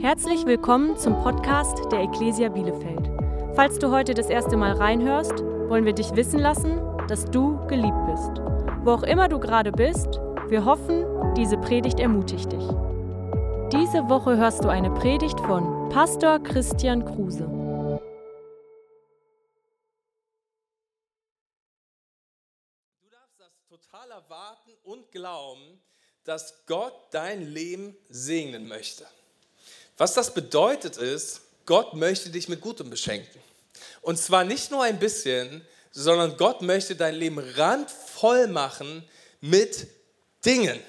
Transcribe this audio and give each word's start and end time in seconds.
Herzlich 0.00 0.46
willkommen 0.46 0.96
zum 0.96 1.12
Podcast 1.22 1.92
der 1.92 2.00
Ecclesia 2.00 2.48
Bielefeld. 2.48 3.10
Falls 3.54 3.78
du 3.78 3.90
heute 3.90 4.14
das 4.14 4.30
erste 4.30 4.56
Mal 4.56 4.72
reinhörst, 4.72 5.42
wollen 5.68 5.84
wir 5.84 5.92
dich 5.92 6.16
wissen 6.16 6.38
lassen, 6.38 6.80
dass 7.06 7.26
du 7.26 7.58
geliebt 7.66 8.06
bist. 8.06 8.40
Wo 8.82 8.92
auch 8.92 9.02
immer 9.02 9.28
du 9.28 9.38
gerade 9.38 9.70
bist, 9.70 10.08
wir 10.48 10.64
hoffen, 10.64 11.04
diese 11.34 11.58
Predigt 11.58 12.00
ermutigt 12.00 12.50
dich. 12.50 12.66
Diese 13.74 14.08
Woche 14.08 14.38
hörst 14.38 14.64
du 14.64 14.70
eine 14.70 14.90
Predigt 14.90 15.38
von 15.40 15.90
Pastor 15.90 16.38
Christian 16.38 17.04
Kruse. 17.04 17.44
Du 23.02 23.10
darfst 23.10 23.38
das 23.38 23.52
total 23.68 24.12
erwarten 24.12 24.70
und 24.82 25.12
glauben, 25.12 25.78
dass 26.24 26.64
Gott 26.64 26.94
dein 27.10 27.42
Leben 27.42 27.94
segnen 28.08 28.66
möchte. 28.66 29.04
Was 30.00 30.14
das 30.14 30.32
bedeutet 30.32 30.96
ist, 30.96 31.42
Gott 31.66 31.92
möchte 31.92 32.30
dich 32.30 32.48
mit 32.48 32.62
Gutem 32.62 32.88
beschenken. 32.88 33.38
Und 34.00 34.18
zwar 34.18 34.44
nicht 34.44 34.70
nur 34.70 34.82
ein 34.82 34.98
bisschen, 34.98 35.60
sondern 35.90 36.38
Gott 36.38 36.62
möchte 36.62 36.96
dein 36.96 37.14
Leben 37.14 37.38
randvoll 37.38 38.46
machen 38.46 39.04
mit 39.42 39.88
Dingen. 40.42 40.80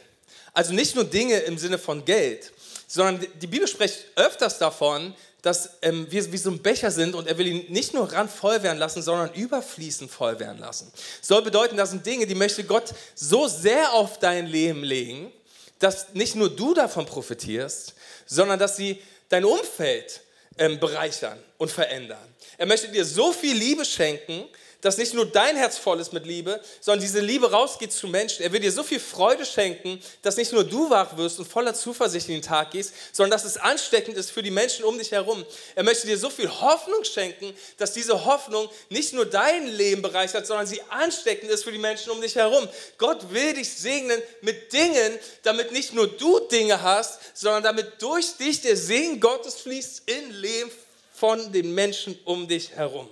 Also 0.54 0.72
nicht 0.72 0.96
nur 0.96 1.04
Dinge 1.04 1.40
im 1.40 1.58
Sinne 1.58 1.78
von 1.78 2.06
Geld, 2.06 2.54
sondern 2.88 3.28
die 3.42 3.48
Bibel 3.48 3.68
spricht 3.68 4.06
öfters 4.16 4.60
davon, 4.60 5.14
dass 5.42 5.72
ähm, 5.82 6.08
wir 6.10 6.32
wie 6.32 6.38
so 6.38 6.50
ein 6.50 6.62
Becher 6.62 6.90
sind 6.90 7.14
und 7.14 7.28
er 7.28 7.38
will 7.38 7.48
ihn 7.48 7.66
nicht 7.70 7.94
nur 7.94 8.14
randvoll 8.14 8.64
werden 8.64 8.78
lassen, 8.78 9.02
sondern 9.02 9.34
überfließend 9.34 10.10
voll 10.10 10.40
werden 10.40 10.60
lassen. 10.60 10.90
Soll 11.22 11.42
bedeuten, 11.42 11.76
das 11.76 11.90
sind 11.90 12.06
Dinge, 12.06 12.28
die 12.28 12.36
möchte 12.36 12.64
Gott 12.64 12.94
so 13.14 13.50
sehr 13.50 13.92
auf 13.92 14.20
dein 14.20 14.48
Leben 14.48 14.84
legen, 14.86 15.34
dass 15.82 16.14
nicht 16.14 16.36
nur 16.36 16.50
du 16.50 16.74
davon 16.74 17.06
profitierst, 17.06 17.94
sondern 18.26 18.60
dass 18.60 18.78
sie 18.78 19.02
dein 19.30 19.46
Umfeld 19.46 20.22
ähm, 20.58 20.80
bereichern 20.80 21.38
und 21.58 21.72
verändern. 21.72 22.24
Er 22.58 22.66
möchte 22.66 22.88
dir 22.90 23.06
so 23.06 23.34
viel 23.34 23.56
Liebe 23.56 23.84
schenken, 23.86 24.46
dass 24.82 24.98
nicht 24.98 25.14
nur 25.14 25.26
dein 25.26 25.56
Herz 25.56 25.78
voll 25.78 26.00
ist 26.00 26.12
mit 26.12 26.26
Liebe, 26.26 26.60
sondern 26.80 27.02
diese 27.02 27.20
Liebe 27.20 27.52
rausgeht 27.52 27.94
zu 27.94 28.08
Menschen. 28.08 28.44
Er 28.44 28.52
will 28.52 28.60
dir 28.60 28.72
so 28.72 28.84
viel 28.84 29.00
Freude 29.00 29.46
schenken, 29.46 30.02
dass 30.22 30.38
nicht 30.38 30.52
nur 30.52 30.64
du 30.64 30.90
wach 30.90 31.18
wirst 31.18 31.40
und 31.40 31.46
voller 31.46 31.74
Zuversicht 31.74 32.28
in 32.28 32.36
den 32.36 32.42
Tag 32.42 32.72
gehst, 32.72 32.94
sondern 33.12 33.32
dass 33.32 33.46
es 33.46 33.58
ansteckend 33.58 34.18
ist 34.18 34.32
für 34.32 34.42
die 34.42 34.52
Menschen 34.52 34.84
um 34.86 34.98
dich 34.98 35.12
herum. 35.12 35.46
Er 35.76 35.84
möchte 35.84 36.08
dir 36.08 36.18
so 36.18 36.30
viel 36.30 36.50
Hoffnung 36.50 37.04
schenken, 37.04 37.54
dass 37.78 37.94
diese 37.94 38.26
Hoffnung 38.26 38.70
nicht 38.90 39.14
nur 39.14 39.26
dein 39.26 39.68
Leben 39.68 40.02
bereichert, 40.02 40.48
sondern 40.48 40.68
sie 40.68 40.82
ansteckend 40.90 41.52
ist 41.52 41.64
für 41.64 41.72
die 41.72 41.78
Menschen 41.78 42.12
um 42.12 42.22
dich 42.22 42.36
herum. 42.36 42.68
Gott 42.98 43.32
will 43.32 43.54
dich 43.54 43.70
segnen 43.70 44.22
mit 44.42 44.74
Dingen, 44.74 45.18
damit 45.44 45.72
nicht 45.72 45.94
nur 45.94 46.08
du 46.08 46.40
Dinge 46.48 46.82
hast, 46.82 47.20
sondern 47.34 47.64
damit 47.64 48.02
durch 48.02 48.38
dich 48.38 48.62
der 48.62 48.76
Segen 48.76 49.20
Gottes 49.20 49.56
fließt 49.56 50.04
in 50.08 50.32
Leben 50.32 50.72
von 51.14 51.52
den 51.52 51.74
Menschen 51.74 52.18
um 52.26 52.48
dich 52.48 52.72
herum. 52.72 53.08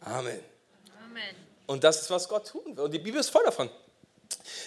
Amen. 0.00 0.55
Und 1.66 1.84
das 1.84 2.02
ist, 2.02 2.10
was 2.10 2.28
Gott 2.28 2.48
tun 2.48 2.76
will. 2.76 2.84
Und 2.84 2.92
die 2.92 2.98
Bibel 2.98 3.20
ist 3.20 3.30
voll 3.30 3.44
davon. 3.44 3.68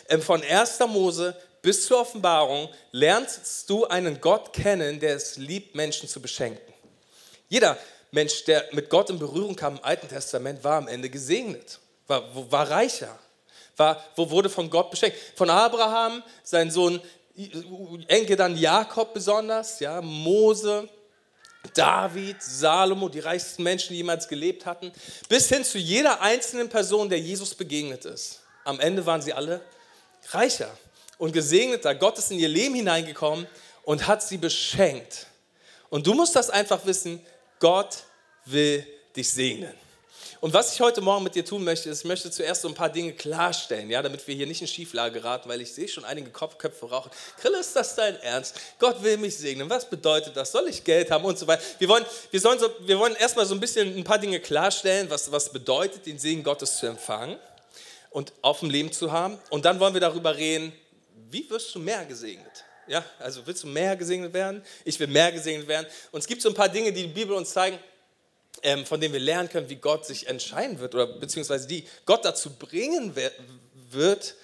Ähm, 0.09 0.21
von 0.21 0.41
1. 0.43 0.79
Mose 0.87 1.35
bis 1.61 1.85
zur 1.85 2.01
Offenbarung 2.01 2.69
lernst 2.91 3.69
du 3.69 3.85
einen 3.85 4.21
Gott 4.21 4.53
kennen, 4.53 4.99
der 4.99 5.15
es 5.15 5.37
liebt, 5.37 5.75
Menschen 5.75 6.07
zu 6.07 6.21
beschenken. 6.21 6.73
Jeder 7.49 7.77
Mensch, 8.11 8.45
der 8.45 8.65
mit 8.71 8.89
Gott 8.89 9.09
in 9.09 9.19
Berührung 9.19 9.55
kam 9.55 9.77
im 9.77 9.83
Alten 9.83 10.07
Testament, 10.07 10.63
war 10.63 10.77
am 10.77 10.87
Ende 10.87 11.09
gesegnet, 11.09 11.79
war, 12.07 12.23
war 12.51 12.69
reicher, 12.69 13.17
war, 13.77 14.03
wurde 14.15 14.49
von 14.49 14.69
Gott 14.69 14.89
beschenkt. 14.91 15.17
Von 15.35 15.49
Abraham, 15.49 16.23
sein 16.43 16.71
Sohn 16.71 17.01
Enkel 18.07 18.35
dann 18.35 18.57
Jakob 18.57 19.13
besonders, 19.13 19.79
ja, 19.79 20.01
Mose, 20.01 20.89
David, 21.73 22.41
Salomo, 22.41 23.09
die 23.09 23.19
reichsten 23.19 23.63
Menschen, 23.63 23.89
die 23.89 23.97
jemals 23.97 24.27
gelebt 24.27 24.65
hatten, 24.65 24.91
bis 25.27 25.49
hin 25.49 25.63
zu 25.63 25.77
jeder 25.77 26.21
einzelnen 26.21 26.69
Person, 26.69 27.09
der 27.09 27.19
Jesus 27.19 27.53
begegnet 27.53 28.05
ist. 28.05 28.41
Am 28.63 28.79
Ende 28.79 29.05
waren 29.05 29.21
sie 29.21 29.33
alle 29.33 29.61
reicher 30.31 30.69
und 31.17 31.33
gesegneter. 31.33 31.95
Gott 31.95 32.17
ist 32.17 32.31
in 32.31 32.39
ihr 32.39 32.47
Leben 32.47 32.75
hineingekommen 32.75 33.47
und 33.83 34.07
hat 34.07 34.23
sie 34.23 34.37
beschenkt. 34.37 35.27
Und 35.89 36.07
du 36.07 36.13
musst 36.13 36.35
das 36.35 36.49
einfach 36.49 36.85
wissen, 36.85 37.19
Gott 37.59 38.03
will 38.45 38.85
dich 39.15 39.29
segnen. 39.29 39.73
Und 40.41 40.53
was 40.53 40.73
ich 40.73 40.79
heute 40.79 41.01
Morgen 41.01 41.25
mit 41.25 41.35
dir 41.35 41.43
tun 41.43 41.65
möchte, 41.65 41.89
ist, 41.89 41.99
ich 41.99 42.05
möchte 42.05 42.31
zuerst 42.31 42.61
so 42.61 42.69
ein 42.69 42.73
paar 42.73 42.89
Dinge 42.89 43.11
klarstellen, 43.11 43.89
ja, 43.89 44.01
damit 44.01 44.25
wir 44.25 44.33
hier 44.33 44.47
nicht 44.47 44.61
in 44.61 44.67
Schieflage 44.67 45.19
geraten, 45.19 45.49
weil 45.49 45.59
ich 45.59 45.73
sehe 45.73 45.87
schon 45.89 46.05
einige 46.05 46.29
Kopfköpfe 46.29 46.89
rauchen. 46.89 47.11
Grill, 47.41 47.53
ist 47.59 47.75
das 47.75 47.95
dein 47.95 48.15
Ernst? 48.21 48.55
Gott 48.79 49.03
will 49.03 49.17
mich 49.17 49.35
segnen. 49.35 49.69
Was 49.69 49.89
bedeutet 49.89 50.37
das? 50.37 50.53
Soll 50.53 50.69
ich 50.69 50.81
Geld 50.85 51.11
haben 51.11 51.25
und 51.25 51.37
so 51.37 51.45
weiter? 51.45 51.61
Wir 51.79 51.89
wollen, 51.89 52.05
wir 52.31 52.39
sollen 52.39 52.57
so, 52.57 52.69
wir 52.85 52.97
wollen 52.97 53.15
erstmal 53.15 53.45
so 53.45 53.53
ein 53.53 53.59
bisschen 53.59 53.97
ein 53.97 54.03
paar 54.05 54.17
Dinge 54.17 54.39
klarstellen, 54.39 55.09
was, 55.09 55.29
was 55.29 55.51
bedeutet, 55.51 56.05
den 56.05 56.17
Segen 56.17 56.41
Gottes 56.41 56.77
zu 56.77 56.87
empfangen 56.87 57.37
und 58.09 58.31
auf 58.41 58.61
dem 58.61 58.69
Leben 58.69 58.93
zu 58.93 59.11
haben. 59.11 59.37
Und 59.49 59.65
dann 59.65 59.81
wollen 59.81 59.93
wir 59.93 60.01
darüber 60.01 60.37
reden, 60.37 60.71
wie 61.29 61.49
wirst 61.49 61.75
du 61.75 61.79
mehr 61.79 62.05
gesegnet? 62.05 62.63
Ja, 62.87 63.03
also 63.19 63.45
willst 63.45 63.63
du 63.63 63.67
mehr 63.67 63.95
gesegnet 63.97 64.33
werden? 64.33 64.63
Ich 64.85 64.99
will 64.99 65.07
mehr 65.07 65.31
gesegnet 65.33 65.67
werden. 65.67 65.85
Und 66.11 66.21
es 66.21 66.27
gibt 66.27 66.41
so 66.41 66.49
ein 66.49 66.55
paar 66.55 66.69
Dinge, 66.69 66.93
die 66.93 67.03
die 67.03 67.13
Bibel 67.13 67.35
uns 67.35 67.51
zeigen, 67.51 67.77
von 68.85 68.99
denen 68.99 69.13
wir 69.13 69.19
lernen 69.19 69.49
können, 69.49 69.69
wie 69.69 69.75
Gott 69.75 70.05
sich 70.05 70.27
entscheiden 70.27 70.79
wird 70.79 70.93
oder 70.95 71.07
beziehungsweise 71.07 71.67
die 71.67 71.85
Gott 72.05 72.25
dazu 72.25 72.51
bringen 72.51 73.13
wird, 73.91 74.35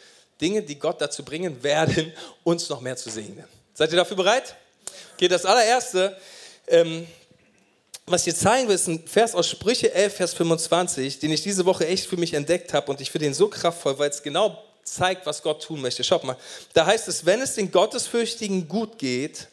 Dinge, 0.42 0.62
die 0.62 0.78
Gott 0.78 1.02
dazu 1.02 1.24
bringen 1.24 1.64
werden, 1.64 2.14
uns 2.44 2.70
noch 2.70 2.82
mehr 2.82 2.98
zu 2.98 3.10
segnen. 3.10 3.46
Seid 3.74 3.92
ihr 3.92 3.98
dafür 3.98 4.18
bereit? 4.18 4.56
Okay, 5.16 5.28
das 5.28 5.46
allererste, 5.46 6.18
ähm, 6.68 7.08
was 8.06 8.26
ich 8.26 8.34
dir 8.34 8.40
zeigen 8.40 8.68
will, 8.68 8.76
ist 8.76 8.88
ein 8.88 9.08
Vers 9.08 9.34
aus 9.34 9.50
Sprüche 9.50 9.94
11, 9.94 10.16
Vers 10.16 10.34
25, 10.34 11.20
den 11.20 11.32
ich 11.32 11.42
diese 11.42 11.66
Woche 11.66 11.88
echt 11.88 12.08
für 12.08 12.18
mich 12.18 12.34
entdeckt 12.34 12.74
habe 12.74 12.92
und 12.92 13.02
ich 13.02 13.12
finde 13.12 13.26
den 13.26 13.34
so 13.34 13.48
kraftvoll, 13.48 13.98
weil 13.98 14.10
es 14.10 14.22
genau 14.22 14.64
zeigt, 14.84 15.26
was 15.26 15.42
Gott 15.42 15.64
tun 15.64 15.82
möchte. 15.82 16.04
Schaut 16.04 16.24
mal, 16.24 16.38
da 16.74 16.86
heißt 16.86 17.08
es, 17.08 17.26
wenn 17.26 17.42
es 17.42 17.56
den 17.56 17.72
Gottesfürchtigen 17.72 18.68
gut 18.68 19.00
geht, 19.00 19.48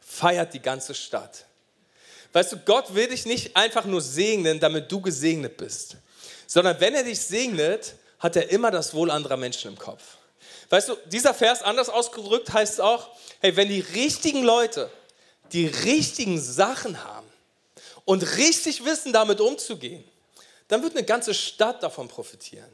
feiert 0.00 0.54
die 0.54 0.62
ganze 0.62 0.94
Stadt. 0.94 1.44
Weißt 2.32 2.52
du, 2.52 2.58
Gott 2.58 2.94
will 2.94 3.08
dich 3.08 3.26
nicht 3.26 3.56
einfach 3.56 3.84
nur 3.84 4.00
segnen, 4.00 4.60
damit 4.60 4.90
du 4.92 5.00
gesegnet 5.00 5.56
bist, 5.56 5.96
sondern 6.46 6.78
wenn 6.80 6.94
er 6.94 7.04
dich 7.04 7.20
segnet, 7.20 7.94
hat 8.18 8.36
er 8.36 8.50
immer 8.50 8.70
das 8.70 8.94
Wohl 8.94 9.10
anderer 9.10 9.36
Menschen 9.36 9.70
im 9.70 9.78
Kopf. 9.78 10.02
Weißt 10.70 10.90
du, 10.90 10.96
dieser 11.06 11.32
Vers 11.32 11.62
anders 11.62 11.88
ausgedrückt 11.88 12.52
heißt 12.52 12.80
auch, 12.80 13.08
hey, 13.40 13.56
wenn 13.56 13.68
die 13.68 13.80
richtigen 13.80 14.42
Leute 14.42 14.90
die 15.52 15.66
richtigen 15.66 16.38
Sachen 16.38 17.02
haben 17.04 17.26
und 18.04 18.36
richtig 18.36 18.84
wissen, 18.84 19.14
damit 19.14 19.40
umzugehen, 19.40 20.04
dann 20.68 20.82
wird 20.82 20.94
eine 20.94 21.06
ganze 21.06 21.32
Stadt 21.32 21.82
davon 21.82 22.08
profitieren. 22.08 22.68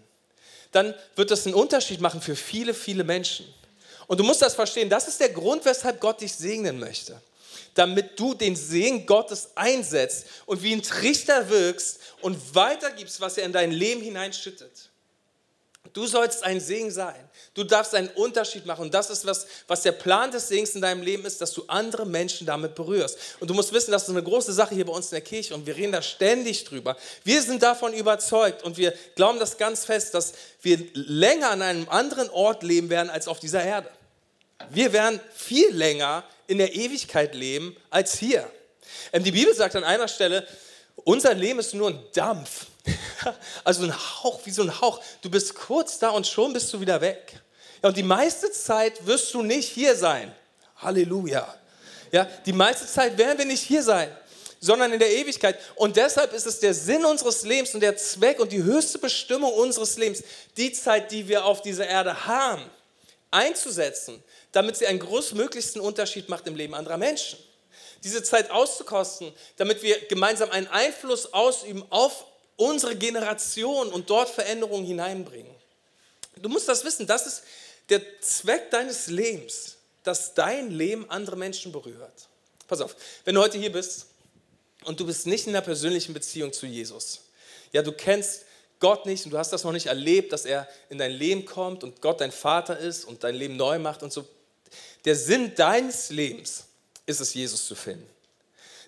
Dann 0.72 0.92
wird 1.14 1.30
das 1.30 1.46
einen 1.46 1.54
Unterschied 1.54 2.00
machen 2.00 2.20
für 2.20 2.34
viele, 2.34 2.74
viele 2.74 3.04
Menschen. 3.04 3.46
Und 4.08 4.18
du 4.18 4.24
musst 4.24 4.42
das 4.42 4.56
verstehen, 4.56 4.90
das 4.90 5.06
ist 5.06 5.20
der 5.20 5.28
Grund, 5.28 5.64
weshalb 5.64 6.00
Gott 6.00 6.20
dich 6.20 6.32
segnen 6.32 6.80
möchte 6.80 7.20
damit 7.74 8.18
du 8.18 8.34
den 8.34 8.56
Segen 8.56 9.04
Gottes 9.06 9.50
einsetzt 9.54 10.26
und 10.46 10.62
wie 10.62 10.72
ein 10.72 10.82
Trichter 10.82 11.48
wirkst 11.48 11.98
und 12.20 12.54
weitergibst, 12.54 13.20
was 13.20 13.36
er 13.36 13.44
in 13.44 13.52
dein 13.52 13.72
Leben 13.72 14.00
hineinschüttet. 14.00 14.90
Du 15.92 16.06
sollst 16.06 16.42
ein 16.42 16.60
Segen 16.60 16.90
sein. 16.90 17.28
Du 17.52 17.62
darfst 17.62 17.94
einen 17.94 18.08
Unterschied 18.08 18.66
machen. 18.66 18.82
Und 18.82 18.94
das 18.94 19.10
ist, 19.10 19.26
was, 19.26 19.46
was 19.68 19.82
der 19.82 19.92
Plan 19.92 20.30
des 20.32 20.48
Segens 20.48 20.74
in 20.74 20.80
deinem 20.80 21.02
Leben 21.02 21.24
ist, 21.24 21.40
dass 21.40 21.52
du 21.52 21.62
andere 21.68 22.04
Menschen 22.04 22.46
damit 22.46 22.74
berührst. 22.74 23.16
Und 23.38 23.48
du 23.48 23.54
musst 23.54 23.72
wissen, 23.72 23.92
das 23.92 24.04
ist 24.04 24.08
eine 24.08 24.22
große 24.22 24.52
Sache 24.52 24.74
hier 24.74 24.86
bei 24.86 24.92
uns 24.92 25.06
in 25.06 25.16
der 25.16 25.20
Kirche 25.20 25.54
und 25.54 25.66
wir 25.66 25.76
reden 25.76 25.92
da 25.92 26.02
ständig 26.02 26.64
drüber. 26.64 26.96
Wir 27.22 27.40
sind 27.42 27.62
davon 27.62 27.92
überzeugt 27.92 28.64
und 28.64 28.76
wir 28.76 28.92
glauben 29.14 29.38
das 29.38 29.56
ganz 29.56 29.84
fest, 29.84 30.14
dass 30.14 30.32
wir 30.62 30.84
länger 30.94 31.50
an 31.50 31.62
einem 31.62 31.88
anderen 31.88 32.28
Ort 32.30 32.64
leben 32.64 32.90
werden 32.90 33.10
als 33.10 33.28
auf 33.28 33.38
dieser 33.38 33.62
Erde. 33.62 33.88
Wir 34.70 34.92
werden 34.92 35.20
viel 35.32 35.70
länger 35.72 36.24
in 36.46 36.58
der 36.58 36.74
Ewigkeit 36.74 37.34
leben 37.34 37.76
als 37.90 38.18
hier. 38.18 38.50
Ähm, 39.12 39.24
die 39.24 39.32
Bibel 39.32 39.54
sagt 39.54 39.76
an 39.76 39.84
einer 39.84 40.08
Stelle, 40.08 40.46
unser 40.96 41.34
Leben 41.34 41.58
ist 41.58 41.74
nur 41.74 41.90
ein 41.90 42.00
Dampf. 42.14 42.66
Also 43.64 43.84
ein 43.84 43.94
Hauch, 43.94 44.40
wie 44.44 44.50
so 44.50 44.60
ein 44.60 44.80
Hauch. 44.82 45.00
Du 45.22 45.30
bist 45.30 45.54
kurz 45.54 45.98
da 45.98 46.10
und 46.10 46.26
schon 46.26 46.52
bist 46.52 46.70
du 46.74 46.80
wieder 46.80 47.00
weg. 47.00 47.32
Ja, 47.82 47.88
und 47.88 47.96
die 47.96 48.02
meiste 48.02 48.52
Zeit 48.52 49.06
wirst 49.06 49.32
du 49.32 49.42
nicht 49.42 49.70
hier 49.70 49.96
sein. 49.96 50.34
Halleluja. 50.76 51.54
Ja, 52.12 52.28
die 52.44 52.52
meiste 52.52 52.86
Zeit 52.86 53.16
werden 53.16 53.38
wir 53.38 53.44
nicht 53.44 53.62
hier 53.62 53.82
sein, 53.82 54.14
sondern 54.60 54.92
in 54.92 54.98
der 54.98 55.10
Ewigkeit. 55.10 55.58
Und 55.74 55.96
deshalb 55.96 56.32
ist 56.32 56.46
es 56.46 56.60
der 56.60 56.74
Sinn 56.74 57.04
unseres 57.04 57.42
Lebens 57.44 57.74
und 57.74 57.80
der 57.80 57.96
Zweck 57.96 58.38
und 58.38 58.52
die 58.52 58.62
höchste 58.62 58.98
Bestimmung 58.98 59.52
unseres 59.52 59.96
Lebens, 59.96 60.22
die 60.56 60.72
Zeit, 60.72 61.10
die 61.10 61.26
wir 61.26 61.44
auf 61.44 61.62
dieser 61.62 61.86
Erde 61.86 62.26
haben, 62.26 62.62
einzusetzen, 63.30 64.22
damit 64.54 64.76
sie 64.76 64.86
einen 64.86 65.00
größtmöglichsten 65.00 65.80
Unterschied 65.80 66.28
macht 66.28 66.46
im 66.46 66.54
Leben 66.54 66.74
anderer 66.74 66.96
Menschen. 66.96 67.38
Diese 68.04 68.22
Zeit 68.22 68.50
auszukosten, 68.50 69.32
damit 69.56 69.82
wir 69.82 69.98
gemeinsam 70.06 70.50
einen 70.50 70.68
Einfluss 70.68 71.32
ausüben 71.32 71.84
auf 71.90 72.24
unsere 72.56 72.94
Generation 72.94 73.88
und 73.88 74.08
dort 74.08 74.30
Veränderungen 74.30 74.86
hineinbringen. 74.86 75.52
Du 76.36 76.48
musst 76.48 76.68
das 76.68 76.84
wissen, 76.84 77.06
das 77.06 77.26
ist 77.26 77.42
der 77.88 78.00
Zweck 78.20 78.70
deines 78.70 79.08
Lebens, 79.08 79.76
dass 80.04 80.34
dein 80.34 80.70
Leben 80.70 81.10
andere 81.10 81.36
Menschen 81.36 81.72
berührt. 81.72 82.28
Pass 82.68 82.80
auf, 82.80 82.94
wenn 83.24 83.34
du 83.34 83.40
heute 83.40 83.58
hier 83.58 83.72
bist 83.72 84.06
und 84.84 85.00
du 85.00 85.06
bist 85.06 85.26
nicht 85.26 85.46
in 85.46 85.54
einer 85.54 85.64
persönlichen 85.64 86.14
Beziehung 86.14 86.52
zu 86.52 86.66
Jesus, 86.66 87.22
ja, 87.72 87.82
du 87.82 87.90
kennst 87.90 88.44
Gott 88.78 89.06
nicht 89.06 89.24
und 89.24 89.32
du 89.32 89.38
hast 89.38 89.52
das 89.52 89.64
noch 89.64 89.72
nicht 89.72 89.86
erlebt, 89.86 90.32
dass 90.32 90.44
er 90.44 90.68
in 90.90 90.98
dein 90.98 91.10
Leben 91.10 91.44
kommt 91.44 91.82
und 91.82 92.00
Gott 92.00 92.20
dein 92.20 92.30
Vater 92.32 92.78
ist 92.78 93.04
und 93.04 93.24
dein 93.24 93.34
Leben 93.34 93.56
neu 93.56 93.78
macht 93.78 94.02
und 94.02 94.12
so. 94.12 94.28
Der 95.04 95.16
Sinn 95.16 95.54
deines 95.54 96.10
Lebens 96.10 96.64
ist 97.06 97.20
es, 97.20 97.34
Jesus 97.34 97.66
zu 97.66 97.74
finden. 97.74 98.08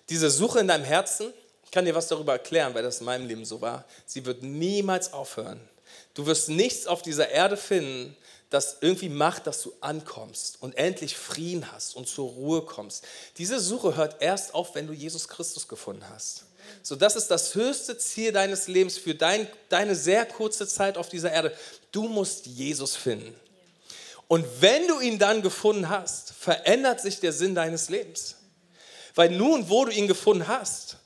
Diese 0.09 0.29
Suche 0.29 0.59
in 0.59 0.67
deinem 0.67 0.85
Herzen, 0.85 1.33
ich 1.63 1.71
kann 1.71 1.85
dir 1.85 1.93
was 1.93 2.07
darüber 2.07 2.33
erklären, 2.33 2.73
weil 2.73 2.83
das 2.83 2.99
in 2.99 3.05
meinem 3.05 3.27
Leben 3.27 3.45
so 3.45 3.61
war, 3.61 3.85
sie 4.05 4.25
wird 4.25 4.41
niemals 4.41 5.13
aufhören. 5.13 5.59
Du 6.13 6.25
wirst 6.25 6.49
nichts 6.49 6.87
auf 6.87 7.01
dieser 7.01 7.29
Erde 7.29 7.57
finden, 7.57 8.15
das 8.49 8.77
irgendwie 8.81 9.09
macht, 9.09 9.45
dass 9.45 9.61
du 9.61 9.73
ankommst 9.81 10.61
und 10.61 10.77
endlich 10.77 11.17
Frieden 11.17 11.71
hast 11.71 11.95
und 11.95 12.07
zur 12.07 12.29
Ruhe 12.29 12.61
kommst. 12.61 13.03
Diese 13.37 13.59
Suche 13.59 13.95
hört 13.95 14.21
erst 14.21 14.53
auf, 14.53 14.73
wenn 14.75 14.87
du 14.87 14.93
Jesus 14.93 15.27
Christus 15.27 15.67
gefunden 15.67 16.07
hast. 16.09 16.45
So, 16.81 16.95
das 16.95 17.15
ist 17.15 17.27
das 17.27 17.55
höchste 17.55 17.97
Ziel 17.97 18.31
deines 18.31 18.67
Lebens 18.67 18.97
für 18.97 19.15
dein, 19.15 19.47
deine 19.69 19.95
sehr 19.95 20.25
kurze 20.25 20.67
Zeit 20.67 20.97
auf 20.97 21.09
dieser 21.09 21.31
Erde. 21.31 21.55
Du 21.91 22.07
musst 22.07 22.45
Jesus 22.45 22.95
finden. 22.95 23.35
Und 24.27 24.45
wenn 24.59 24.87
du 24.87 24.99
ihn 24.99 25.19
dann 25.19 25.41
gefunden 25.41 25.89
hast, 25.89 26.33
verändert 26.33 26.99
sich 27.01 27.19
der 27.19 27.31
Sinn 27.31 27.55
deines 27.55 27.89
Lebens. 27.89 28.35
Weil 29.15 29.31
nun, 29.31 29.69
wo 29.69 29.85
du 29.85 29.91
ihn 29.91 30.07
gefunden 30.07 30.47
hast, 30.47 30.97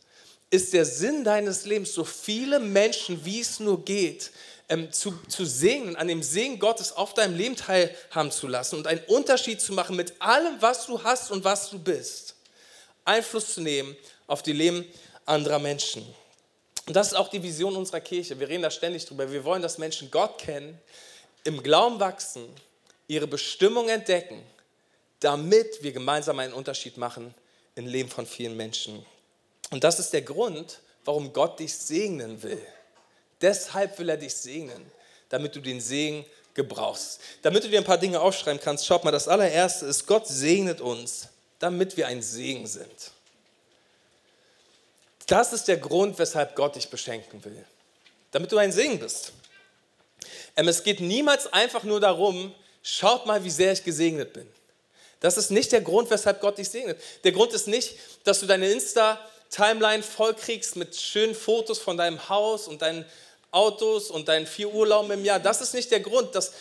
ist 0.49 0.73
der 0.73 0.85
Sinn 0.85 1.23
deines 1.23 1.65
Lebens, 1.65 1.93
so 1.93 2.03
viele 2.03 2.59
Menschen, 2.59 3.23
wie 3.23 3.39
es 3.39 3.59
nur 3.59 3.85
geht, 3.85 4.31
ähm, 4.67 4.91
zu, 4.91 5.13
zu 5.27 5.45
segnen, 5.45 5.95
an 5.95 6.07
dem 6.07 6.23
Segen 6.23 6.59
Gottes 6.59 6.93
auf 6.93 7.13
deinem 7.13 7.37
Leben 7.37 7.55
teilhaben 7.55 8.31
zu 8.31 8.47
lassen 8.47 8.77
und 8.77 8.87
einen 8.87 9.03
Unterschied 9.07 9.61
zu 9.61 9.73
machen 9.73 9.95
mit 9.95 10.21
allem, 10.21 10.61
was 10.61 10.87
du 10.87 11.01
hast 11.03 11.31
und 11.31 11.43
was 11.43 11.69
du 11.69 11.79
bist. 11.79 12.35
Einfluss 13.05 13.53
zu 13.53 13.61
nehmen 13.61 13.95
auf 14.27 14.43
die 14.43 14.53
Leben 14.53 14.85
anderer 15.25 15.59
Menschen. 15.59 16.05
Und 16.87 16.95
das 16.95 17.07
ist 17.07 17.13
auch 17.13 17.29
die 17.29 17.41
Vision 17.41 17.75
unserer 17.75 18.01
Kirche. 18.01 18.39
Wir 18.39 18.49
reden 18.49 18.63
da 18.63 18.71
ständig 18.71 19.05
drüber. 19.05 19.31
Wir 19.31 19.43
wollen, 19.43 19.61
dass 19.61 19.77
Menschen 19.77 20.11
Gott 20.11 20.37
kennen, 20.37 20.79
im 21.43 21.61
Glauben 21.63 21.99
wachsen, 21.99 22.43
ihre 23.11 23.27
Bestimmung 23.27 23.89
entdecken, 23.89 24.41
damit 25.19 25.83
wir 25.83 25.91
gemeinsam 25.91 26.39
einen 26.39 26.53
Unterschied 26.53 26.95
machen 26.97 27.35
im 27.75 27.85
Leben 27.85 28.09
von 28.09 28.25
vielen 28.25 28.55
Menschen. 28.55 29.05
Und 29.69 29.83
das 29.83 29.99
ist 29.99 30.13
der 30.13 30.21
Grund, 30.21 30.79
warum 31.03 31.33
Gott 31.33 31.59
dich 31.59 31.75
segnen 31.75 32.41
will. 32.41 32.61
Deshalb 33.41 33.99
will 33.99 34.07
er 34.07 34.17
dich 34.17 34.33
segnen, 34.33 34.89
damit 35.27 35.55
du 35.55 35.59
den 35.59 35.81
Segen 35.81 36.25
gebrauchst. 36.53 37.19
Damit 37.41 37.65
du 37.65 37.69
dir 37.69 37.79
ein 37.79 37.85
paar 37.85 37.97
Dinge 37.97 38.19
aufschreiben 38.19 38.61
kannst, 38.61 38.85
schaut 38.85 39.03
mal, 39.03 39.11
das 39.11 39.27
allererste 39.27 39.87
ist, 39.87 40.07
Gott 40.07 40.27
segnet 40.27 40.79
uns, 40.79 41.27
damit 41.59 41.97
wir 41.97 42.07
ein 42.07 42.21
Segen 42.21 42.65
sind. 42.65 43.11
Das 45.27 45.51
ist 45.51 45.67
der 45.67 45.77
Grund, 45.77 46.17
weshalb 46.17 46.55
Gott 46.55 46.75
dich 46.75 46.89
beschenken 46.89 47.43
will. 47.43 47.65
Damit 48.31 48.51
du 48.53 48.57
ein 48.57 48.71
Segen 48.71 48.99
bist. 48.99 49.33
Ähm, 50.55 50.69
es 50.69 50.83
geht 50.83 51.01
niemals 51.01 51.51
einfach 51.51 51.83
nur 51.83 51.99
darum, 51.99 52.53
schaut 52.81 53.25
mal, 53.25 53.43
wie 53.43 53.49
sehr 53.49 53.71
ich 53.71 53.83
gesegnet 53.83 54.33
bin. 54.33 54.47
Das 55.19 55.37
ist 55.37 55.51
nicht 55.51 55.71
der 55.71 55.81
Grund, 55.81 56.09
weshalb 56.09 56.41
Gott 56.41 56.57
dich 56.57 56.69
segnet. 56.69 56.99
Der 57.23 57.31
Grund 57.31 57.53
ist 57.53 57.67
nicht, 57.67 57.95
dass 58.23 58.39
du 58.39 58.47
deine 58.47 58.69
Insta-Timeline 58.71 60.01
vollkriegst 60.03 60.75
mit 60.75 60.95
schönen 60.95 61.35
Fotos 61.35 61.79
von 61.79 61.95
deinem 61.95 62.27
Haus 62.27 62.67
und 62.67 62.81
deinen 62.81 63.05
Autos 63.51 64.09
und 64.09 64.27
deinen 64.27 64.47
vier 64.47 64.73
Urlauben 64.73 65.11
im 65.11 65.23
Jahr. 65.23 65.39
Das 65.39 65.61
ist 65.61 65.73
nicht 65.73 65.91
der 65.91 65.99
Grund, 65.99 66.33
dass, 66.33 66.53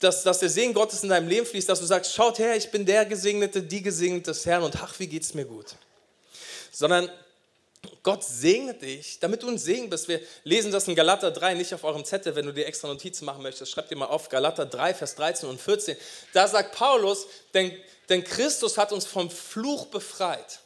dass, 0.00 0.24
dass 0.24 0.40
der 0.40 0.48
Segen 0.48 0.74
Gottes 0.74 1.04
in 1.04 1.10
deinem 1.10 1.28
Leben 1.28 1.46
fließt, 1.46 1.68
dass 1.68 1.78
du 1.78 1.86
sagst, 1.86 2.12
schaut 2.12 2.40
her, 2.40 2.56
ich 2.56 2.70
bin 2.70 2.84
der 2.84 3.04
Gesegnete, 3.04 3.62
die 3.62 3.82
Gesegnete 3.82 4.32
des 4.32 4.44
Herrn 4.46 4.64
und 4.64 4.74
ach, 4.82 4.98
wie 4.98 5.06
geht 5.06 5.22
es 5.22 5.34
mir 5.34 5.44
gut. 5.44 5.66
Sondern 6.72 7.08
Gott 8.02 8.24
segnet 8.24 8.82
dich, 8.82 9.18
damit 9.20 9.42
du 9.42 9.48
ein 9.48 9.58
Segen 9.58 9.90
bist. 9.90 10.08
Wir 10.08 10.20
lesen 10.44 10.72
das 10.72 10.88
in 10.88 10.94
Galater 10.94 11.30
3, 11.30 11.54
nicht 11.54 11.72
auf 11.74 11.84
eurem 11.84 12.04
Zettel, 12.04 12.34
wenn 12.34 12.46
du 12.46 12.52
dir 12.52 12.66
extra 12.66 12.88
Notizen 12.88 13.24
machen 13.24 13.42
möchtest. 13.42 13.70
Schreib 13.70 13.88
dir 13.88 13.96
mal 13.96 14.06
auf, 14.06 14.28
Galater 14.28 14.66
3, 14.66 14.94
Vers 14.94 15.14
13 15.16 15.48
und 15.48 15.60
14. 15.60 15.96
Da 16.32 16.48
sagt 16.48 16.74
Paulus, 16.74 17.26
denn, 17.54 17.76
denn 18.08 18.24
Christus 18.24 18.78
hat 18.78 18.92
uns 18.92 19.06
vom 19.06 19.30
Fluch 19.30 19.86
befreit. 19.86 20.60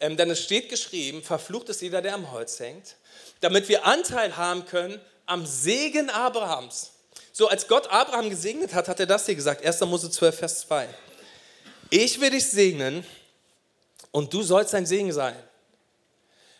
Ähm, 0.00 0.16
denn 0.16 0.30
es 0.30 0.42
steht 0.42 0.68
geschrieben, 0.68 1.22
verflucht 1.22 1.68
ist 1.70 1.82
jeder, 1.82 2.00
der 2.00 2.14
am 2.14 2.30
Holz 2.30 2.60
hängt 2.60 2.96
damit 3.40 3.68
wir 3.68 3.86
Anteil 3.86 4.36
haben 4.36 4.64
können 4.66 5.00
am 5.26 5.46
Segen 5.46 6.10
Abrahams. 6.10 6.92
So, 7.32 7.48
als 7.48 7.68
Gott 7.68 7.88
Abraham 7.90 8.30
gesegnet 8.30 8.74
hat, 8.74 8.88
hat 8.88 8.98
er 9.00 9.06
das 9.06 9.26
hier 9.26 9.34
gesagt, 9.34 9.64
1. 9.64 9.80
Mose 9.82 10.10
12, 10.10 10.38
Vers 10.38 10.60
2. 10.60 10.88
Ich 11.90 12.20
will 12.20 12.30
dich 12.30 12.46
segnen 12.46 13.04
und 14.10 14.32
du 14.32 14.42
sollst 14.42 14.74
ein 14.74 14.86
Segen 14.86 15.12
sein. 15.12 15.36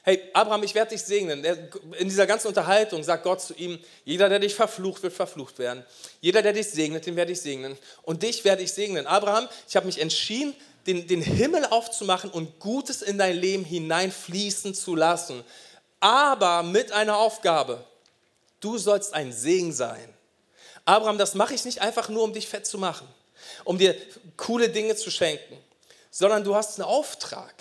Hey, 0.08 0.22
Abraham, 0.32 0.62
ich 0.62 0.74
werde 0.74 0.92
dich 0.92 1.02
segnen. 1.02 1.44
In 1.44 2.08
dieser 2.08 2.26
ganzen 2.26 2.48
Unterhaltung 2.48 3.02
sagt 3.04 3.24
Gott 3.24 3.42
zu 3.42 3.52
ihm, 3.52 3.78
jeder, 4.06 4.30
der 4.30 4.38
dich 4.38 4.54
verflucht, 4.54 5.02
wird 5.02 5.12
verflucht 5.12 5.58
werden. 5.58 5.84
Jeder, 6.22 6.40
der 6.40 6.54
dich 6.54 6.70
segnet, 6.70 7.04
den 7.04 7.14
werde 7.14 7.32
ich 7.32 7.42
segnen. 7.42 7.76
Und 8.04 8.22
dich 8.22 8.42
werde 8.42 8.62
ich 8.62 8.72
segnen. 8.72 9.06
Abraham, 9.06 9.48
ich 9.68 9.76
habe 9.76 9.84
mich 9.84 10.00
entschieden, 10.00 10.54
den, 10.86 11.06
den 11.06 11.20
Himmel 11.20 11.66
aufzumachen 11.66 12.30
und 12.30 12.58
Gutes 12.58 13.02
in 13.02 13.18
dein 13.18 13.36
Leben 13.36 13.64
hineinfließen 13.64 14.72
zu 14.72 14.94
lassen 14.94 15.44
aber 16.00 16.62
mit 16.62 16.92
einer 16.92 17.16
Aufgabe. 17.16 17.84
Du 18.60 18.78
sollst 18.78 19.14
ein 19.14 19.32
Segen 19.32 19.72
sein. 19.72 20.14
Abraham, 20.84 21.18
das 21.18 21.34
mache 21.34 21.54
ich 21.54 21.64
nicht 21.64 21.80
einfach 21.80 22.08
nur, 22.08 22.22
um 22.22 22.32
dich 22.32 22.48
fett 22.48 22.66
zu 22.66 22.78
machen, 22.78 23.06
um 23.64 23.78
dir 23.78 23.94
coole 24.36 24.68
Dinge 24.68 24.96
zu 24.96 25.10
schenken, 25.10 25.56
sondern 26.10 26.44
du 26.44 26.54
hast 26.54 26.78
einen 26.78 26.88
Auftrag. 26.88 27.54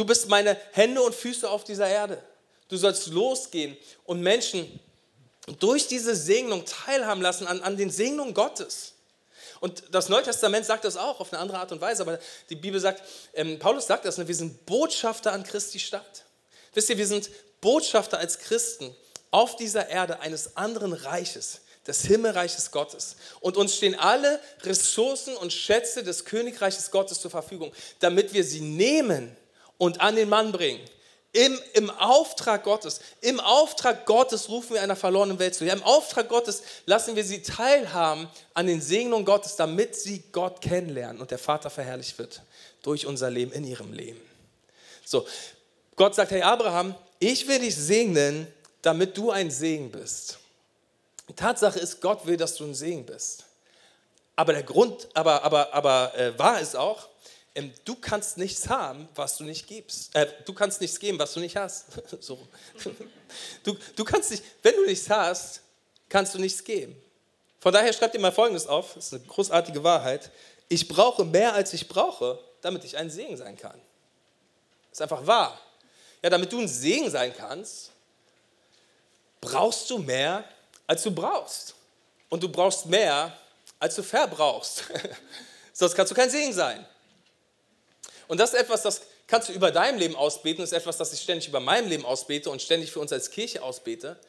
Du 0.00 0.06
bist 0.06 0.30
meine 0.30 0.56
Hände 0.72 1.02
und 1.02 1.14
Füße 1.14 1.46
auf 1.50 1.62
dieser 1.62 1.86
Erde. 1.86 2.22
Du 2.68 2.78
sollst 2.78 3.08
losgehen 3.08 3.76
und 4.04 4.22
Menschen 4.22 4.80
durch 5.58 5.88
diese 5.88 6.16
Segnung 6.16 6.64
teilhaben 6.64 7.20
lassen 7.20 7.46
an, 7.46 7.60
an 7.60 7.76
den 7.76 7.90
Segnungen 7.90 8.32
Gottes. 8.32 8.94
Und 9.60 9.82
das 9.90 10.08
Neue 10.08 10.22
Testament 10.22 10.64
sagt 10.64 10.86
das 10.86 10.96
auch 10.96 11.20
auf 11.20 11.30
eine 11.30 11.42
andere 11.42 11.58
Art 11.58 11.70
und 11.72 11.82
Weise, 11.82 12.00
aber 12.00 12.18
die 12.48 12.56
Bibel 12.56 12.80
sagt, 12.80 13.02
ähm, 13.34 13.58
Paulus 13.58 13.88
sagt 13.88 14.06
das, 14.06 14.16
ne, 14.16 14.26
wir 14.26 14.34
sind 14.34 14.64
Botschafter 14.64 15.32
an 15.32 15.44
Christi 15.44 15.78
Stadt. 15.78 16.24
Wisst 16.72 16.88
ihr, 16.88 16.96
wir 16.96 17.06
sind 17.06 17.28
Botschafter 17.60 18.18
als 18.18 18.38
Christen 18.38 18.96
auf 19.30 19.56
dieser 19.56 19.90
Erde 19.90 20.20
eines 20.20 20.56
anderen 20.56 20.94
Reiches, 20.94 21.60
des 21.86 22.06
Himmelreiches 22.06 22.70
Gottes. 22.70 23.16
Und 23.40 23.58
uns 23.58 23.76
stehen 23.76 23.96
alle 23.96 24.40
Ressourcen 24.62 25.36
und 25.36 25.52
Schätze 25.52 26.02
des 26.02 26.24
Königreiches 26.24 26.90
Gottes 26.90 27.20
zur 27.20 27.30
Verfügung, 27.30 27.70
damit 27.98 28.32
wir 28.32 28.44
sie 28.44 28.62
nehmen 28.62 29.36
und 29.80 30.00
an 30.02 30.14
den 30.14 30.28
Mann 30.28 30.52
bringen. 30.52 30.80
Im, 31.32 31.58
Im 31.74 31.90
Auftrag 31.90 32.64
Gottes, 32.64 33.00
im 33.20 33.40
Auftrag 33.40 34.04
Gottes 34.04 34.48
rufen 34.48 34.74
wir 34.74 34.82
einer 34.82 34.96
verlorenen 34.96 35.38
Welt 35.38 35.54
zu. 35.54 35.64
Ja, 35.64 35.72
Im 35.72 35.82
Auftrag 35.82 36.28
Gottes 36.28 36.62
lassen 36.86 37.16
wir 37.16 37.24
sie 37.24 37.40
teilhaben 37.42 38.28
an 38.52 38.66
den 38.66 38.82
Segnungen 38.82 39.24
Gottes, 39.24 39.56
damit 39.56 39.96
sie 39.96 40.24
Gott 40.32 40.60
kennenlernen 40.60 41.20
und 41.20 41.30
der 41.30 41.38
Vater 41.38 41.70
verherrlicht 41.70 42.18
wird 42.18 42.42
durch 42.82 43.06
unser 43.06 43.30
Leben 43.30 43.52
in 43.52 43.64
ihrem 43.64 43.92
Leben. 43.92 44.20
So, 45.04 45.26
Gott 45.96 46.14
sagt, 46.14 46.32
hey 46.32 46.42
Abraham, 46.42 46.94
ich 47.18 47.48
will 47.48 47.60
dich 47.60 47.76
segnen, 47.76 48.46
damit 48.82 49.16
du 49.16 49.30
ein 49.30 49.50
Segen 49.50 49.90
bist. 49.90 50.38
Tatsache 51.36 51.78
ist, 51.78 52.00
Gott 52.00 52.26
will, 52.26 52.36
dass 52.36 52.56
du 52.56 52.64
ein 52.64 52.74
Segen 52.74 53.06
bist. 53.06 53.44
Aber 54.34 54.52
der 54.52 54.62
Grund, 54.62 55.08
aber, 55.14 55.44
aber, 55.44 55.72
aber 55.72 56.12
äh, 56.18 56.36
wahr 56.38 56.60
ist 56.60 56.76
auch, 56.76 57.08
du 57.84 57.96
kannst 57.96 58.38
nichts 58.38 58.68
haben, 58.68 59.08
was 59.14 59.36
du 59.36 59.44
nicht 59.44 59.66
gibst. 59.66 60.14
Äh, 60.14 60.26
du 60.44 60.52
kannst 60.52 60.80
nichts 60.80 60.98
geben, 60.98 61.18
was 61.18 61.34
du 61.34 61.40
nicht 61.40 61.56
hast. 61.56 61.86
so. 62.20 62.38
du, 63.64 63.76
du 63.96 64.04
kannst 64.04 64.30
nicht, 64.30 64.44
wenn 64.62 64.76
du 64.76 64.86
nichts 64.86 65.08
hast, 65.10 65.62
kannst 66.08 66.34
du 66.34 66.38
nichts 66.38 66.62
geben. 66.62 67.00
Von 67.60 67.72
daher 67.72 67.92
schreib 67.92 68.12
dir 68.12 68.18
mal 68.18 68.32
Folgendes 68.32 68.66
auf, 68.66 68.94
das 68.94 69.06
ist 69.06 69.14
eine 69.14 69.24
großartige 69.24 69.82
Wahrheit. 69.84 70.30
Ich 70.68 70.88
brauche 70.88 71.24
mehr, 71.24 71.52
als 71.52 71.72
ich 71.74 71.88
brauche, 71.88 72.38
damit 72.62 72.84
ich 72.84 72.96
ein 72.96 73.10
Segen 73.10 73.36
sein 73.36 73.56
kann. 73.56 73.78
Das 74.90 74.98
ist 74.98 75.02
einfach 75.02 75.26
wahr. 75.26 75.60
Ja, 76.22 76.30
damit 76.30 76.52
du 76.52 76.60
ein 76.60 76.68
Segen 76.68 77.10
sein 77.10 77.34
kannst, 77.36 77.90
brauchst 79.40 79.88
du 79.90 79.98
mehr, 79.98 80.44
als 80.86 81.02
du 81.02 81.10
brauchst. 81.10 81.74
Und 82.28 82.42
du 82.42 82.48
brauchst 82.48 82.86
mehr, 82.86 83.36
als 83.78 83.94
du 83.94 84.02
verbrauchst. 84.02 84.84
Sonst 85.72 85.94
kannst 85.94 86.12
du 86.12 86.14
kein 86.14 86.30
Segen 86.30 86.52
sein. 86.52 86.86
Und 88.30 88.38
das 88.38 88.54
ist 88.54 88.60
etwas, 88.60 88.82
das 88.82 89.00
kannst 89.26 89.48
du 89.48 89.52
über 89.52 89.72
deinem 89.72 89.98
Leben 89.98 90.14
ausbeten, 90.14 90.60
das 90.60 90.70
ist 90.70 90.78
etwas, 90.78 90.96
das 90.96 91.12
ich 91.12 91.20
ständig 91.20 91.48
über 91.48 91.58
meinem 91.58 91.88
Leben 91.88 92.04
ausbete 92.04 92.48
und 92.48 92.62
ständig 92.62 92.92
für 92.92 93.00
uns 93.00 93.12
als 93.12 93.28
Kirche 93.28 93.60
ausbete, 93.60 94.20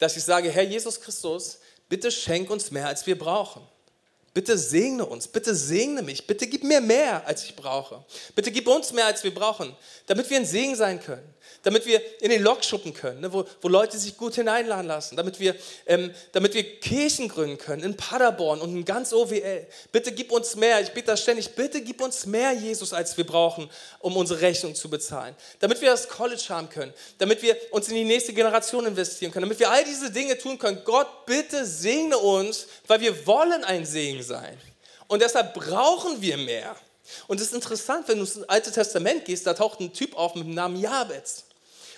dass 0.00 0.16
ich 0.16 0.24
sage, 0.24 0.50
Herr 0.50 0.64
Jesus 0.64 1.00
Christus, 1.00 1.60
bitte 1.88 2.10
schenk 2.10 2.50
uns 2.50 2.72
mehr, 2.72 2.88
als 2.88 3.06
wir 3.06 3.16
brauchen. 3.16 3.62
Bitte 4.32 4.58
segne 4.58 5.06
uns, 5.06 5.28
bitte 5.28 5.54
segne 5.54 6.02
mich, 6.02 6.26
bitte 6.26 6.48
gib 6.48 6.64
mir 6.64 6.80
mehr, 6.80 7.24
als 7.28 7.44
ich 7.44 7.54
brauche. 7.54 8.04
Bitte 8.34 8.50
gib 8.50 8.66
uns 8.66 8.92
mehr, 8.92 9.06
als 9.06 9.22
wir 9.22 9.32
brauchen, 9.32 9.76
damit 10.08 10.28
wir 10.30 10.36
ein 10.36 10.46
Segen 10.46 10.74
sein 10.74 11.00
können. 11.00 11.33
Damit 11.64 11.86
wir 11.86 12.00
in 12.22 12.30
den 12.30 12.42
Lokschuppen 12.42 12.94
können, 12.94 13.20
ne, 13.20 13.32
wo, 13.32 13.44
wo 13.60 13.68
Leute 13.68 13.98
sich 13.98 14.16
gut 14.16 14.36
hineinladen 14.36 14.86
lassen, 14.86 15.16
damit 15.16 15.40
wir, 15.40 15.56
ähm, 15.86 16.14
damit 16.32 16.54
wir 16.54 16.78
Kirchen 16.80 17.28
gründen 17.28 17.58
können 17.58 17.82
in 17.82 17.96
Paderborn 17.96 18.60
und 18.60 18.70
in 18.76 18.84
ganz 18.84 19.12
OWL. 19.12 19.66
Bitte 19.90 20.12
gib 20.12 20.30
uns 20.30 20.54
mehr, 20.56 20.80
ich 20.80 20.92
bitte 20.92 21.08
das 21.08 21.22
ständig, 21.22 21.54
bitte 21.54 21.80
gib 21.80 22.00
uns 22.00 22.26
mehr 22.26 22.52
Jesus, 22.52 22.92
als 22.92 23.16
wir 23.16 23.26
brauchen, 23.26 23.68
um 24.00 24.16
unsere 24.16 24.40
Rechnung 24.40 24.74
zu 24.74 24.88
bezahlen. 24.88 25.34
Damit 25.58 25.80
wir 25.80 25.90
das 25.90 26.08
College 26.08 26.44
haben 26.50 26.68
können, 26.68 26.92
damit 27.18 27.42
wir 27.42 27.56
uns 27.70 27.88
in 27.88 27.96
die 27.96 28.04
nächste 28.04 28.32
Generation 28.32 28.86
investieren 28.86 29.32
können, 29.32 29.44
damit 29.44 29.58
wir 29.58 29.70
all 29.70 29.84
diese 29.84 30.10
Dinge 30.10 30.38
tun 30.38 30.58
können. 30.58 30.82
Gott, 30.84 31.26
bitte 31.26 31.64
segne 31.64 32.18
uns, 32.18 32.66
weil 32.86 33.00
wir 33.00 33.26
wollen 33.26 33.64
ein 33.64 33.84
Segen 33.84 34.22
sein. 34.22 34.56
Und 35.06 35.22
deshalb 35.22 35.54
brauchen 35.54 36.20
wir 36.20 36.36
mehr. 36.36 36.76
Und 37.26 37.40
es 37.40 37.48
ist 37.48 37.54
interessant, 37.54 38.08
wenn 38.08 38.18
du 38.18 38.24
ins 38.24 38.42
Alte 38.44 38.72
Testament 38.72 39.24
gehst, 39.24 39.46
da 39.46 39.54
taucht 39.54 39.80
ein 39.80 39.92
Typ 39.92 40.16
auf 40.16 40.34
mit 40.34 40.44
dem 40.44 40.54
Namen 40.54 40.80
Jabez. 40.80 41.44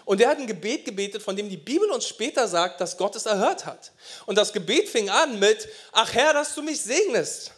Und 0.07 0.21
der 0.21 0.29
hat 0.29 0.39
ein 0.39 0.47
Gebet 0.47 0.85
gebetet, 0.85 1.21
von 1.21 1.35
dem 1.35 1.51
die 1.51 1.57
Bibel 1.57 1.91
uns 1.91 2.07
später 2.07 2.47
sagt, 2.47 2.81
dass 2.81 2.97
Gott 2.97 3.17
es 3.17 3.27
erhört 3.27 3.67
hat. 3.67 3.91
Und 4.25 4.39
das 4.39 4.53
Gebet 4.53 4.89
fing 4.89 5.11
an 5.11 5.41
mit, 5.41 5.69
ach 5.91 6.15
Herr, 6.15 6.33
dass 6.33 6.55
du 6.55 6.63
mich 6.63 6.81
segnest. 6.81 7.51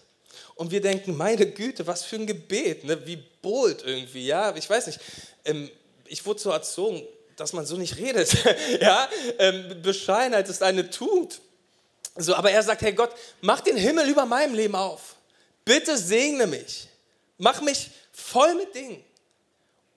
Und 0.54 0.70
wir 0.70 0.80
denken, 0.80 1.14
meine 1.14 1.46
Güte, 1.46 1.86
was 1.86 2.04
für 2.04 2.16
ein 2.16 2.26
Gebet, 2.26 2.84
ne? 2.84 3.06
wie 3.06 3.16
bold 3.42 3.84
irgendwie, 3.84 4.26
ja, 4.26 4.56
ich 4.56 4.68
weiß 4.68 4.86
nicht. 4.86 4.98
Ähm, 5.44 5.70
ich 6.06 6.24
wurde 6.24 6.40
so 6.40 6.50
erzogen, 6.50 7.06
dass 7.36 7.52
man 7.52 7.66
so 7.66 7.76
nicht 7.76 7.98
redet. 7.98 8.34
ja, 8.80 9.08
ähm, 9.38 9.82
Bescheidenheit 9.82 10.48
ist 10.48 10.62
eine 10.62 10.88
Tugend. 10.88 11.42
So, 12.16 12.34
aber 12.34 12.50
er 12.50 12.62
sagt, 12.62 12.80
hey 12.80 12.94
Gott, 12.94 13.10
mach 13.42 13.60
den 13.60 13.76
Himmel 13.76 14.08
über 14.08 14.24
meinem 14.24 14.54
Leben 14.54 14.74
auf. 14.74 15.16
Bitte 15.66 15.98
segne 15.98 16.46
mich. 16.46 16.88
Mach 17.36 17.60
mich 17.60 17.90
voll 18.10 18.54
mit 18.54 18.74
Dingen. 18.74 19.04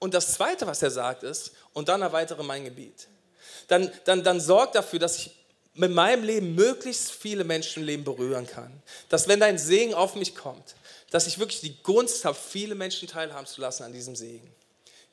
Und 0.01 0.15
das 0.15 0.33
Zweite, 0.33 0.65
was 0.65 0.81
er 0.81 0.89
sagt, 0.89 1.21
ist, 1.21 1.51
und 1.73 1.87
dann 1.87 2.01
erweitere 2.01 2.41
mein 2.41 2.65
Gebiet. 2.65 3.07
Dann, 3.67 3.91
dann, 4.05 4.23
dann 4.23 4.41
sorg 4.41 4.71
dafür, 4.71 4.97
dass 4.97 5.17
ich 5.17 5.31
mit 5.75 5.91
meinem 5.91 6.23
Leben 6.23 6.55
möglichst 6.55 7.11
viele 7.11 7.43
Menschenleben 7.43 8.03
berühren 8.03 8.47
kann. 8.47 8.81
Dass 9.09 9.27
wenn 9.27 9.39
dein 9.39 9.59
Segen 9.59 9.93
auf 9.93 10.15
mich 10.15 10.33
kommt, 10.33 10.75
dass 11.11 11.27
ich 11.27 11.37
wirklich 11.37 11.61
die 11.61 11.77
Gunst 11.83 12.25
habe, 12.25 12.35
viele 12.35 12.73
Menschen 12.73 13.07
teilhaben 13.07 13.45
zu 13.45 13.61
lassen 13.61 13.83
an 13.83 13.93
diesem 13.93 14.15
Segen. 14.15 14.51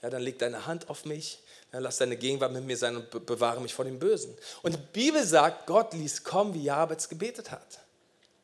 Ja, 0.00 0.09
dann 0.09 0.23
leg 0.23 0.38
deine 0.38 0.64
Hand 0.64 0.88
auf 0.88 1.04
mich, 1.04 1.40
ja, 1.71 1.80
lass 1.80 1.99
deine 1.99 2.16
Gegenwart 2.16 2.52
mit 2.52 2.64
mir 2.64 2.78
sein 2.78 2.97
und 2.97 3.26
bewahre 3.26 3.61
mich 3.61 3.75
vor 3.75 3.85
dem 3.85 3.99
Bösen. 3.99 4.35
Und 4.62 4.73
die 4.73 4.78
Bibel 4.78 5.23
sagt, 5.23 5.66
Gott 5.66 5.92
ließ 5.92 6.25
kommen, 6.25 6.54
wie 6.54 6.64
Jabez 6.64 7.11
gebetet 7.11 7.50
hat. 7.50 7.80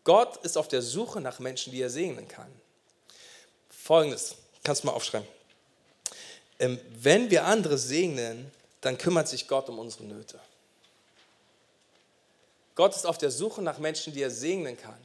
Gott 0.05 0.45
ist 0.45 0.59
auf 0.59 0.69
der 0.69 0.83
Suche 0.83 1.23
nach 1.23 1.39
Menschen, 1.39 1.73
die 1.73 1.81
er 1.81 1.89
segnen 1.89 2.29
kann. 2.29 2.53
Folgendes, 3.71 4.37
kannst 4.63 4.83
du 4.83 4.89
mal 4.89 4.93
aufschreiben. 4.93 5.27
Ähm, 6.59 6.81
wenn 7.01 7.31
wir 7.31 7.45
andere 7.45 7.79
segnen, 7.79 8.51
dann 8.81 8.99
kümmert 8.99 9.29
sich 9.29 9.49
Gott 9.49 9.69
um 9.69 9.79
unsere 9.79 10.05
Nöte. 10.05 10.39
Gott 12.75 12.95
ist 12.95 13.07
auf 13.07 13.19
der 13.19 13.31
Suche 13.31 13.63
nach 13.63 13.79
Menschen, 13.79 14.13
die 14.13 14.23
er 14.23 14.31
segnen 14.31 14.77
kann. 14.77 14.99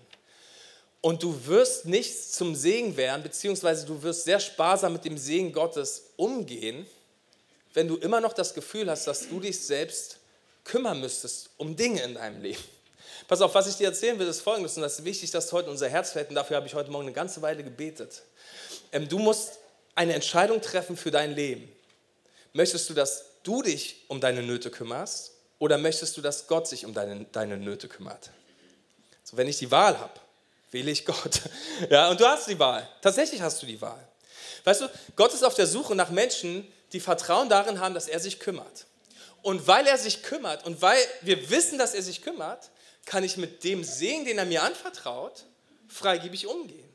Und 1.01 1.23
du 1.23 1.45
wirst 1.45 1.85
nicht 1.85 2.33
zum 2.33 2.55
Segen 2.55 2.97
werden, 2.97 3.23
beziehungsweise 3.23 3.85
du 3.85 4.01
wirst 4.03 4.25
sehr 4.25 4.39
sparsam 4.39 4.93
mit 4.93 5.05
dem 5.05 5.17
Segen 5.17 5.53
Gottes 5.53 6.03
umgehen, 6.17 6.85
wenn 7.73 7.87
du 7.87 7.95
immer 7.97 8.19
noch 8.19 8.33
das 8.33 8.53
Gefühl 8.53 8.89
hast, 8.89 9.07
dass 9.07 9.29
du 9.29 9.39
dich 9.39 9.59
selbst 9.59 10.17
kümmern 10.65 10.99
müsstest 10.99 11.51
um 11.57 11.75
Dinge 11.75 12.01
in 12.01 12.15
deinem 12.15 12.41
Leben. 12.41 12.63
Pass 13.27 13.41
auf, 13.41 13.53
was 13.53 13.67
ich 13.67 13.75
dir 13.75 13.87
erzählen 13.87 14.17
will, 14.19 14.27
ist 14.27 14.41
folgendes, 14.41 14.75
und 14.75 14.81
das 14.81 14.99
ist 14.99 15.05
wichtig, 15.05 15.31
dass 15.31 15.51
heute 15.51 15.69
unser 15.69 15.87
Herz 15.87 16.11
fällt, 16.11 16.29
und 16.29 16.35
dafür 16.35 16.57
habe 16.57 16.67
ich 16.67 16.73
heute 16.73 16.91
Morgen 16.91 17.05
eine 17.05 17.13
ganze 17.13 17.41
Weile 17.41 17.63
gebetet. 17.63 18.23
Ähm, 18.91 19.07
du 19.07 19.19
musst 19.19 19.59
eine 19.95 20.13
Entscheidung 20.13 20.61
treffen 20.61 20.97
für 20.97 21.11
dein 21.11 21.35
Leben. 21.35 21.71
Möchtest 22.53 22.89
du, 22.89 22.93
dass 22.93 23.25
du 23.43 23.61
dich 23.61 24.05
um 24.07 24.21
deine 24.21 24.43
Nöte 24.43 24.69
kümmerst 24.71 25.31
oder 25.59 25.77
möchtest 25.77 26.17
du, 26.17 26.21
dass 26.21 26.47
Gott 26.47 26.67
sich 26.67 26.85
um 26.85 26.93
deine, 26.93 27.25
deine 27.25 27.57
Nöte 27.57 27.87
kümmert? 27.87 28.31
So, 29.23 29.37
wenn 29.37 29.47
ich 29.47 29.57
die 29.57 29.69
Wahl 29.71 29.99
habe, 29.99 30.19
wähle 30.71 30.91
ich 30.91 31.05
Gott. 31.05 31.41
Ja, 31.89 32.09
und 32.09 32.19
du 32.19 32.25
hast 32.25 32.47
die 32.47 32.59
Wahl. 32.59 32.87
Tatsächlich 33.01 33.41
hast 33.41 33.61
du 33.61 33.65
die 33.65 33.79
Wahl. 33.79 34.05
Weißt 34.63 34.81
du, 34.81 34.89
Gott 35.15 35.33
ist 35.33 35.43
auf 35.43 35.55
der 35.55 35.67
Suche 35.67 35.95
nach 35.95 36.09
Menschen, 36.09 36.67
die 36.93 36.99
Vertrauen 36.99 37.49
darin 37.49 37.79
haben, 37.79 37.93
dass 37.93 38.07
er 38.07 38.19
sich 38.19 38.39
kümmert. 38.39 38.85
Und 39.41 39.67
weil 39.67 39.87
er 39.87 39.97
sich 39.97 40.23
kümmert 40.23 40.65
und 40.65 40.81
weil 40.81 40.99
wir 41.21 41.49
wissen, 41.49 41.77
dass 41.77 41.93
er 41.93 42.01
sich 42.01 42.21
kümmert, 42.21 42.69
kann 43.05 43.23
ich 43.23 43.37
mit 43.37 43.63
dem 43.63 43.83
Segen, 43.83 44.25
den 44.25 44.37
er 44.37 44.45
mir 44.45 44.63
anvertraut, 44.63 45.45
freigebig 45.87 46.47
umgehen. 46.47 46.87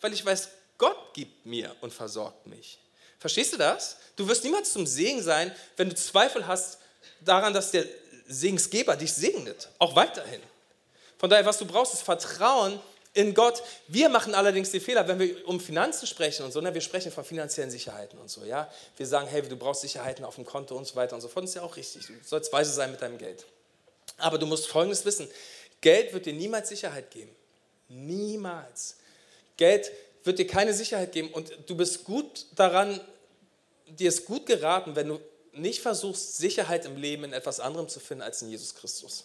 Weil 0.00 0.12
ich 0.12 0.24
weiß, 0.24 0.48
Gott 0.78 1.14
gibt 1.14 1.46
mir 1.46 1.74
und 1.80 1.92
versorgt 1.92 2.46
mich. 2.46 2.78
Verstehst 3.18 3.52
du 3.52 3.56
das? 3.56 3.96
Du 4.16 4.28
wirst 4.28 4.44
niemals 4.44 4.72
zum 4.72 4.86
Segen 4.86 5.22
sein, 5.22 5.54
wenn 5.76 5.88
du 5.88 5.94
Zweifel 5.94 6.46
hast 6.46 6.78
daran, 7.20 7.54
dass 7.54 7.70
der 7.70 7.86
Segensgeber 8.26 8.96
dich 8.96 9.12
segnet. 9.12 9.68
Auch 9.78 9.96
weiterhin. 9.96 10.40
Von 11.18 11.30
daher, 11.30 11.46
was 11.46 11.58
du 11.58 11.66
brauchst, 11.66 11.94
ist 11.94 12.02
Vertrauen 12.02 12.80
in 13.14 13.32
Gott. 13.32 13.62
Wir 13.88 14.08
machen 14.08 14.34
allerdings 14.34 14.70
den 14.72 14.80
Fehler, 14.80 15.06
wenn 15.08 15.18
wir 15.18 15.48
um 15.48 15.60
Finanzen 15.60 16.06
sprechen 16.06 16.44
und 16.44 16.52
so, 16.52 16.60
ne, 16.60 16.74
wir 16.74 16.80
sprechen 16.80 17.12
von 17.12 17.24
finanziellen 17.24 17.70
Sicherheiten 17.70 18.18
und 18.18 18.28
so, 18.28 18.44
ja. 18.44 18.70
Wir 18.96 19.06
sagen, 19.06 19.28
hey, 19.28 19.40
du 19.42 19.56
brauchst 19.56 19.82
Sicherheiten 19.82 20.24
auf 20.24 20.34
dem 20.34 20.44
Konto 20.44 20.76
und 20.76 20.86
so 20.86 20.96
weiter 20.96 21.14
und 21.14 21.20
so 21.20 21.28
fort. 21.28 21.44
Das 21.44 21.50
ist 21.50 21.56
ja 21.56 21.62
auch 21.62 21.76
richtig. 21.76 22.06
Du 22.06 22.14
sollst 22.24 22.52
weise 22.52 22.72
sein 22.72 22.90
mit 22.90 23.00
deinem 23.00 23.18
Geld. 23.18 23.46
Aber 24.18 24.38
du 24.38 24.46
musst 24.46 24.66
Folgendes 24.66 25.04
wissen. 25.04 25.28
Geld 25.80 26.12
wird 26.12 26.26
dir 26.26 26.32
niemals 26.32 26.68
Sicherheit 26.68 27.10
geben. 27.10 27.34
Niemals. 27.88 28.96
Geld 29.56 29.90
wird 30.24 30.38
dir 30.38 30.46
keine 30.46 30.74
Sicherheit 30.74 31.12
geben 31.12 31.28
und 31.32 31.52
du 31.66 31.76
bist 31.76 32.04
gut 32.04 32.46
daran, 32.56 33.00
dir 33.86 34.08
ist 34.08 34.24
gut 34.24 34.46
geraten, 34.46 34.96
wenn 34.96 35.08
du 35.08 35.20
nicht 35.52 35.80
versuchst, 35.80 36.38
Sicherheit 36.38 36.84
im 36.84 36.96
Leben 36.96 37.24
in 37.24 37.32
etwas 37.32 37.60
anderem 37.60 37.88
zu 37.88 38.00
finden 38.00 38.22
als 38.22 38.42
in 38.42 38.50
Jesus 38.50 38.74
Christus. 38.74 39.24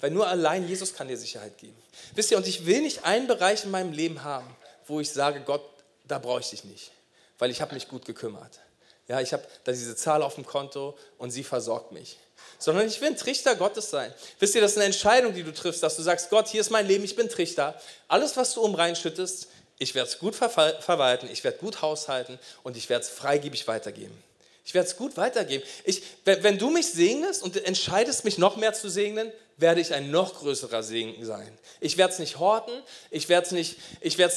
Weil 0.00 0.10
nur 0.10 0.28
allein 0.28 0.68
Jesus 0.68 0.94
kann 0.94 1.08
dir 1.08 1.16
Sicherheit 1.16 1.58
geben. 1.58 1.76
Wisst 2.14 2.30
ihr, 2.30 2.36
und 2.36 2.46
ich 2.46 2.66
will 2.66 2.82
nicht 2.82 3.04
einen 3.04 3.26
Bereich 3.26 3.64
in 3.64 3.70
meinem 3.70 3.92
Leben 3.92 4.22
haben, 4.22 4.48
wo 4.86 5.00
ich 5.00 5.10
sage, 5.10 5.40
Gott, 5.40 5.62
da 6.06 6.18
brauche 6.18 6.40
ich 6.40 6.50
dich 6.50 6.64
nicht, 6.64 6.92
weil 7.38 7.50
ich 7.50 7.60
habe 7.60 7.74
mich 7.74 7.88
gut 7.88 8.04
gekümmert. 8.04 8.60
Ja, 9.08 9.20
ich 9.20 9.32
habe 9.32 9.42
da 9.64 9.72
diese 9.72 9.96
Zahl 9.96 10.22
auf 10.22 10.34
dem 10.34 10.44
Konto 10.44 10.96
und 11.16 11.30
sie 11.30 11.42
versorgt 11.42 11.92
mich. 11.92 12.18
Sondern 12.58 12.86
ich 12.86 13.00
will 13.00 13.08
ein 13.08 13.16
Trichter 13.16 13.56
Gottes 13.56 13.90
sein. 13.90 14.12
Wisst 14.38 14.54
ihr, 14.54 14.60
das 14.60 14.72
ist 14.72 14.76
eine 14.76 14.86
Entscheidung, 14.86 15.32
die 15.32 15.42
du 15.42 15.52
triffst, 15.52 15.82
dass 15.82 15.96
du 15.96 16.02
sagst, 16.02 16.28
Gott, 16.28 16.48
hier 16.48 16.60
ist 16.60 16.70
mein 16.70 16.86
Leben, 16.86 17.04
ich 17.04 17.16
bin 17.16 17.28
Trichter. 17.28 17.80
Alles, 18.06 18.36
was 18.36 18.54
du 18.54 18.60
umreinschüttest, 18.60 19.48
ich 19.78 19.94
werde 19.94 20.10
es 20.10 20.18
gut 20.18 20.34
verwalten, 20.34 21.28
ich 21.30 21.44
werde 21.44 21.58
gut 21.58 21.82
haushalten 21.82 22.38
und 22.62 22.76
ich 22.76 22.88
werde 22.88 23.04
es 23.04 23.10
freigebig 23.10 23.68
weitergeben. 23.68 24.16
Ich 24.64 24.74
werde 24.74 24.88
es 24.88 24.96
gut 24.96 25.16
weitergeben. 25.16 25.64
Ich, 25.84 26.02
wenn 26.24 26.58
du 26.58 26.68
mich 26.68 26.88
segnest 26.88 27.42
und 27.42 27.56
entscheidest, 27.64 28.24
mich 28.24 28.36
noch 28.36 28.56
mehr 28.56 28.74
zu 28.74 28.90
segnen, 28.90 29.32
werde 29.56 29.80
ich 29.80 29.94
ein 29.94 30.10
noch 30.10 30.34
größerer 30.34 30.82
Segen 30.82 31.24
sein. 31.24 31.58
Ich 31.80 31.96
werde 31.96 32.12
es 32.12 32.18
nicht 32.18 32.38
horten, 32.38 32.82
ich 33.10 33.28
werde 33.28 33.46
es 33.46 33.52
nicht, 33.52 33.78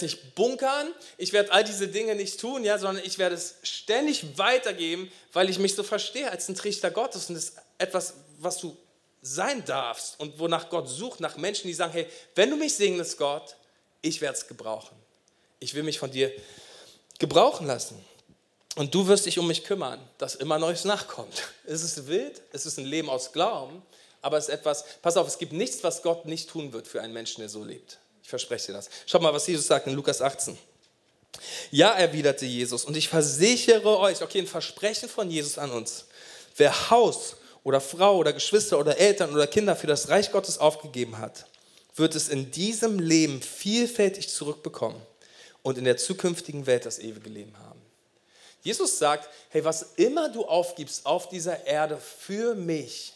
nicht 0.01 0.35
bunkern, 0.35 0.93
ich 1.17 1.33
werde 1.33 1.51
all 1.51 1.63
diese 1.63 1.87
Dinge 1.87 2.15
nicht 2.15 2.39
tun, 2.39 2.63
ja, 2.63 2.79
sondern 2.79 3.03
ich 3.05 3.17
werde 3.19 3.35
es 3.35 3.55
ständig 3.61 4.37
weitergeben, 4.37 5.11
weil 5.33 5.49
ich 5.49 5.59
mich 5.59 5.75
so 5.75 5.83
verstehe 5.83 6.31
als 6.31 6.49
ein 6.49 6.55
Trichter 6.55 6.91
Gottes 6.91 7.29
und 7.29 7.35
das 7.35 7.49
ist 7.49 7.57
etwas, 7.77 8.13
was 8.39 8.57
du 8.57 8.75
sein 9.21 9.63
darfst 9.65 10.19
und 10.19 10.39
wonach 10.39 10.69
Gott 10.69 10.89
sucht, 10.89 11.19
nach 11.19 11.37
Menschen, 11.37 11.67
die 11.67 11.73
sagen, 11.73 11.91
hey, 11.91 12.07
wenn 12.33 12.49
du 12.49 12.55
mich 12.55 12.73
segnest, 12.73 13.17
Gott, 13.17 13.55
ich 14.01 14.21
werde 14.21 14.37
es 14.37 14.47
gebrauchen. 14.47 15.00
Ich 15.61 15.73
will 15.75 15.83
mich 15.83 15.99
von 15.99 16.11
dir 16.11 16.33
gebrauchen 17.19 17.67
lassen. 17.67 18.03
Und 18.75 18.93
du 18.95 19.07
wirst 19.07 19.25
dich 19.25 19.37
um 19.37 19.47
mich 19.47 19.63
kümmern, 19.63 19.99
dass 20.17 20.35
immer 20.35 20.57
Neues 20.57 20.85
nachkommt. 20.85 21.43
Es 21.65 21.83
ist 21.83 22.07
wild, 22.07 22.41
es 22.51 22.65
ist 22.65 22.77
ein 22.77 22.85
Leben 22.85 23.09
aus 23.09 23.31
Glauben, 23.31 23.81
aber 24.21 24.37
es 24.37 24.47
ist 24.47 24.53
etwas, 24.53 24.85
pass 25.01 25.17
auf, 25.17 25.27
es 25.27 25.37
gibt 25.37 25.53
nichts, 25.53 25.83
was 25.83 26.01
Gott 26.01 26.25
nicht 26.25 26.49
tun 26.49 26.73
wird 26.73 26.87
für 26.87 27.01
einen 27.01 27.13
Menschen, 27.13 27.41
der 27.41 27.49
so 27.49 27.63
lebt. 27.63 27.99
Ich 28.23 28.29
verspreche 28.29 28.67
dir 28.67 28.73
das. 28.73 28.89
Schau 29.05 29.19
mal, 29.19 29.33
was 29.33 29.45
Jesus 29.47 29.67
sagt 29.67 29.87
in 29.87 29.93
Lukas 29.93 30.21
18. 30.21 30.57
Ja, 31.69 31.91
erwiderte 31.91 32.45
Jesus, 32.45 32.83
und 32.83 32.97
ich 32.97 33.07
versichere 33.07 33.99
euch, 33.99 34.21
okay, 34.21 34.39
ein 34.39 34.47
Versprechen 34.47 35.09
von 35.09 35.29
Jesus 35.29 35.57
an 35.57 35.71
uns. 35.71 36.05
Wer 36.57 36.89
Haus 36.89 37.35
oder 37.63 37.81
Frau 37.81 38.17
oder 38.17 38.33
Geschwister 38.33 38.79
oder 38.79 38.97
Eltern 38.97 39.33
oder 39.33 39.47
Kinder 39.47 39.75
für 39.75 39.87
das 39.87 40.09
Reich 40.09 40.31
Gottes 40.31 40.57
aufgegeben 40.57 41.19
hat, 41.19 41.45
wird 41.95 42.15
es 42.15 42.29
in 42.29 42.51
diesem 42.51 42.99
Leben 42.99 43.41
vielfältig 43.41 44.29
zurückbekommen 44.29 45.01
und 45.63 45.77
in 45.77 45.83
der 45.83 45.97
zukünftigen 45.97 46.65
Welt 46.65 46.85
das 46.85 46.99
ewige 46.99 47.29
Leben 47.29 47.57
haben. 47.59 47.81
Jesus 48.63 48.97
sagt, 48.97 49.29
hey, 49.49 49.63
was 49.63 49.93
immer 49.95 50.29
du 50.29 50.45
aufgibst 50.45 51.05
auf 51.05 51.29
dieser 51.29 51.65
Erde 51.65 51.97
für 51.97 52.53
mich, 52.53 53.13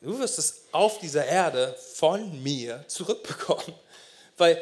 du 0.00 0.18
wirst 0.18 0.38
es 0.38 0.62
auf 0.72 0.98
dieser 0.98 1.24
Erde 1.24 1.76
von 1.94 2.42
mir 2.42 2.84
zurückbekommen. 2.86 3.74
Weil 4.36 4.60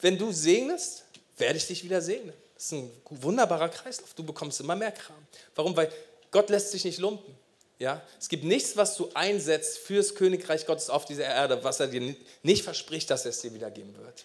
wenn 0.00 0.18
du 0.18 0.32
segnest, 0.32 1.04
werde 1.38 1.56
ich 1.56 1.66
dich 1.66 1.84
wieder 1.84 2.00
segnen. 2.00 2.34
Das 2.54 2.64
ist 2.64 2.72
ein 2.72 2.90
wunderbarer 3.10 3.68
Kreislauf. 3.68 4.12
Du 4.14 4.24
bekommst 4.24 4.60
immer 4.60 4.74
mehr 4.76 4.92
Kram. 4.92 5.16
Warum? 5.54 5.76
Weil 5.76 5.92
Gott 6.30 6.50
lässt 6.50 6.72
sich 6.72 6.84
nicht 6.84 6.98
lumpen. 6.98 7.34
Ja? 7.78 8.02
Es 8.18 8.28
gibt 8.28 8.44
nichts, 8.44 8.76
was 8.76 8.96
du 8.96 9.10
einsetzt 9.14 9.78
fürs 9.78 10.14
Königreich 10.14 10.66
Gottes 10.66 10.90
auf 10.90 11.04
dieser 11.04 11.24
Erde, 11.24 11.62
was 11.62 11.80
er 11.80 11.86
dir 11.86 12.16
nicht 12.42 12.64
verspricht, 12.64 13.10
dass 13.10 13.24
er 13.24 13.30
es 13.30 13.40
dir 13.40 13.54
wiedergeben 13.54 13.96
wird. 13.96 14.24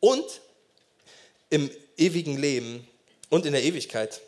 Und 0.00 0.40
im 1.50 1.70
ewigen 1.96 2.36
Leben 2.36 2.86
und 3.28 3.46
in 3.46 3.52
der 3.52 3.62
Ewigkeit 3.62 4.20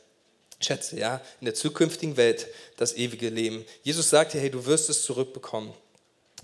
Schätze, 0.60 0.98
ja, 0.98 1.20
in 1.40 1.46
der 1.46 1.54
zukünftigen 1.54 2.16
Welt 2.16 2.46
das 2.76 2.94
ewige 2.94 3.28
Leben. 3.28 3.64
Jesus 3.82 4.10
sagte, 4.10 4.38
hey, 4.38 4.50
du 4.50 4.64
wirst 4.66 4.88
es 4.90 5.02
zurückbekommen. 5.02 5.72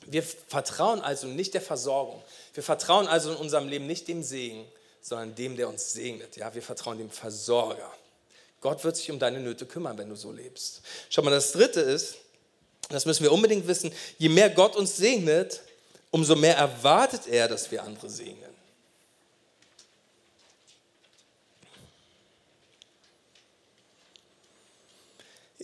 Wir 0.07 0.23
vertrauen 0.23 1.01
also 1.01 1.27
nicht 1.27 1.55
der 1.55 1.61
Versorgung. 1.61 2.23
Wir 2.55 2.63
vertrauen 2.63 3.07
also 3.07 3.31
in 3.31 3.37
unserem 3.37 3.69
Leben 3.69 3.87
nicht 3.87 4.09
dem 4.09 4.23
Segen, 4.23 4.65
sondern 5.01 5.35
dem, 5.35 5.57
der 5.57 5.69
uns 5.69 5.93
segnet. 5.93 6.37
Ja, 6.37 6.55
wir 6.55 6.63
vertrauen 6.63 6.99
dem 6.99 7.11
Versorger. 7.11 7.93
Gott 8.61 8.83
wird 8.83 8.97
sich 8.97 9.11
um 9.11 9.19
deine 9.19 9.39
Nöte 9.39 9.67
kümmern, 9.67 9.97
wenn 9.99 10.09
du 10.09 10.17
so 10.17 10.33
lebst. 10.33 10.83
Schau 11.11 11.23
mal, 11.23 11.31
das 11.31 11.53
dritte 11.53 11.81
ist, 11.81 12.17
das 12.89 13.07
müssen 13.07 13.23
wir 13.23 13.33
unbedingt 13.33 13.67
wissen, 13.67 13.93
je 14.19 14.29
mehr 14.29 14.51
Gott 14.51 14.75
uns 14.75 14.97
segnet, 14.97 15.61
umso 16.11 16.35
mehr 16.35 16.57
erwartet 16.57 17.29
er, 17.29 17.47
dass 17.47 17.71
wir 17.71 17.83
andere 17.83 18.09
segnen. 18.09 18.58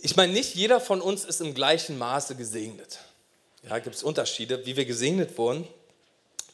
Ich 0.05 0.15
meine, 0.15 0.33
nicht 0.33 0.53
jeder 0.53 0.79
von 0.79 1.01
uns 1.01 1.25
ist 1.25 1.41
im 1.41 1.55
gleichen 1.55 1.97
Maße 1.97 2.35
gesegnet. 2.35 2.99
Ja, 3.67 3.79
gibt 3.79 3.95
es 3.95 4.03
Unterschiede, 4.03 4.63
wie 4.63 4.75
wir 4.75 4.85
gesegnet 4.85 5.35
wurden. 5.35 5.67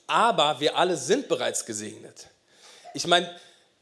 Aber 0.08 0.62
wir 0.62 0.78
alle 0.78 0.96
sind 0.96 1.28
bereits 1.28 1.66
gesegnet. 1.66 2.28
Ich 2.94 3.06
meine, 3.08 3.30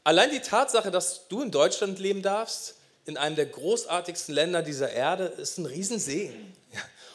allein 0.02 0.32
die 0.32 0.40
Tatsache, 0.40 0.90
dass 0.90 1.28
du 1.28 1.42
in 1.42 1.52
Deutschland 1.52 2.00
leben 2.00 2.20
darfst, 2.20 2.78
in 3.06 3.16
einem 3.16 3.36
der 3.36 3.46
großartigsten 3.46 4.34
Länder 4.34 4.62
dieser 4.62 4.90
Erde, 4.90 5.26
ist 5.26 5.58
ein 5.58 5.66
Riesensegen. 5.66 6.52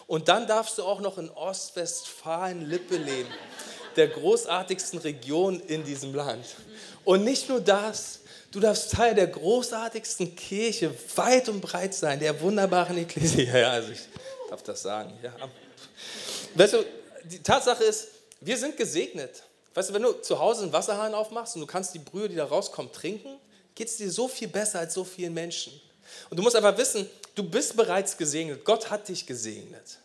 Und 0.07 0.29
dann 0.29 0.47
darfst 0.47 0.77
du 0.77 0.83
auch 0.83 1.01
noch 1.01 1.17
in 1.17 1.29
Ostwestfalen-Lippe 1.29 2.95
leben, 2.95 3.33
der 3.97 4.07
großartigsten 4.07 4.99
Region 4.99 5.59
in 5.59 5.83
diesem 5.83 6.15
Land. 6.15 6.45
Und 7.03 7.25
nicht 7.25 7.49
nur 7.49 7.59
das, 7.59 8.21
Du 8.55 8.61
darfst 8.61 8.93
Teil 8.93 9.13
der 9.13 9.27
großartigsten 9.27 10.33
Kirche 10.33 10.95
weit 11.17 11.49
und 11.49 11.59
breit 11.59 11.93
sein, 11.93 12.21
der 12.21 12.39
wunderbaren 12.39 12.97
Ekklesia. 12.97 13.53
Ja, 13.59 13.71
also 13.71 13.91
ich 13.91 13.99
darf 14.49 14.63
das 14.63 14.81
sagen. 14.81 15.11
Ja. 15.21 15.33
Weißt 16.53 16.75
du, 16.75 16.85
die 17.25 17.43
Tatsache 17.43 17.83
ist, 17.83 18.07
wir 18.39 18.57
sind 18.57 18.77
gesegnet. 18.77 19.43
Weißt 19.73 19.89
du, 19.89 19.93
wenn 19.93 20.03
du 20.03 20.13
zu 20.21 20.39
Hause 20.39 20.63
einen 20.63 20.71
Wasserhahn 20.71 21.13
aufmachst 21.13 21.55
und 21.55 21.61
du 21.63 21.67
kannst 21.67 21.93
die 21.95 21.99
Brühe, 21.99 22.29
die 22.29 22.35
da 22.35 22.45
rauskommt, 22.45 22.93
trinken, 22.93 23.37
geht 23.75 23.89
es 23.89 23.97
dir 23.97 24.09
so 24.09 24.29
viel 24.29 24.47
besser 24.47 24.79
als 24.79 24.93
so 24.93 25.03
vielen 25.03 25.33
Menschen. 25.33 25.73
Und 26.29 26.37
du 26.37 26.41
musst 26.41 26.55
einfach 26.55 26.77
wissen, 26.77 27.09
du 27.35 27.43
bist 27.43 27.75
bereits 27.75 28.15
gesegnet. 28.15 28.63
Gott 28.63 28.89
hat 28.89 29.09
dich 29.09 29.25
gesegnet. 29.25 29.99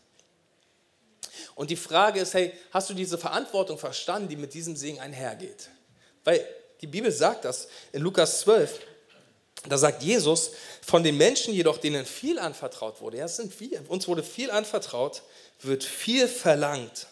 Und 1.54 1.70
die 1.70 1.76
Frage 1.76 2.18
ist, 2.18 2.34
hey, 2.34 2.52
hast 2.72 2.90
du 2.90 2.94
diese 2.94 3.16
Verantwortung 3.16 3.78
verstanden, 3.78 4.28
die 4.28 4.34
mit 4.34 4.54
diesem 4.54 4.74
Segen 4.74 4.98
einhergeht? 4.98 5.68
Weil 6.24 6.44
die 6.80 6.86
Bibel 6.86 7.12
sagt 7.12 7.44
das 7.44 7.68
in 7.92 8.02
Lukas 8.02 8.40
12. 8.40 8.80
Da 9.68 9.76
sagt 9.76 10.02
Jesus, 10.02 10.52
von 10.80 11.02
den 11.02 11.18
Menschen 11.18 11.52
jedoch, 11.52 11.76
denen 11.76 12.06
viel 12.06 12.38
anvertraut 12.38 13.00
wurde, 13.00 13.18
ja, 13.18 13.24
das 13.24 13.36
sind 13.36 13.58
wir, 13.60 13.82
uns 13.88 14.08
wurde 14.08 14.22
viel 14.22 14.50
anvertraut, 14.50 15.22
wird 15.60 15.84
viel 15.84 16.28
verlangt. 16.28 17.08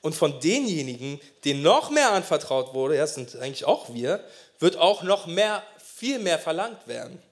Und 0.00 0.14
von 0.14 0.40
denjenigen, 0.40 1.20
denen 1.44 1.62
noch 1.62 1.90
mehr 1.90 2.12
anvertraut 2.12 2.72
wurde, 2.72 2.96
ja, 2.96 3.02
das 3.02 3.14
sind 3.14 3.36
eigentlich 3.36 3.66
auch 3.66 3.92
wir, 3.92 4.24
wird 4.58 4.76
auch 4.76 5.02
noch 5.02 5.26
mehr, 5.26 5.62
viel 5.78 6.18
mehr 6.18 6.38
verlangt 6.38 6.86
werden. 6.86 7.22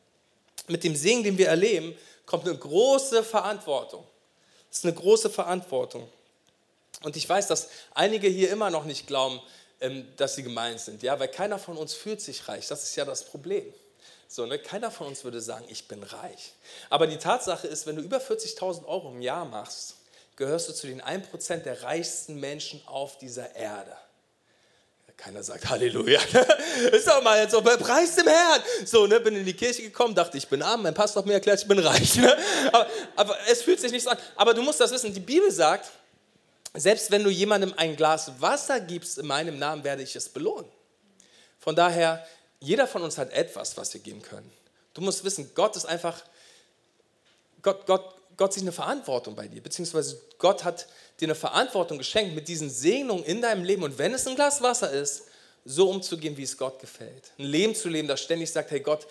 Mit 0.68 0.84
dem 0.84 0.96
Segen, 0.96 1.22
den 1.22 1.38
wir 1.38 1.48
erleben, 1.48 1.96
kommt 2.26 2.46
eine 2.46 2.56
große 2.56 3.24
Verantwortung. 3.24 4.04
Das 4.68 4.78
ist 4.78 4.84
eine 4.84 4.94
große 4.94 5.30
Verantwortung. 5.30 6.08
Und 7.02 7.16
ich 7.16 7.28
weiß, 7.28 7.46
dass 7.46 7.68
einige 7.94 8.28
hier 8.28 8.50
immer 8.50 8.70
noch 8.70 8.84
nicht 8.84 9.06
glauben, 9.06 9.40
dass 10.16 10.34
sie 10.36 10.42
gemeint 10.42 10.80
sind. 10.80 11.02
Ja, 11.02 11.18
weil 11.18 11.28
keiner 11.28 11.58
von 11.58 11.76
uns 11.76 11.94
fühlt 11.94 12.20
sich 12.20 12.46
reich. 12.48 12.68
Das 12.68 12.82
ist 12.82 12.96
ja 12.96 13.04
das 13.04 13.24
Problem. 13.24 13.72
So, 14.28 14.46
ne? 14.46 14.58
Keiner 14.58 14.90
von 14.90 15.08
uns 15.08 15.24
würde 15.24 15.40
sagen, 15.40 15.64
ich 15.68 15.88
bin 15.88 16.02
reich. 16.02 16.54
Aber 16.88 17.06
die 17.06 17.18
Tatsache 17.18 17.66
ist, 17.66 17.86
wenn 17.86 17.96
du 17.96 18.02
über 18.02 18.18
40.000 18.18 18.86
Euro 18.86 19.10
im 19.10 19.20
Jahr 19.20 19.44
machst, 19.44 19.96
gehörst 20.36 20.68
du 20.68 20.72
zu 20.72 20.86
den 20.86 21.02
1% 21.02 21.56
der 21.58 21.82
reichsten 21.82 22.40
Menschen 22.40 22.82
auf 22.86 23.18
dieser 23.18 23.54
Erde. 23.54 23.96
Keiner 25.16 25.42
sagt 25.42 25.68
Halleluja. 25.68 26.20
ist 26.92 27.06
doch 27.06 27.22
mal 27.22 27.40
jetzt 27.40 27.52
so, 27.52 27.60
preis 27.60 28.16
dem 28.16 28.26
Herrn. 28.26 28.60
So, 28.84 29.06
ne, 29.06 29.20
bin 29.20 29.36
in 29.36 29.44
die 29.44 29.54
Kirche 29.54 29.82
gekommen, 29.82 30.14
dachte, 30.14 30.36
ich 30.36 30.48
bin 30.48 30.62
arm, 30.62 30.82
mein 30.82 30.94
Pastor 30.94 31.20
hat 31.22 31.26
mir 31.26 31.34
erklärt, 31.34 31.60
ich 31.60 31.68
bin 31.68 31.78
reich. 31.78 32.16
Ne? 32.16 32.36
Aber, 32.72 32.86
aber 33.14 33.38
es 33.48 33.62
fühlt 33.62 33.78
sich 33.78 33.92
nicht 33.92 34.02
so 34.02 34.10
an. 34.10 34.18
Aber 34.34 34.52
du 34.52 34.62
musst 34.62 34.80
das 34.80 34.90
wissen, 34.90 35.14
die 35.14 35.20
Bibel 35.20 35.50
sagt, 35.52 35.90
selbst 36.74 37.10
wenn 37.10 37.22
du 37.22 37.30
jemandem 37.30 37.74
ein 37.76 37.96
Glas 37.96 38.40
Wasser 38.40 38.80
gibst, 38.80 39.18
in 39.18 39.26
meinem 39.26 39.58
Namen 39.58 39.84
werde 39.84 40.02
ich 40.02 40.16
es 40.16 40.28
belohnen. 40.28 40.70
Von 41.58 41.76
daher, 41.76 42.26
jeder 42.60 42.86
von 42.86 43.02
uns 43.02 43.18
hat 43.18 43.30
etwas, 43.32 43.76
was 43.76 43.92
wir 43.92 44.00
geben 44.00 44.22
können. 44.22 44.50
Du 44.94 45.00
musst 45.00 45.24
wissen, 45.24 45.50
Gott 45.54 45.76
ist 45.76 45.84
einfach, 45.84 46.22
Gott, 47.60 47.86
Gott, 47.86 48.14
Gott 48.36 48.52
sieht 48.52 48.62
eine 48.62 48.72
Verantwortung 48.72 49.34
bei 49.34 49.46
dir, 49.46 49.62
beziehungsweise 49.62 50.20
Gott 50.38 50.64
hat 50.64 50.86
dir 51.20 51.26
eine 51.26 51.34
Verantwortung 51.34 51.98
geschenkt, 51.98 52.34
mit 52.34 52.48
diesen 52.48 52.70
Segnungen 52.70 53.24
in 53.24 53.42
deinem 53.42 53.64
Leben 53.64 53.82
und 53.82 53.98
wenn 53.98 54.14
es 54.14 54.26
ein 54.26 54.34
Glas 54.34 54.62
Wasser 54.62 54.90
ist, 54.90 55.24
so 55.64 55.88
umzugehen, 55.90 56.36
wie 56.36 56.42
es 56.42 56.56
Gott 56.56 56.80
gefällt. 56.80 57.30
Ein 57.38 57.44
Leben 57.44 57.74
zu 57.74 57.88
leben, 57.88 58.08
das 58.08 58.20
ständig 58.20 58.50
sagt, 58.50 58.70
hey 58.70 58.80
Gott, 58.80 59.06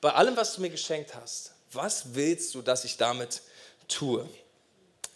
bei 0.00 0.12
allem, 0.12 0.36
was 0.36 0.54
du 0.54 0.60
mir 0.60 0.70
geschenkt 0.70 1.14
hast, 1.14 1.52
was 1.72 2.14
willst 2.14 2.54
du, 2.54 2.60
dass 2.60 2.84
ich 2.84 2.96
damit 2.96 3.40
tue? 3.88 4.28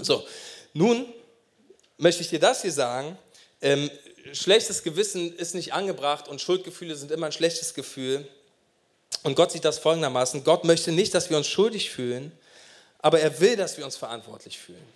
So, 0.01 0.27
nun 0.73 1.13
möchte 1.99 2.23
ich 2.23 2.31
dir 2.31 2.41
das 2.41 2.63
hier 2.63 2.73
sagen. 2.73 3.19
Ähm, 3.61 3.91
schlechtes 4.33 4.83
Gewissen 4.83 5.37
ist 5.37 5.55
nicht 5.55 5.75
angebracht 5.75 6.29
und 6.29 6.41
Schuldgefühle 6.41 6.97
sind 6.97 7.11
immer 7.11 7.27
ein 7.27 7.33
schlechtes 7.33 7.75
Gefühl. 7.75 8.27
Und 9.23 9.35
Gott 9.35 9.53
sieht 9.53 9.65
das 9.65 9.79
folgendermaßen. 9.79 10.45
Gott 10.45 10.65
möchte 10.65 10.93
nicht, 10.93 11.15
dass 11.15 11.29
wir 11.29 11.37
uns 11.37 11.49
schuldig 11.49 11.91
fühlen, 11.91 12.33
aber 13.01 13.21
er 13.21 13.41
will, 13.41 13.57
dass 13.57 13.77
wir 13.77 13.85
uns 13.85 13.97
verantwortlich 13.97 14.59
fühlen. 14.59 14.87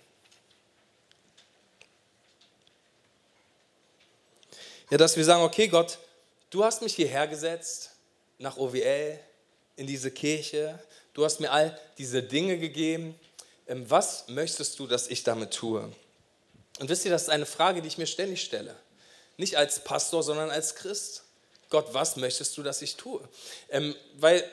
Ja, 4.89 4.97
dass 4.97 5.17
wir 5.17 5.25
sagen, 5.25 5.43
okay 5.43 5.67
Gott, 5.67 5.97
du 6.49 6.63
hast 6.63 6.81
mich 6.81 6.95
hierher 6.95 7.27
gesetzt, 7.27 7.91
nach 8.37 8.57
OWL, 8.57 9.19
in 9.75 9.87
diese 9.87 10.11
Kirche, 10.11 10.77
du 11.13 11.25
hast 11.25 11.39
mir 11.39 11.51
all 11.51 11.77
diese 11.97 12.21
Dinge 12.21 12.59
gegeben. 12.59 13.15
Ähm, 13.67 13.89
was 13.89 14.27
möchtest 14.27 14.77
du, 14.79 14.85
dass 14.87 15.07
ich 15.07 15.23
damit 15.23 15.51
tue? 15.51 15.91
Und 16.79 16.89
wisst 16.89 17.05
ihr, 17.05 17.11
das 17.11 17.23
ist 17.23 17.29
eine 17.29 17.45
Frage, 17.45 17.81
die 17.81 17.87
ich 17.87 17.97
mir 17.97 18.07
ständig 18.07 18.41
stelle. 18.43 18.75
Nicht 19.37 19.57
als 19.57 19.83
Pastor, 19.83 20.23
sondern 20.23 20.49
als 20.49 20.75
Christ. 20.75 21.23
Gott, 21.69 21.93
was 21.93 22.15
möchtest 22.17 22.57
du, 22.57 22.63
dass 22.63 22.81
ich 22.81 22.95
tue? 22.95 23.27
Ähm, 23.69 23.95
weil 24.15 24.43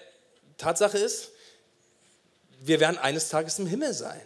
Tatsache 0.59 0.99
ist, 0.99 1.31
wir 2.61 2.81
werden 2.81 2.99
eines 2.99 3.29
Tages 3.29 3.59
im 3.59 3.67
Himmel 3.67 3.95
sein. 3.95 4.21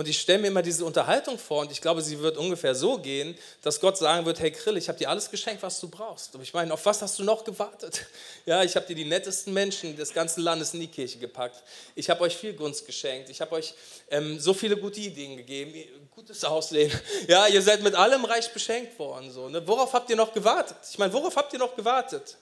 Und 0.00 0.08
ich 0.08 0.18
stelle 0.18 0.38
mir 0.38 0.46
immer 0.46 0.62
diese 0.62 0.82
Unterhaltung 0.86 1.38
vor 1.38 1.60
und 1.60 1.70
ich 1.70 1.78
glaube, 1.82 2.00
sie 2.00 2.18
wird 2.20 2.38
ungefähr 2.38 2.74
so 2.74 2.96
gehen, 2.96 3.36
dass 3.60 3.78
Gott 3.78 3.98
sagen 3.98 4.24
wird, 4.24 4.40
hey 4.40 4.50
Krill, 4.50 4.78
ich 4.78 4.88
habe 4.88 4.96
dir 4.96 5.10
alles 5.10 5.30
geschenkt, 5.30 5.62
was 5.62 5.78
du 5.78 5.88
brauchst. 5.88 6.34
Und 6.34 6.40
ich 6.40 6.54
meine, 6.54 6.72
auf 6.72 6.86
was 6.86 7.02
hast 7.02 7.18
du 7.18 7.22
noch 7.22 7.44
gewartet? 7.44 8.06
Ja, 8.46 8.64
ich 8.64 8.74
habe 8.76 8.86
dir 8.86 8.96
die 8.96 9.04
nettesten 9.04 9.52
Menschen 9.52 9.94
des 9.96 10.14
ganzen 10.14 10.40
Landes 10.40 10.72
in 10.72 10.80
die 10.80 10.86
Kirche 10.86 11.18
gepackt. 11.18 11.62
Ich 11.94 12.08
habe 12.08 12.22
euch 12.22 12.34
viel 12.34 12.54
Gunst 12.54 12.86
geschenkt. 12.86 13.28
Ich 13.28 13.42
habe 13.42 13.54
euch 13.54 13.74
ähm, 14.10 14.40
so 14.40 14.54
viele 14.54 14.78
gute 14.78 15.00
Ideen 15.00 15.36
gegeben, 15.36 15.74
gutes 16.14 16.42
Ausleben. 16.44 16.98
Ja, 17.28 17.46
ihr 17.46 17.60
seid 17.60 17.82
mit 17.82 17.94
allem 17.94 18.24
reich 18.24 18.50
beschenkt 18.54 18.98
worden. 18.98 19.30
So, 19.30 19.50
ne? 19.50 19.68
Worauf 19.68 19.92
habt 19.92 20.08
ihr 20.08 20.16
noch 20.16 20.32
gewartet? 20.32 20.78
Ich 20.90 20.98
meine, 20.98 21.12
worauf 21.12 21.36
habt 21.36 21.52
ihr 21.52 21.58
noch 21.58 21.76
gewartet? 21.76 22.38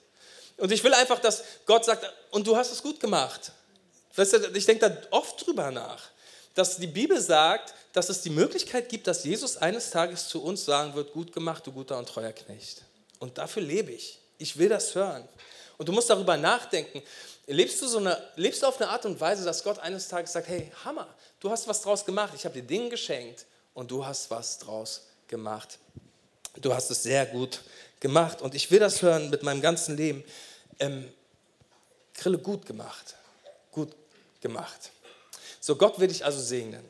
Und 0.58 0.70
ich 0.70 0.84
will 0.84 0.94
einfach, 0.94 1.18
dass 1.18 1.42
Gott 1.66 1.84
sagt, 1.84 2.08
und 2.30 2.46
du 2.46 2.56
hast 2.56 2.70
es 2.70 2.80
gut 2.80 3.00
gemacht. 3.00 3.50
Ich 4.54 4.66
denke 4.66 4.88
da 4.88 4.96
oft 5.10 5.44
drüber 5.44 5.72
nach 5.72 6.10
dass 6.58 6.76
die 6.76 6.88
Bibel 6.88 7.20
sagt, 7.20 7.72
dass 7.92 8.08
es 8.08 8.20
die 8.20 8.30
Möglichkeit 8.30 8.88
gibt, 8.88 9.06
dass 9.06 9.22
Jesus 9.22 9.56
eines 9.56 9.90
Tages 9.90 10.28
zu 10.28 10.42
uns 10.42 10.64
sagen 10.64 10.92
wird, 10.94 11.12
gut 11.12 11.32
gemacht, 11.32 11.64
du 11.64 11.70
guter 11.70 11.96
und 11.96 12.08
treuer 12.08 12.32
Knecht. 12.32 12.82
Und 13.20 13.38
dafür 13.38 13.62
lebe 13.62 13.92
ich. 13.92 14.18
Ich 14.38 14.58
will 14.58 14.68
das 14.68 14.92
hören. 14.92 15.28
Und 15.76 15.88
du 15.88 15.92
musst 15.92 16.10
darüber 16.10 16.36
nachdenken, 16.36 17.00
lebst 17.46 17.80
du, 17.80 17.86
so 17.86 17.98
eine, 17.98 18.20
lebst 18.34 18.60
du 18.60 18.66
auf 18.66 18.80
eine 18.80 18.90
Art 18.90 19.06
und 19.06 19.20
Weise, 19.20 19.44
dass 19.44 19.62
Gott 19.62 19.78
eines 19.78 20.08
Tages 20.08 20.32
sagt, 20.32 20.48
hey, 20.48 20.72
Hammer, 20.84 21.06
du 21.38 21.48
hast 21.48 21.68
was 21.68 21.80
draus 21.80 22.04
gemacht, 22.04 22.32
ich 22.34 22.44
habe 22.44 22.60
dir 22.60 22.66
Dinge 22.66 22.88
geschenkt 22.88 23.46
und 23.72 23.88
du 23.88 24.04
hast 24.04 24.28
was 24.28 24.58
draus 24.58 25.06
gemacht. 25.28 25.78
Du 26.60 26.74
hast 26.74 26.90
es 26.90 27.04
sehr 27.04 27.24
gut 27.26 27.62
gemacht 28.00 28.42
und 28.42 28.56
ich 28.56 28.68
will 28.72 28.80
das 28.80 29.00
hören 29.00 29.30
mit 29.30 29.44
meinem 29.44 29.60
ganzen 29.60 29.96
Leben. 29.96 30.24
Ähm, 30.80 31.08
Grille 32.14 32.38
gut 32.38 32.66
gemacht, 32.66 33.14
gut 33.70 33.94
gemacht. 34.40 34.90
So, 35.60 35.76
Gott 35.76 35.98
will 35.98 36.08
dich 36.08 36.24
also 36.24 36.40
segnen, 36.40 36.84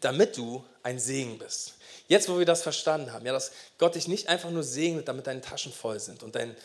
damit 0.00 0.36
du 0.36 0.64
ein 0.82 0.98
Segen 0.98 1.38
bist. 1.38 1.74
Jetzt, 2.08 2.28
wo 2.28 2.38
wir 2.38 2.46
das 2.46 2.62
verstanden 2.62 3.12
haben, 3.12 3.26
ja, 3.26 3.32
dass 3.32 3.52
Gott 3.78 3.94
dich 3.94 4.08
nicht 4.08 4.28
einfach 4.28 4.50
nur 4.50 4.62
segnet, 4.62 5.08
damit 5.08 5.26
deine 5.26 5.40
Taschen 5.40 5.72
voll 5.72 6.00
sind 6.00 6.22
und 6.22 6.34
dein, 6.34 6.56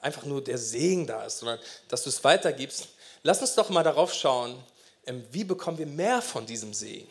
einfach 0.00 0.24
nur 0.24 0.42
der 0.42 0.58
Segen 0.58 1.06
da 1.06 1.24
ist, 1.24 1.38
sondern 1.38 1.58
dass 1.88 2.04
du 2.04 2.10
es 2.10 2.22
weitergibst, 2.22 2.88
lass 3.22 3.40
uns 3.40 3.54
doch 3.54 3.70
mal 3.70 3.82
darauf 3.82 4.12
schauen, 4.14 4.62
ähm, 5.06 5.24
wie 5.32 5.44
bekommen 5.44 5.78
wir 5.78 5.86
mehr 5.86 6.22
von 6.22 6.46
diesem 6.46 6.72
Segen. 6.72 7.08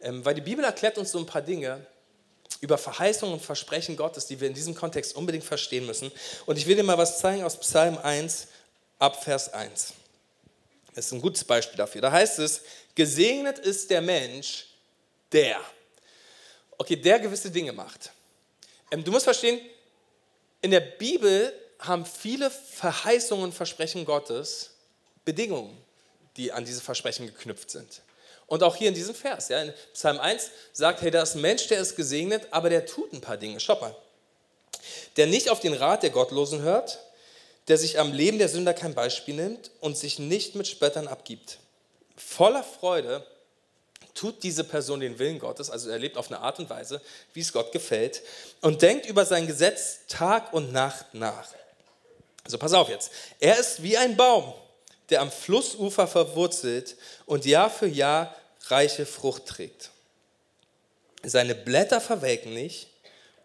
Ähm, 0.00 0.24
weil 0.24 0.34
die 0.34 0.40
Bibel 0.40 0.64
erklärt 0.64 0.98
uns 0.98 1.10
so 1.10 1.18
ein 1.18 1.26
paar 1.26 1.42
Dinge 1.42 1.84
über 2.60 2.78
Verheißungen 2.78 3.34
und 3.34 3.40
Versprechen 3.42 3.96
Gottes, 3.96 4.26
die 4.26 4.40
wir 4.40 4.48
in 4.48 4.54
diesem 4.54 4.74
Kontext 4.74 5.16
unbedingt 5.16 5.44
verstehen 5.44 5.86
müssen. 5.86 6.10
Und 6.46 6.56
ich 6.56 6.66
will 6.66 6.76
dir 6.76 6.82
mal 6.82 6.98
was 6.98 7.18
zeigen 7.18 7.42
aus 7.42 7.58
Psalm 7.58 7.98
1 7.98 8.48
ab 8.98 9.22
Vers 9.22 9.52
1. 9.52 9.92
ist 10.96 11.12
ein 11.12 11.20
gutes 11.20 11.44
Beispiel 11.44 11.76
dafür. 11.76 12.00
Da 12.00 12.10
heißt 12.10 12.38
es, 12.38 12.62
gesegnet 12.94 13.58
ist 13.58 13.90
der 13.90 14.00
Mensch, 14.00 14.66
der. 15.30 15.60
Okay, 16.78 16.96
der 16.96 17.18
gewisse 17.18 17.50
Dinge 17.50 17.72
macht. 17.72 18.10
Ähm, 18.90 19.04
du 19.04 19.10
musst 19.10 19.24
verstehen, 19.24 19.60
in 20.62 20.70
der 20.70 20.80
Bibel 20.80 21.52
haben 21.78 22.06
viele 22.06 22.50
Verheißungen 22.50 23.44
und 23.44 23.52
Versprechen 23.52 24.04
Gottes 24.04 24.70
Bedingungen, 25.24 25.76
die 26.36 26.52
an 26.52 26.64
diese 26.64 26.80
Versprechen 26.80 27.26
geknüpft 27.26 27.70
sind. 27.70 28.02
Und 28.46 28.62
auch 28.62 28.76
hier 28.76 28.88
in 28.88 28.94
diesem 28.94 29.14
Vers, 29.14 29.48
ja, 29.48 29.60
in 29.60 29.74
Psalm 29.92 30.20
1 30.20 30.50
sagt, 30.72 31.02
hey, 31.02 31.10
da 31.10 31.22
ist 31.22 31.34
ein 31.34 31.40
Mensch, 31.40 31.66
der 31.66 31.80
ist 31.80 31.96
gesegnet, 31.96 32.46
aber 32.52 32.70
der 32.70 32.86
tut 32.86 33.12
ein 33.12 33.20
paar 33.20 33.36
Dinge. 33.36 33.58
Schau 33.58 33.78
mal. 33.80 33.94
Der 35.16 35.26
nicht 35.26 35.50
auf 35.50 35.60
den 35.60 35.74
Rat 35.74 36.04
der 36.04 36.10
Gottlosen 36.10 36.62
hört, 36.62 37.00
der 37.68 37.78
sich 37.78 37.98
am 37.98 38.12
Leben 38.12 38.38
der 38.38 38.48
Sünder 38.48 38.74
kein 38.74 38.94
Beispiel 38.94 39.34
nimmt 39.34 39.70
und 39.80 39.96
sich 39.96 40.18
nicht 40.18 40.54
mit 40.54 40.68
Spöttern 40.68 41.08
abgibt. 41.08 41.58
Voller 42.16 42.62
Freude 42.62 43.26
tut 44.14 44.42
diese 44.42 44.64
Person 44.64 45.00
den 45.00 45.18
Willen 45.18 45.38
Gottes, 45.38 45.70
also 45.70 45.90
er 45.90 45.98
lebt 45.98 46.16
auf 46.16 46.28
eine 46.28 46.40
Art 46.40 46.58
und 46.58 46.70
Weise, 46.70 47.00
wie 47.34 47.40
es 47.40 47.52
Gott 47.52 47.72
gefällt, 47.72 48.22
und 48.60 48.82
denkt 48.82 49.06
über 49.06 49.26
sein 49.26 49.46
Gesetz 49.46 50.00
Tag 50.08 50.52
und 50.52 50.72
Nacht 50.72 51.12
nach. 51.12 51.48
Also 52.44 52.58
pass 52.58 52.72
auf 52.72 52.88
jetzt. 52.88 53.10
Er 53.40 53.58
ist 53.58 53.82
wie 53.82 53.96
ein 53.96 54.16
Baum, 54.16 54.54
der 55.10 55.20
am 55.20 55.30
Flussufer 55.30 56.06
verwurzelt 56.06 56.96
und 57.26 57.44
Jahr 57.44 57.70
für 57.70 57.88
Jahr 57.88 58.34
reiche 58.68 59.06
Frucht 59.06 59.46
trägt. 59.46 59.90
Seine 61.22 61.54
Blätter 61.54 62.00
verwelken 62.00 62.54
nicht 62.54 62.88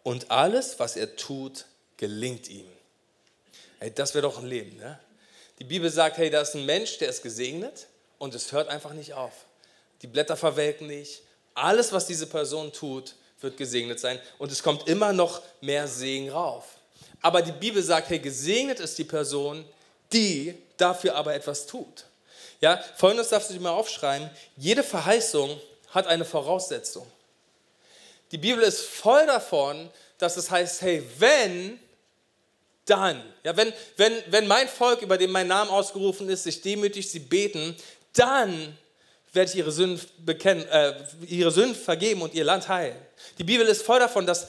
und 0.03 0.31
alles, 0.31 0.79
was 0.79 0.95
er 0.95 1.15
tut, 1.15 1.65
gelingt 1.97 2.47
ihm. 2.47 2.67
Hey, 3.81 3.91
das 3.91 4.13
wäre 4.13 4.21
doch 4.21 4.37
ein 4.37 4.45
Leben, 4.45 4.77
ne? 4.77 4.99
Die 5.57 5.63
Bibel 5.63 5.89
sagt, 5.89 6.17
hey, 6.17 6.29
da 6.29 6.41
ist 6.41 6.53
ein 6.53 6.67
Mensch, 6.67 6.99
der 6.99 7.09
ist 7.09 7.23
gesegnet 7.23 7.87
und 8.19 8.35
es 8.35 8.51
hört 8.51 8.69
einfach 8.69 8.93
nicht 8.93 9.13
auf. 9.13 9.33
Die 10.03 10.07
Blätter 10.07 10.37
verwelken 10.37 10.85
nicht. 10.85 11.23
Alles, 11.55 11.91
was 11.91 12.05
diese 12.05 12.27
Person 12.27 12.71
tut, 12.71 13.15
wird 13.39 13.57
gesegnet 13.57 13.99
sein 13.99 14.19
und 14.37 14.51
es 14.51 14.61
kommt 14.61 14.87
immer 14.87 15.13
noch 15.13 15.41
mehr 15.61 15.87
Segen 15.87 16.29
rauf. 16.29 16.65
Aber 17.23 17.41
die 17.41 17.51
Bibel 17.51 17.81
sagt, 17.81 18.09
hey, 18.09 18.19
gesegnet 18.19 18.79
ist 18.79 18.99
die 18.99 19.03
Person, 19.03 19.65
die 20.13 20.53
dafür 20.77 21.15
aber 21.15 21.33
etwas 21.33 21.65
tut. 21.65 22.05
Ja, 22.59 22.83
folgendes 22.97 23.29
darfst 23.29 23.49
du 23.49 23.55
dir 23.55 23.61
mal 23.61 23.71
aufschreiben: 23.71 24.29
Jede 24.57 24.83
Verheißung 24.83 25.59
hat 25.89 26.05
eine 26.05 26.25
Voraussetzung. 26.25 27.07
Die 28.31 28.37
Bibel 28.37 28.63
ist 28.63 28.81
voll 28.81 29.25
davon, 29.25 29.89
dass 30.19 30.37
es 30.37 30.51
heißt, 30.51 30.83
hey, 30.83 31.03
wenn, 31.17 31.79
dann. 32.91 33.23
Ja, 33.43 33.56
wenn, 33.56 33.71
wenn, 33.97 34.13
wenn 34.27 34.47
mein 34.47 34.67
Volk, 34.67 35.01
über 35.01 35.17
dem 35.17 35.32
mein 35.32 35.47
Name 35.47 35.71
ausgerufen 35.71 36.30
ist, 36.30 36.43
sich 36.43 36.62
demütigt, 36.62 37.10
sie 37.10 37.19
beten, 37.19 37.75
dann 38.13 38.77
werde 39.34 39.49
ich 39.49 39.58
ihre 39.58 39.71
Sünden, 39.71 40.06
bekennen, 40.19 40.67
äh, 40.67 40.93
ihre 41.27 41.51
Sünden 41.51 41.75
vergeben 41.75 42.21
und 42.21 42.34
ihr 42.34 42.43
Land 42.43 42.67
heilen. 42.67 42.97
Die 43.38 43.45
Bibel 43.45 43.65
ist 43.65 43.84
voll 43.84 43.99
davon, 43.99 44.25
dass 44.25 44.47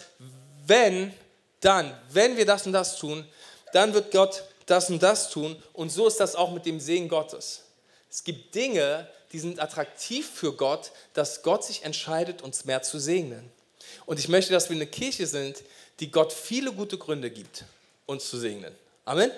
wenn, 0.66 1.14
dann, 1.60 1.96
wenn 2.10 2.36
wir 2.36 2.44
das 2.44 2.66
und 2.66 2.72
das 2.72 2.96
tun, 2.96 3.24
dann 3.72 3.94
wird 3.94 4.10
Gott 4.10 4.42
das 4.66 4.90
und 4.90 5.02
das 5.02 5.30
tun. 5.30 5.60
Und 5.72 5.90
so 5.90 6.08
ist 6.08 6.18
das 6.18 6.34
auch 6.34 6.50
mit 6.50 6.66
dem 6.66 6.80
Segen 6.80 7.08
Gottes. 7.08 7.62
Es 8.10 8.24
gibt 8.24 8.54
Dinge, 8.54 9.08
die 9.32 9.38
sind 9.38 9.60
attraktiv 9.60 10.28
für 10.28 10.52
Gott, 10.52 10.90
dass 11.14 11.42
Gott 11.42 11.64
sich 11.64 11.84
entscheidet, 11.84 12.42
uns 12.42 12.64
mehr 12.64 12.82
zu 12.82 12.98
segnen. 12.98 13.50
Und 14.04 14.18
ich 14.18 14.28
möchte, 14.28 14.52
dass 14.52 14.68
wir 14.68 14.76
eine 14.76 14.86
Kirche 14.86 15.26
sind, 15.26 15.62
die 16.00 16.10
Gott 16.10 16.32
viele 16.32 16.72
gute 16.72 16.98
Gründe 16.98 17.30
gibt, 17.30 17.64
uns 18.12 18.28
zu 18.28 18.38
segnen. 18.38 18.74
Amen. 19.04 19.30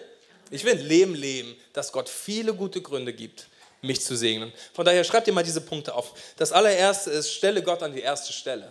Ich 0.50 0.64
will 0.64 0.72
ein 0.72 0.86
Leben 0.86 1.14
leben, 1.14 1.56
das 1.72 1.90
Gott 1.90 2.08
viele 2.08 2.54
gute 2.54 2.82
Gründe 2.82 3.12
gibt, 3.12 3.46
mich 3.80 4.02
zu 4.02 4.16
segnen. 4.16 4.52
Von 4.74 4.84
daher 4.84 5.02
schreibt 5.04 5.26
ihr 5.26 5.32
mal 5.32 5.42
diese 5.42 5.60
Punkte 5.60 5.94
auf. 5.94 6.12
Das 6.36 6.52
allererste 6.52 7.10
ist, 7.10 7.32
stelle 7.32 7.62
Gott 7.62 7.82
an 7.82 7.92
die 7.94 8.02
erste 8.02 8.32
Stelle. 8.32 8.70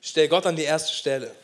Stell 0.00 0.28
Gott 0.28 0.46
an 0.46 0.56
die 0.56 0.64
erste 0.64 0.92
Stelle. 0.92 1.34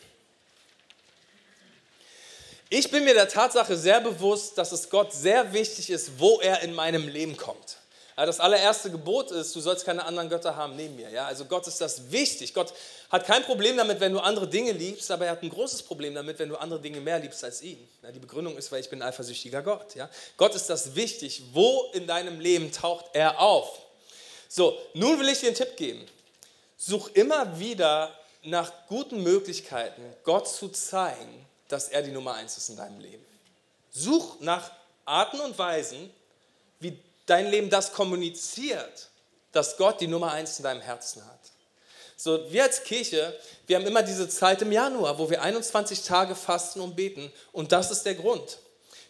Ich 2.68 2.90
bin 2.90 3.04
mir 3.04 3.14
der 3.14 3.28
Tatsache 3.28 3.76
sehr 3.76 4.00
bewusst, 4.00 4.56
dass 4.56 4.70
es 4.70 4.88
Gott 4.88 5.12
sehr 5.12 5.52
wichtig 5.52 5.90
ist, 5.90 6.18
wo 6.18 6.40
er 6.40 6.60
in 6.60 6.72
meinem 6.72 7.08
Leben 7.08 7.36
kommt. 7.36 7.78
Das 8.14 8.38
allererste 8.38 8.90
Gebot 8.90 9.30
ist, 9.30 9.56
du 9.56 9.60
sollst 9.60 9.86
keine 9.86 10.04
anderen 10.04 10.28
Götter 10.28 10.54
haben 10.54 10.76
neben 10.76 10.94
mir. 10.94 11.24
Also 11.24 11.46
Gott 11.46 11.66
ist 11.66 11.80
das 11.80 12.12
wichtig. 12.12 12.52
Gott 12.52 12.74
hat 13.10 13.26
kein 13.26 13.42
Problem 13.42 13.76
damit, 13.76 13.98
wenn 13.98 14.12
du 14.12 14.20
andere 14.20 14.48
Dinge 14.48 14.72
liebst, 14.72 15.10
aber 15.10 15.26
er 15.26 15.32
hat 15.32 15.42
ein 15.42 15.50
großes 15.50 15.82
Problem 15.82 16.14
damit, 16.14 16.38
wenn 16.38 16.48
du 16.48 16.56
andere 16.56 16.80
Dinge 16.80 17.00
mehr 17.00 17.18
liebst 17.18 17.42
als 17.42 17.60
ihn. 17.60 17.88
Ja, 18.02 18.12
die 18.12 18.20
Begründung 18.20 18.56
ist, 18.56 18.70
weil 18.70 18.80
ich 18.80 18.88
bin 18.88 19.02
eifersüchtiger 19.02 19.62
Gott. 19.62 19.96
Ja? 19.96 20.08
Gott 20.36 20.54
ist 20.54 20.70
das 20.70 20.94
wichtig. 20.94 21.42
Wo 21.52 21.90
in 21.92 22.06
deinem 22.06 22.38
Leben 22.38 22.70
taucht 22.70 23.06
er 23.12 23.40
auf? 23.40 23.80
So, 24.48 24.78
nun 24.94 25.18
will 25.18 25.28
ich 25.28 25.40
dir 25.40 25.48
einen 25.48 25.56
Tipp 25.56 25.76
geben. 25.76 26.06
Such 26.76 27.08
immer 27.14 27.58
wieder 27.58 28.16
nach 28.42 28.72
guten 28.86 29.22
Möglichkeiten, 29.22 30.02
Gott 30.24 30.48
zu 30.48 30.68
zeigen, 30.68 31.46
dass 31.68 31.88
er 31.88 32.02
die 32.02 32.10
Nummer 32.10 32.34
eins 32.34 32.56
ist 32.56 32.68
in 32.68 32.76
deinem 32.76 33.00
Leben. 33.00 33.24
Such 33.90 34.40
nach 34.40 34.70
Arten 35.04 35.40
und 35.40 35.58
Weisen, 35.58 36.10
wie 36.78 36.96
dein 37.26 37.50
Leben 37.50 37.70
das 37.70 37.92
kommuniziert, 37.92 39.10
dass 39.52 39.76
Gott 39.76 40.00
die 40.00 40.06
Nummer 40.06 40.32
eins 40.32 40.58
in 40.58 40.62
deinem 40.62 40.80
Herzen 40.80 41.24
hat. 41.26 41.40
So, 42.22 42.38
wir 42.52 42.64
als 42.64 42.84
Kirche, 42.84 43.34
wir 43.66 43.76
haben 43.76 43.86
immer 43.86 44.02
diese 44.02 44.28
Zeit 44.28 44.60
im 44.60 44.70
Januar, 44.70 45.18
wo 45.18 45.30
wir 45.30 45.40
21 45.40 46.02
Tage 46.02 46.34
fasten 46.34 46.82
und 46.82 46.94
beten. 46.94 47.32
Und 47.50 47.72
das 47.72 47.90
ist 47.90 48.02
der 48.02 48.14
Grund. 48.14 48.58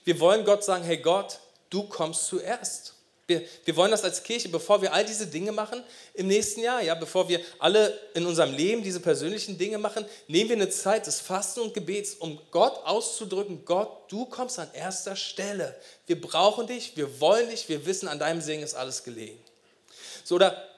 Wir 0.05 0.21
wollen 0.21 0.45
Gott 0.45 0.63
sagen, 0.63 0.85
hey 0.85 0.99
Gott, 0.99 1.41
du 1.71 1.83
kommst 1.89 2.27
zuerst. 2.27 2.95
Wir, 3.27 3.43
wir 3.65 3.75
wollen 3.75 3.91
das 3.91 4.05
als 4.05 4.23
Kirche, 4.23 4.49
bevor 4.49 4.81
wir 4.81 4.93
all 4.93 5.05
diese 5.05 5.27
Dinge 5.27 5.51
machen 5.51 5.83
im 6.15 6.29
nächsten 6.29 6.61
Jahr, 6.61 6.83
ja, 6.83 6.95
bevor 6.95 7.29
wir 7.29 7.41
alle 7.59 7.99
in 8.15 8.27
unserem 8.27 8.55
Leben 8.55 8.85
diese 8.85 9.01
persönlichen 9.01 9.59
Dinge 9.59 9.79
machen, 9.79 10.05
nehmen 10.29 10.51
wir 10.51 10.57
eine 10.57 10.71
Zeit 10.71 11.09
des 11.09 11.19
Fasten 11.19 11.63
und 11.63 11.75
Gebets, 11.75 12.15
um 12.15 12.41
Gott 12.53 12.79
auszudrücken, 12.85 13.65
Gott, 13.65 13.91
du 14.09 14.25
kommst 14.27 14.61
an 14.61 14.71
erster 14.73 15.17
Stelle. 15.17 15.75
Wir 16.07 16.21
brauchen 16.21 16.69
dich, 16.69 16.97
wir 16.97 17.21
wollen 17.21 17.51
dich, 17.51 17.69
wir 17.69 17.87
wissen, 17.87 18.07
an 18.07 18.21
deinem 18.21 18.41
Segen 18.41 18.63
ist 18.63 18.75
alles 18.75 19.03
gelegen. 19.03 19.43
So, 20.23 20.37
oder 20.37 20.70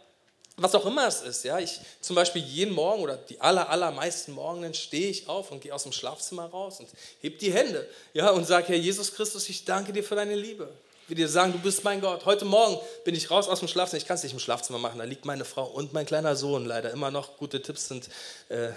was 0.57 0.75
auch 0.75 0.85
immer 0.87 1.07
es 1.07 1.23
ist, 1.23 1.45
ja, 1.45 1.59
ich 1.59 1.81
zum 2.01 2.15
Beispiel 2.15 2.43
jeden 2.43 2.75
Morgen 2.75 3.03
oder 3.03 3.17
die 3.17 3.41
aller, 3.41 3.69
allermeisten 3.71 4.33
Morgen 4.33 4.73
stehe 4.75 5.09
ich 5.09 5.29
auf 5.29 5.51
und 5.51 5.61
gehe 5.61 5.75
aus 5.75 5.85
dem 5.85 5.93
Schlafzimmer 5.93 6.45
raus 6.45 6.81
und 6.81 6.89
heb 7.21 7.39
die 7.39 7.53
Hände, 7.53 7.89
ja, 8.13 8.31
und 8.31 8.47
sage, 8.47 8.69
Herr 8.69 8.77
Jesus 8.77 9.15
Christus, 9.15 9.49
ich 9.49 9.65
danke 9.65 9.93
dir 9.93 10.05
für 10.05 10.15
deine 10.15 10.35
Liebe 10.35 10.69
will 11.13 11.17
dir 11.17 11.29
sagen, 11.29 11.53
du 11.53 11.59
bist 11.59 11.85
mein 11.85 12.01
Gott. 12.01 12.25
Heute 12.25 12.47
Morgen 12.47 12.79
bin 13.05 13.15
ich 13.15 13.31
raus 13.31 13.47
aus 13.47 13.59
dem 13.59 13.69
Schlafzimmer. 13.69 13.99
Ich 14.01 14.07
kann 14.07 14.15
es 14.15 14.23
nicht 14.23 14.33
im 14.33 14.39
Schlafzimmer 14.39 14.79
machen, 14.79 14.99
da 14.99 15.05
liegt 15.05 15.27
meine 15.27 15.45
Frau 15.45 15.67
und 15.67 15.93
mein 15.93 16.07
kleiner 16.07 16.37
Sohn 16.37 16.65
leider 16.65 16.91
immer 16.91 17.11
noch. 17.11 17.37
Gute 17.37 17.61
Tipps 17.61 17.89
sind, 17.89 18.09
äh, 18.49 18.71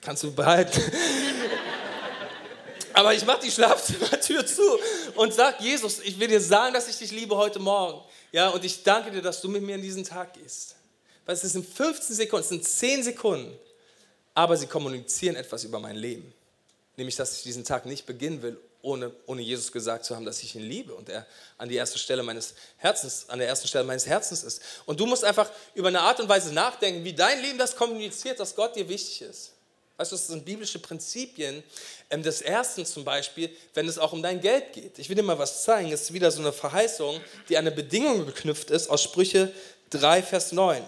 kannst 0.00 0.22
du 0.22 0.32
behalten. 0.32 0.80
Aber 2.96 3.12
ich 3.12 3.26
mache 3.26 3.40
die 3.42 3.50
Schlafzimmertür 3.50 4.46
zu 4.46 4.62
und 5.16 5.34
sage, 5.34 5.62
Jesus, 5.62 5.98
ich 5.98 6.18
will 6.18 6.28
dir 6.28 6.40
sagen, 6.40 6.72
dass 6.72 6.88
ich 6.88 6.96
dich 6.96 7.10
liebe 7.10 7.36
heute 7.36 7.58
Morgen. 7.58 8.00
Ja, 8.32 8.48
und 8.48 8.64
ich 8.64 8.82
danke 8.84 9.10
dir, 9.10 9.20
dass 9.20 9.42
du 9.42 9.50
mit 9.50 9.62
mir 9.62 9.74
in 9.74 9.82
diesen 9.82 10.02
Tag 10.02 10.32
gehst. 10.32 10.76
Weil 11.26 11.34
es 11.34 11.42
sind 11.42 11.68
15 11.68 12.16
Sekunden, 12.16 12.42
es 12.42 12.48
sind 12.48 12.64
10 12.64 13.02
Sekunden, 13.02 13.54
aber 14.32 14.56
sie 14.56 14.66
kommunizieren 14.66 15.36
etwas 15.36 15.64
über 15.64 15.78
mein 15.78 15.94
Leben. 15.96 16.32
Nämlich, 16.96 17.16
dass 17.16 17.36
ich 17.36 17.42
diesen 17.42 17.64
Tag 17.64 17.84
nicht 17.84 18.06
beginnen 18.06 18.40
will, 18.40 18.58
ohne, 18.80 19.12
ohne 19.26 19.42
Jesus 19.42 19.72
gesagt 19.72 20.06
zu 20.06 20.16
haben, 20.16 20.24
dass 20.24 20.42
ich 20.42 20.54
ihn 20.54 20.62
liebe 20.62 20.94
und 20.94 21.10
er 21.10 21.26
an 21.58 21.68
die 21.68 21.74
erste 21.74 21.98
Stelle 21.98 22.22
meines 22.22 22.54
Herzens, 22.78 23.28
an 23.28 23.40
der 23.40 23.48
ersten 23.48 23.68
Stelle 23.68 23.84
meines 23.84 24.06
Herzens 24.06 24.42
ist. 24.42 24.62
Und 24.86 24.98
du 24.98 25.04
musst 25.04 25.22
einfach 25.22 25.50
über 25.74 25.88
eine 25.88 26.00
Art 26.00 26.18
und 26.18 26.30
Weise 26.30 26.50
nachdenken, 26.50 27.04
wie 27.04 27.12
dein 27.12 27.42
Leben 27.42 27.58
das 27.58 27.76
kommuniziert, 27.76 28.40
dass 28.40 28.56
Gott 28.56 28.74
dir 28.74 28.88
wichtig 28.88 29.20
ist. 29.20 29.52
Weißt 29.96 30.12
du, 30.12 30.16
das 30.16 30.26
sind 30.26 30.44
biblische 30.44 30.78
Prinzipien. 30.78 31.62
Ähm, 32.10 32.22
des 32.22 32.42
Ersten 32.42 32.84
zum 32.84 33.04
Beispiel, 33.04 33.50
wenn 33.74 33.88
es 33.88 33.98
auch 33.98 34.12
um 34.12 34.22
dein 34.22 34.40
Geld 34.40 34.72
geht. 34.72 34.98
Ich 34.98 35.08
will 35.08 35.16
dir 35.16 35.22
mal 35.22 35.38
was 35.38 35.62
zeigen. 35.64 35.90
Es 35.90 36.02
ist 36.02 36.12
wieder 36.12 36.30
so 36.30 36.40
eine 36.40 36.52
Verheißung, 36.52 37.20
die 37.48 37.56
an 37.56 37.66
eine 37.66 37.74
Bedingung 37.74 38.26
geknüpft 38.26 38.70
ist 38.70 38.88
aus 38.88 39.02
Sprüche 39.02 39.52
3, 39.90 40.22
Vers 40.22 40.52
9. 40.52 40.82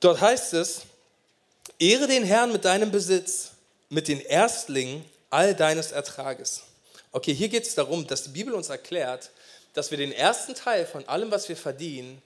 Dort 0.00 0.20
heißt 0.20 0.54
es, 0.54 0.82
Ehre 1.78 2.06
den 2.06 2.24
Herrn 2.24 2.52
mit 2.52 2.64
deinem 2.64 2.90
Besitz, 2.90 3.50
mit 3.88 4.08
den 4.08 4.20
Erstlingen 4.20 5.04
all 5.30 5.54
deines 5.54 5.92
Ertrages. 5.92 6.62
Okay, 7.12 7.34
hier 7.34 7.48
geht 7.48 7.66
es 7.66 7.74
darum, 7.74 8.06
dass 8.06 8.24
die 8.24 8.30
Bibel 8.30 8.54
uns 8.54 8.68
erklärt, 8.68 9.30
dass 9.74 9.90
wir 9.90 9.98
den 9.98 10.12
ersten 10.12 10.54
Teil 10.54 10.86
von 10.86 11.06
allem, 11.08 11.30
was 11.30 11.48
wir 11.48 11.56
verdienen, 11.56 12.22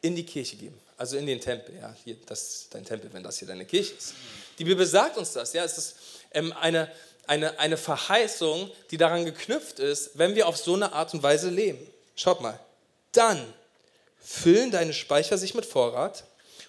in 0.00 0.16
die 0.16 0.24
Kirche 0.24 0.56
geben. 0.56 0.78
Also 0.96 1.16
in 1.16 1.26
den 1.26 1.40
Tempel. 1.40 1.76
Ja, 1.76 1.94
hier, 2.04 2.16
das 2.26 2.42
ist 2.42 2.74
dein 2.74 2.84
Tempel, 2.84 3.12
wenn 3.12 3.22
das 3.22 3.38
hier 3.38 3.48
deine 3.48 3.64
Kirche 3.64 3.94
ist. 3.94 4.14
Die 4.58 4.64
Bibel 4.64 4.86
sagt 4.86 5.16
uns 5.16 5.32
das. 5.32 5.52
Ja, 5.52 5.64
es 5.64 5.78
ist 5.78 5.96
ähm, 6.32 6.52
eine, 6.52 6.90
eine, 7.26 7.58
eine 7.58 7.76
Verheißung, 7.76 8.70
die 8.90 8.96
daran 8.96 9.24
geknüpft 9.24 9.78
ist, 9.78 10.10
wenn 10.14 10.34
wir 10.34 10.48
auf 10.48 10.56
so 10.56 10.74
eine 10.74 10.92
Art 10.92 11.14
und 11.14 11.22
Weise 11.22 11.50
leben. 11.50 11.78
Schaut 12.16 12.40
mal. 12.40 12.58
Dann 13.12 13.54
füllen 14.20 14.70
deine 14.70 14.92
Speicher 14.92 15.38
sich 15.38 15.54
mit 15.54 15.64
Vorrat 15.64 16.24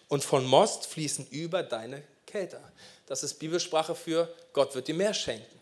und 0.07 0.23
von 0.23 0.45
Most 0.45 0.85
fließen 0.85 1.27
über 1.31 1.63
deine 1.63 2.03
Kelter. 2.25 2.61
Das 3.07 3.23
ist 3.23 3.35
Bibelsprache 3.39 3.95
für 3.95 4.33
Gott 4.53 4.75
wird 4.75 4.87
dir 4.87 4.93
mehr 4.93 5.13
schenken. 5.13 5.59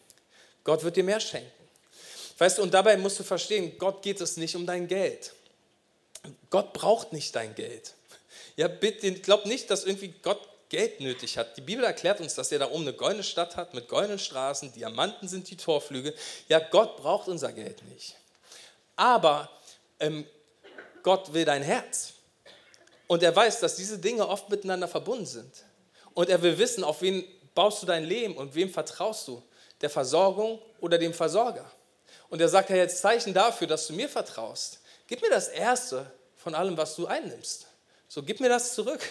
Gott 0.63 0.83
wird 0.83 0.97
dir 0.97 1.03
mehr 1.03 1.19
schenken. 1.19 1.51
Weißt 2.37 2.57
du, 2.57 2.61
und 2.61 2.73
dabei 2.73 2.97
musst 2.97 3.19
du 3.19 3.23
verstehen, 3.23 3.77
Gott 3.77 4.01
geht 4.01 4.21
es 4.21 4.37
nicht 4.37 4.55
um 4.55 4.65
dein 4.65 4.87
Geld. 4.87 5.33
Gott 6.49 6.73
braucht 6.73 7.13
nicht 7.13 7.35
dein 7.35 7.55
Geld. 7.55 7.93
Ja, 8.57 8.67
bitte, 8.67 9.11
glaub 9.13 9.45
nicht, 9.45 9.69
dass 9.71 9.85
irgendwie 9.85 10.13
Gott 10.21 10.47
Geld 10.69 10.99
nötig 10.99 11.37
hat. 11.37 11.55
Die 11.55 11.61
Bibel 11.61 11.85
erklärt 11.85 12.19
uns, 12.19 12.35
dass 12.35 12.51
er 12.51 12.59
da 12.59 12.69
oben 12.69 12.81
eine 12.81 12.93
goldene 12.93 13.23
Stadt 13.23 13.55
hat 13.55 13.73
mit 13.73 13.87
goldenen 13.87 14.19
Straßen, 14.19 14.73
Diamanten 14.73 15.27
sind 15.27 15.49
die 15.49 15.57
Torflüge. 15.57 16.13
Ja, 16.49 16.59
Gott 16.59 16.97
braucht 16.97 17.27
unser 17.27 17.53
Geld 17.53 17.83
nicht. 17.89 18.15
Aber 18.95 19.49
ähm, 19.99 20.25
Gott 21.03 21.33
will 21.33 21.45
dein 21.45 21.63
Herz. 21.63 22.13
Und 23.07 23.23
er 23.23 23.33
weiß, 23.33 23.61
dass 23.61 23.75
diese 23.75 23.97
Dinge 23.97 24.27
oft 24.27 24.49
miteinander 24.49 24.87
verbunden 24.87 25.25
sind. 25.25 25.63
Und 26.13 26.29
er 26.29 26.41
will 26.41 26.57
wissen, 26.57 26.83
auf 26.83 27.01
wen 27.01 27.23
baust 27.55 27.81
du 27.81 27.85
dein 27.85 28.03
Leben 28.03 28.35
und 28.35 28.53
wem 28.53 28.69
vertraust 28.69 29.27
du? 29.27 29.41
Der 29.79 29.89
Versorgung 29.89 30.59
oder 30.81 30.97
dem 30.97 31.13
Versorger? 31.13 31.71
Und 32.29 32.41
er 32.41 32.49
sagt 32.49 32.69
ja 32.69 32.75
jetzt 32.75 32.99
Zeichen 32.99 33.33
dafür, 33.33 33.67
dass 33.67 33.87
du 33.87 33.93
mir 33.93 34.09
vertraust. 34.09 34.81
Gib 35.07 35.21
mir 35.21 35.29
das 35.29 35.47
Erste 35.47 36.11
von 36.35 36.53
allem, 36.55 36.75
was 36.75 36.95
du 36.95 37.07
einnimmst. 37.07 37.67
So, 38.09 38.23
gib 38.23 38.39
mir 38.39 38.49
das 38.49 38.73
zurück. 38.73 39.01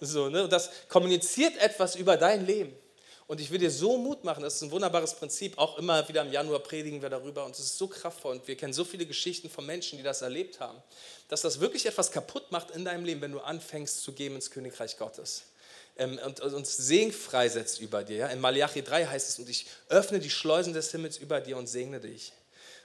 So, 0.00 0.28
ne? 0.28 0.48
Das 0.48 0.70
kommuniziert 0.88 1.56
etwas 1.58 1.96
über 1.96 2.16
dein 2.16 2.46
Leben. 2.46 2.76
Und 3.28 3.42
ich 3.42 3.50
will 3.50 3.58
dir 3.58 3.70
so 3.70 3.98
Mut 3.98 4.24
machen, 4.24 4.42
das 4.42 4.54
ist 4.54 4.62
ein 4.62 4.70
wunderbares 4.70 5.14
Prinzip. 5.14 5.58
Auch 5.58 5.76
immer 5.76 6.08
wieder 6.08 6.22
im 6.22 6.32
Januar 6.32 6.60
predigen 6.60 7.02
wir 7.02 7.10
darüber 7.10 7.44
und 7.44 7.54
es 7.54 7.60
ist 7.60 7.76
so 7.76 7.86
kraftvoll. 7.86 8.36
Und 8.36 8.48
wir 8.48 8.56
kennen 8.56 8.72
so 8.72 8.84
viele 8.84 9.04
Geschichten 9.04 9.50
von 9.50 9.66
Menschen, 9.66 9.98
die 9.98 10.02
das 10.02 10.22
erlebt 10.22 10.60
haben, 10.60 10.82
dass 11.28 11.42
das 11.42 11.60
wirklich 11.60 11.84
etwas 11.84 12.10
kaputt 12.10 12.50
macht 12.50 12.70
in 12.70 12.86
deinem 12.86 13.04
Leben, 13.04 13.20
wenn 13.20 13.32
du 13.32 13.40
anfängst 13.40 14.02
zu 14.02 14.12
geben 14.12 14.36
ins 14.36 14.50
Königreich 14.50 14.96
Gottes. 14.96 15.42
Ähm, 15.98 16.18
und 16.24 16.40
uns 16.40 16.74
Segen 16.78 17.12
freisetzt 17.12 17.80
über 17.80 18.02
dir. 18.02 18.30
In 18.30 18.40
Malachi 18.40 18.82
3 18.82 19.04
heißt 19.04 19.28
es, 19.28 19.38
und 19.38 19.50
ich 19.50 19.66
öffne 19.90 20.20
die 20.20 20.30
Schleusen 20.30 20.72
des 20.72 20.90
Himmels 20.90 21.18
über 21.18 21.42
dir 21.42 21.58
und 21.58 21.66
segne 21.66 22.00
dich. 22.00 22.32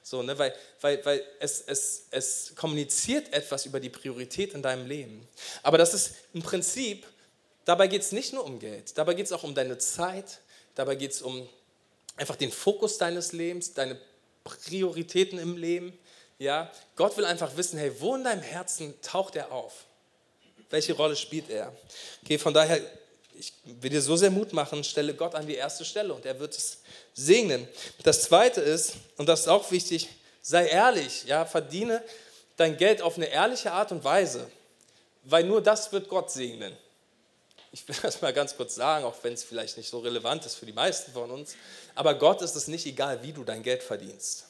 So, 0.04 0.22
ne, 0.22 0.38
weil 0.38 0.54
weil, 0.82 1.04
weil 1.06 1.24
es, 1.40 1.62
es, 1.62 2.08
es 2.12 2.54
kommuniziert 2.56 3.34
etwas 3.34 3.66
über 3.66 3.80
die 3.80 3.90
Priorität 3.90 4.54
in 4.54 4.62
deinem 4.62 4.86
Leben. 4.86 5.28
Aber 5.64 5.78
das 5.78 5.94
ist 5.94 6.16
im 6.34 6.44
Prinzip, 6.44 7.08
dabei 7.66 7.88
geht 7.88 8.02
es 8.02 8.12
nicht 8.12 8.34
nur 8.34 8.44
um 8.44 8.60
Geld, 8.60 8.98
dabei 8.98 9.14
geht 9.14 9.26
es 9.26 9.32
auch 9.32 9.44
um 9.44 9.56
deine 9.56 9.78
Zeit, 9.78 10.40
dabei 10.76 10.96
geht 10.96 11.12
es 11.12 11.22
um 11.22 11.48
einfach 12.18 12.36
den 12.36 12.52
Fokus 12.52 12.98
deines 12.98 13.32
Lebens, 13.32 13.74
deine 13.74 13.98
Prioritäten 14.44 15.40
im 15.40 15.58
Leben. 15.58 15.98
Ja? 16.38 16.72
Gott 16.96 17.16
will 17.18 17.26
einfach 17.26 17.56
wissen, 17.56 17.80
hey, 17.80 17.92
wo 18.00 18.16
in 18.16 18.26
deinem 18.26 18.42
Herzen 18.42 18.94
taucht 19.02 19.36
er 19.36 19.52
auf? 19.52 19.86
Welche 20.70 20.94
Rolle 20.94 21.16
spielt 21.16 21.50
er? 21.50 21.74
Okay, 22.24 22.38
von 22.38 22.54
daher 22.54 22.82
ich 23.36 23.54
will 23.66 23.90
dir 23.90 24.02
so 24.02 24.16
sehr 24.16 24.32
Mut 24.32 24.54
machen, 24.54 24.84
stelle 24.84 25.14
Gott 25.14 25.36
an 25.36 25.48
die 25.48 25.56
erste 25.56 25.86
Stelle 25.86 26.14
und 26.14 26.26
er 26.26 26.40
wird 26.40 26.56
es 26.56 26.80
segnen. 27.14 27.68
Das 28.04 28.24
zweite 28.24 28.62
ist, 28.62 28.94
und 29.18 29.28
das 29.28 29.42
ist 29.42 29.48
auch 29.48 29.70
wichtig, 29.72 30.10
sei 30.42 30.68
ehrlich, 30.68 31.26
ja, 31.26 31.46
verdiene 31.46 32.04
dein 32.58 32.78
Geld 32.78 33.02
auf 33.02 33.18
eine 33.18 33.28
ehrliche 33.28 33.72
Art 33.72 33.92
und 33.92 34.04
Weise, 34.04 34.50
weil 35.24 35.44
nur 35.44 35.62
das 35.62 35.92
wird 35.92 36.10
Gott 36.10 36.32
segnen. 36.32 36.76
Ich 37.72 37.88
will 37.88 37.96
das 38.02 38.22
mal 38.22 38.34
ganz 38.34 38.56
kurz 38.56 38.76
sagen, 38.76 39.06
auch 39.06 39.16
wenn 39.24 39.34
es 39.34 39.44
vielleicht 39.44 39.78
nicht 39.78 39.90
so 39.90 40.00
relevant 40.00 40.46
ist 40.46 40.56
für 40.56 40.66
die 40.66 40.74
meisten 40.74 41.12
von 41.12 41.32
uns, 41.32 41.56
aber 41.96 42.16
Gott 42.16 42.42
ist 42.42 42.56
es 42.56 42.68
nicht 42.68 42.86
egal, 42.86 43.24
wie 43.24 43.34
du 43.34 43.44
dein 43.44 43.64
Geld 43.64 43.84
verdienst. 43.84 44.46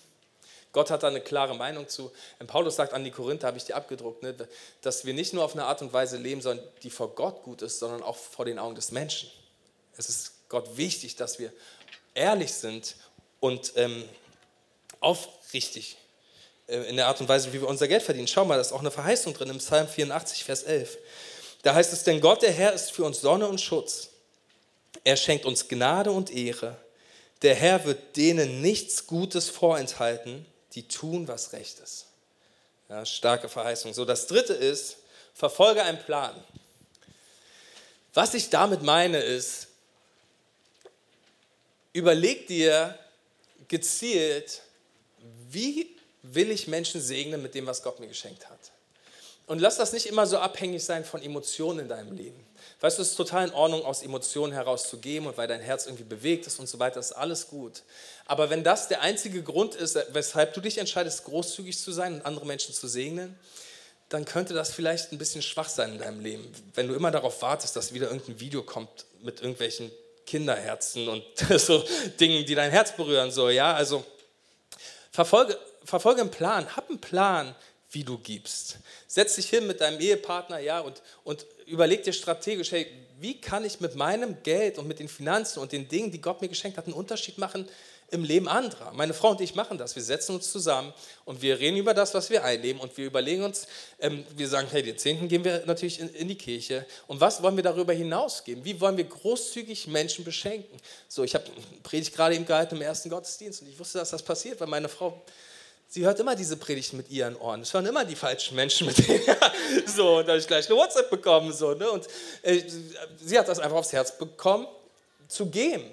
Gott 0.74 0.90
hat 0.90 1.04
da 1.04 1.08
eine 1.08 1.22
klare 1.22 1.56
Meinung 1.56 1.88
zu. 1.88 2.12
Und 2.40 2.48
Paulus 2.48 2.76
sagt 2.76 2.94
an 2.94 3.04
die 3.04 3.12
Korinther, 3.12 3.48
habe 3.48 3.58
ich 3.58 3.64
dir 3.64 3.76
abgedruckt, 3.76 4.24
ne, 4.24 4.36
dass 4.82 5.06
wir 5.06 5.14
nicht 5.14 5.32
nur 5.34 5.46
auf 5.46 5.54
eine 5.54 5.66
Art 5.66 5.82
und 5.82 5.94
Weise 5.94 6.18
leben 6.18 6.42
sollen, 6.42 6.60
die 6.82 6.90
vor 6.90 7.16
Gott 7.16 7.44
gut 7.44 7.62
ist, 7.62 7.80
sondern 7.80 8.04
auch 8.04 8.18
vor 8.18 8.46
den 8.46 8.60
Augen 8.60 8.76
des 8.76 8.92
Menschen. 8.92 9.30
Es 9.96 10.10
ist 10.10 10.50
Gott 10.50 10.76
wichtig, 10.76 11.16
dass 11.16 11.38
wir 11.40 11.54
ehrlich 12.16 12.52
sind 12.52 12.96
und 13.40 13.74
ähm, 13.76 14.04
aufrichtig 15.00 15.98
äh, 16.68 16.78
in 16.90 16.96
der 16.96 17.08
Art 17.08 17.22
und 17.22 17.30
Weise, 17.30 17.54
wie 17.54 17.62
wir 17.62 17.68
unser 17.68 17.88
Geld 17.88 18.02
verdienen. 18.02 18.28
Schau 18.28 18.44
mal, 18.44 18.56
da 18.56 18.62
ist 18.62 18.72
auch 18.72 18.80
eine 18.80 18.92
Verheißung 18.92 19.36
drin 19.36 19.50
im 19.50 19.60
Psalm 19.60 19.88
84, 19.88 20.44
Vers 20.44 20.64
11. 20.64 20.98
Da 21.62 21.76
heißt 21.76 21.94
es, 21.94 22.04
denn 22.04 22.20
Gott, 22.20 22.42
der 22.42 22.52
Herr, 22.52 22.74
ist 22.74 22.92
für 22.92 23.04
uns 23.04 23.22
Sonne 23.22 23.48
und 23.48 23.62
Schutz. 23.62 24.10
Er 25.04 25.18
schenkt 25.18 25.46
uns 25.46 25.68
Gnade 25.68 26.12
und 26.12 26.32
Ehre. 26.32 26.78
Der 27.44 27.56
Herr 27.56 27.86
wird 27.86 28.16
denen 28.16 28.62
nichts 28.62 29.06
Gutes 29.06 29.50
vorenthalten, 29.50 30.46
die 30.76 30.88
tun, 30.88 31.28
was 31.28 31.54
recht 31.54 31.80
ist. 31.80 32.08
Ja, 32.90 33.06
starke 33.06 33.50
Verheißung. 33.50 33.94
So, 33.94 34.06
das 34.06 34.28
dritte 34.28 34.54
ist, 34.54 34.98
verfolge 35.34 35.84
einen 35.84 36.00
Plan. 36.00 36.36
Was 38.14 38.34
ich 38.34 38.50
damit 38.50 38.84
meine 38.84 39.20
ist, 39.20 39.68
überleg 41.94 42.48
dir 42.48 42.98
gezielt, 43.68 44.62
wie 45.50 45.96
will 46.22 46.52
ich 46.52 46.68
Menschen 46.68 47.02
segnen 47.02 47.42
mit 47.42 47.56
dem, 47.56 47.66
was 47.66 47.82
Gott 47.84 48.00
mir 48.00 48.08
geschenkt 48.08 48.50
hat. 48.50 48.60
Und 49.46 49.60
lass 49.60 49.78
das 49.78 49.94
nicht 49.94 50.06
immer 50.06 50.26
so 50.26 50.38
abhängig 50.38 50.84
sein 50.84 51.04
von 51.04 51.22
Emotionen 51.22 51.80
in 51.80 51.90
deinem 51.90 52.16
Leben. 52.16 52.46
Weißt 52.84 52.98
du, 52.98 53.02
es 53.02 53.12
ist 53.12 53.16
total 53.16 53.48
in 53.48 53.54
Ordnung, 53.54 53.86
aus 53.86 54.02
Emotionen 54.02 54.52
heraus 54.52 54.90
zu 54.90 54.98
geben 54.98 55.28
und 55.28 55.38
weil 55.38 55.48
dein 55.48 55.62
Herz 55.62 55.86
irgendwie 55.86 56.04
bewegt 56.04 56.48
ist 56.48 56.60
und 56.60 56.68
so 56.68 56.80
weiter, 56.80 57.00
ist 57.00 57.14
alles 57.14 57.48
gut. 57.48 57.84
Aber 58.26 58.50
wenn 58.50 58.62
das 58.62 58.90
der 58.90 59.00
einzige 59.00 59.42
Grund 59.42 59.74
ist, 59.74 59.98
weshalb 60.10 60.54
du 60.54 60.60
dich 60.60 60.78
entscheidest, 60.78 61.24
großzügig 61.24 61.80
zu 61.80 61.94
sein 61.94 62.16
und 62.16 62.26
andere 62.26 62.46
Menschen 62.46 62.74
zu 62.74 62.90
segnen, 62.90 63.40
dann 64.10 64.26
könnte 64.26 64.54
das 64.54 64.74
vielleicht 64.74 65.14
ein 65.14 65.18
bisschen 65.18 65.42
schwach 65.42 65.70
sein 65.70 65.94
in 65.94 66.00
deinem 66.00 66.20
Leben. 66.20 66.52
Wenn 66.74 66.90
du 66.90 66.94
immer 66.94 67.10
darauf 67.10 67.42
wartest, 67.42 67.78
dass 67.78 67.94
wieder 67.94 68.08
irgendein 68.08 68.42
Video 68.42 68.64
kommt 68.64 69.06
mit 69.22 69.40
irgendwelchen 69.40 69.90
Kinderherzen 70.26 71.08
und 71.08 71.24
so 71.58 71.86
Dingen, 72.20 72.46
die 72.46 72.54
dein 72.54 72.72
Herz 72.72 72.98
berühren, 72.98 73.32
so, 73.32 73.50
ja, 73.50 73.74
also 73.74 74.04
verfolge, 75.10 75.58
verfolge 75.86 76.20
einen 76.20 76.32
Plan, 76.32 76.76
hab 76.76 76.90
einen 76.90 77.00
Plan, 77.00 77.56
wie 77.92 78.04
du 78.04 78.18
gibst. 78.18 78.80
Setz 79.08 79.36
dich 79.36 79.50
hin 79.50 79.68
mit 79.68 79.80
deinem 79.80 80.02
Ehepartner, 80.02 80.60
ja, 80.60 80.82
und, 80.82 81.02
und 81.24 81.46
überleg 81.66 82.04
dir 82.04 82.14
strategisch, 82.14 82.72
hey, 82.72 82.88
wie 83.20 83.40
kann 83.40 83.64
ich 83.64 83.80
mit 83.80 83.96
meinem 83.96 84.44
Geld 84.44 84.78
und 84.78 84.88
mit 84.88 85.00
den 85.00 85.08
Finanzen 85.08 85.60
und 85.60 85.72
den 85.72 85.88
Dingen, 85.88 86.12
die 86.12 86.20
Gott 86.20 86.42
mir 86.42 86.50
geschenkt 86.50 86.78
hat, 86.78 86.86
einen 86.86 86.94
Unterschied 86.94 87.38
machen 87.38 87.68
im 88.12 88.24
Leben 88.24 88.50
anderer? 88.50 88.92
Meine 88.92 89.14
Frau 89.14 89.30
und 89.30 89.40
ich 89.40 89.56
machen 89.56 89.78
das. 89.78 89.96
Wir 89.96 90.04
setzen 90.04 90.36
uns 90.36 90.52
zusammen 90.52 90.94
und 91.24 91.42
wir 91.42 91.58
reden 91.60 91.78
über 91.78 91.94
das, 91.94 92.14
was 92.14 92.30
wir 92.30 92.44
einnehmen 92.44 92.82
und 92.82 92.98
wir 92.98 93.06
überlegen 93.06 93.44
uns, 93.44 93.66
ähm, 94.00 94.26
wir 94.36 94.50
sagen, 94.50 94.68
hey, 94.72 94.84
den 94.84 94.98
Zehnten 94.98 95.30
gehen 95.30 95.46
wir 95.46 95.64
natürlich 95.66 96.00
in, 96.00 96.14
in, 96.14 96.28
die 96.28 96.36
Kirche 96.36 96.86
und 97.08 97.22
was 97.22 97.42
wollen 97.42 97.56
wir 97.56 97.64
darüber 97.64 97.94
hinaus 97.94 98.44
geben? 98.44 98.66
Wie 98.66 98.82
wollen 98.82 98.98
wir 98.98 99.06
großzügig 99.06 99.88
Menschen 99.88 100.26
beschenken? 100.26 100.78
So, 101.08 101.24
ich 101.24 101.34
habe 101.34 101.46
Predigt 101.82 102.14
gerade 102.14 102.36
eben 102.36 102.46
gehalten 102.46 102.76
im 102.76 102.82
ersten 102.82 103.10
Gottesdienst 103.10 103.62
und 103.62 103.70
ich 103.70 103.80
wusste, 103.80 104.00
dass 104.00 104.10
das 104.10 104.24
passiert, 104.24 104.60
weil 104.60 104.68
meine 104.68 104.90
Frau 104.90 105.22
sie 105.94 106.04
hört 106.04 106.20
immer 106.20 106.36
diese 106.36 106.58
Predigten 106.58 106.98
mit 106.98 107.12
ihren 107.12 107.36
Ohren. 107.36 107.62
Es 107.62 107.72
hören 107.72 107.86
immer 107.86 108.04
die 108.04 108.16
falschen 108.16 108.56
Menschen 108.56 108.88
mit 108.88 108.98
denen. 108.98 109.24
so, 109.86 110.18
und 110.18 110.26
da 110.26 110.32
habe 110.32 110.40
ich 110.40 110.48
gleich 110.48 110.68
eine 110.68 110.76
WhatsApp 110.76 111.12
bekommen. 111.12 111.54
So, 111.54 111.76
ne? 111.76 111.90
Und 111.92 112.08
äh, 112.42 112.64
sie 113.24 113.38
hat 113.38 113.48
das 113.48 113.60
einfach 113.60 113.78
aufs 113.78 113.94
Herz 113.94 114.18
bekommen, 114.18 114.68
zu 115.28 115.46
geben. 115.46 115.86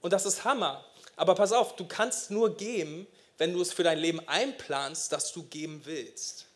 Und 0.00 0.14
das 0.14 0.24
ist 0.24 0.44
Hammer. 0.44 0.82
Aber 1.16 1.34
pass 1.34 1.52
auf, 1.52 1.76
du 1.76 1.86
kannst 1.86 2.30
nur 2.30 2.56
geben, 2.56 3.06
wenn 3.36 3.52
du 3.52 3.60
es 3.60 3.74
für 3.74 3.82
dein 3.82 3.98
Leben 3.98 4.26
einplanst, 4.26 5.12
dass 5.12 5.34
du 5.34 5.42
geben 5.42 5.82
willst. 5.84 6.46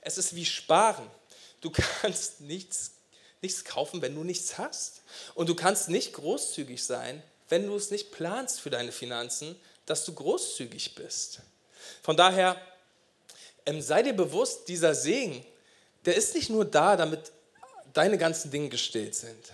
Es 0.00 0.16
ist 0.16 0.36
wie 0.36 0.46
Sparen. 0.46 1.10
Du 1.60 1.72
kannst 2.00 2.40
nichts, 2.40 2.92
nichts 3.42 3.64
kaufen, 3.64 4.00
wenn 4.00 4.14
du 4.14 4.22
nichts 4.22 4.58
hast. 4.58 5.02
Und 5.34 5.48
du 5.48 5.56
kannst 5.56 5.88
nicht 5.88 6.12
großzügig 6.12 6.84
sein, 6.84 7.20
wenn 7.48 7.66
du 7.66 7.74
es 7.74 7.90
nicht 7.90 8.12
planst 8.12 8.60
für 8.60 8.70
deine 8.70 8.92
Finanzen, 8.92 9.56
dass 9.86 10.04
du 10.04 10.14
großzügig 10.14 10.94
bist. 10.94 11.40
Von 12.02 12.16
daher, 12.16 12.60
ähm, 13.66 13.80
sei 13.80 14.02
dir 14.02 14.14
bewusst, 14.14 14.68
dieser 14.68 14.94
Segen, 14.94 15.44
der 16.04 16.16
ist 16.16 16.34
nicht 16.34 16.50
nur 16.50 16.64
da, 16.64 16.96
damit 16.96 17.32
deine 17.92 18.18
ganzen 18.18 18.50
Dinge 18.50 18.68
gestillt 18.68 19.14
sind, 19.14 19.52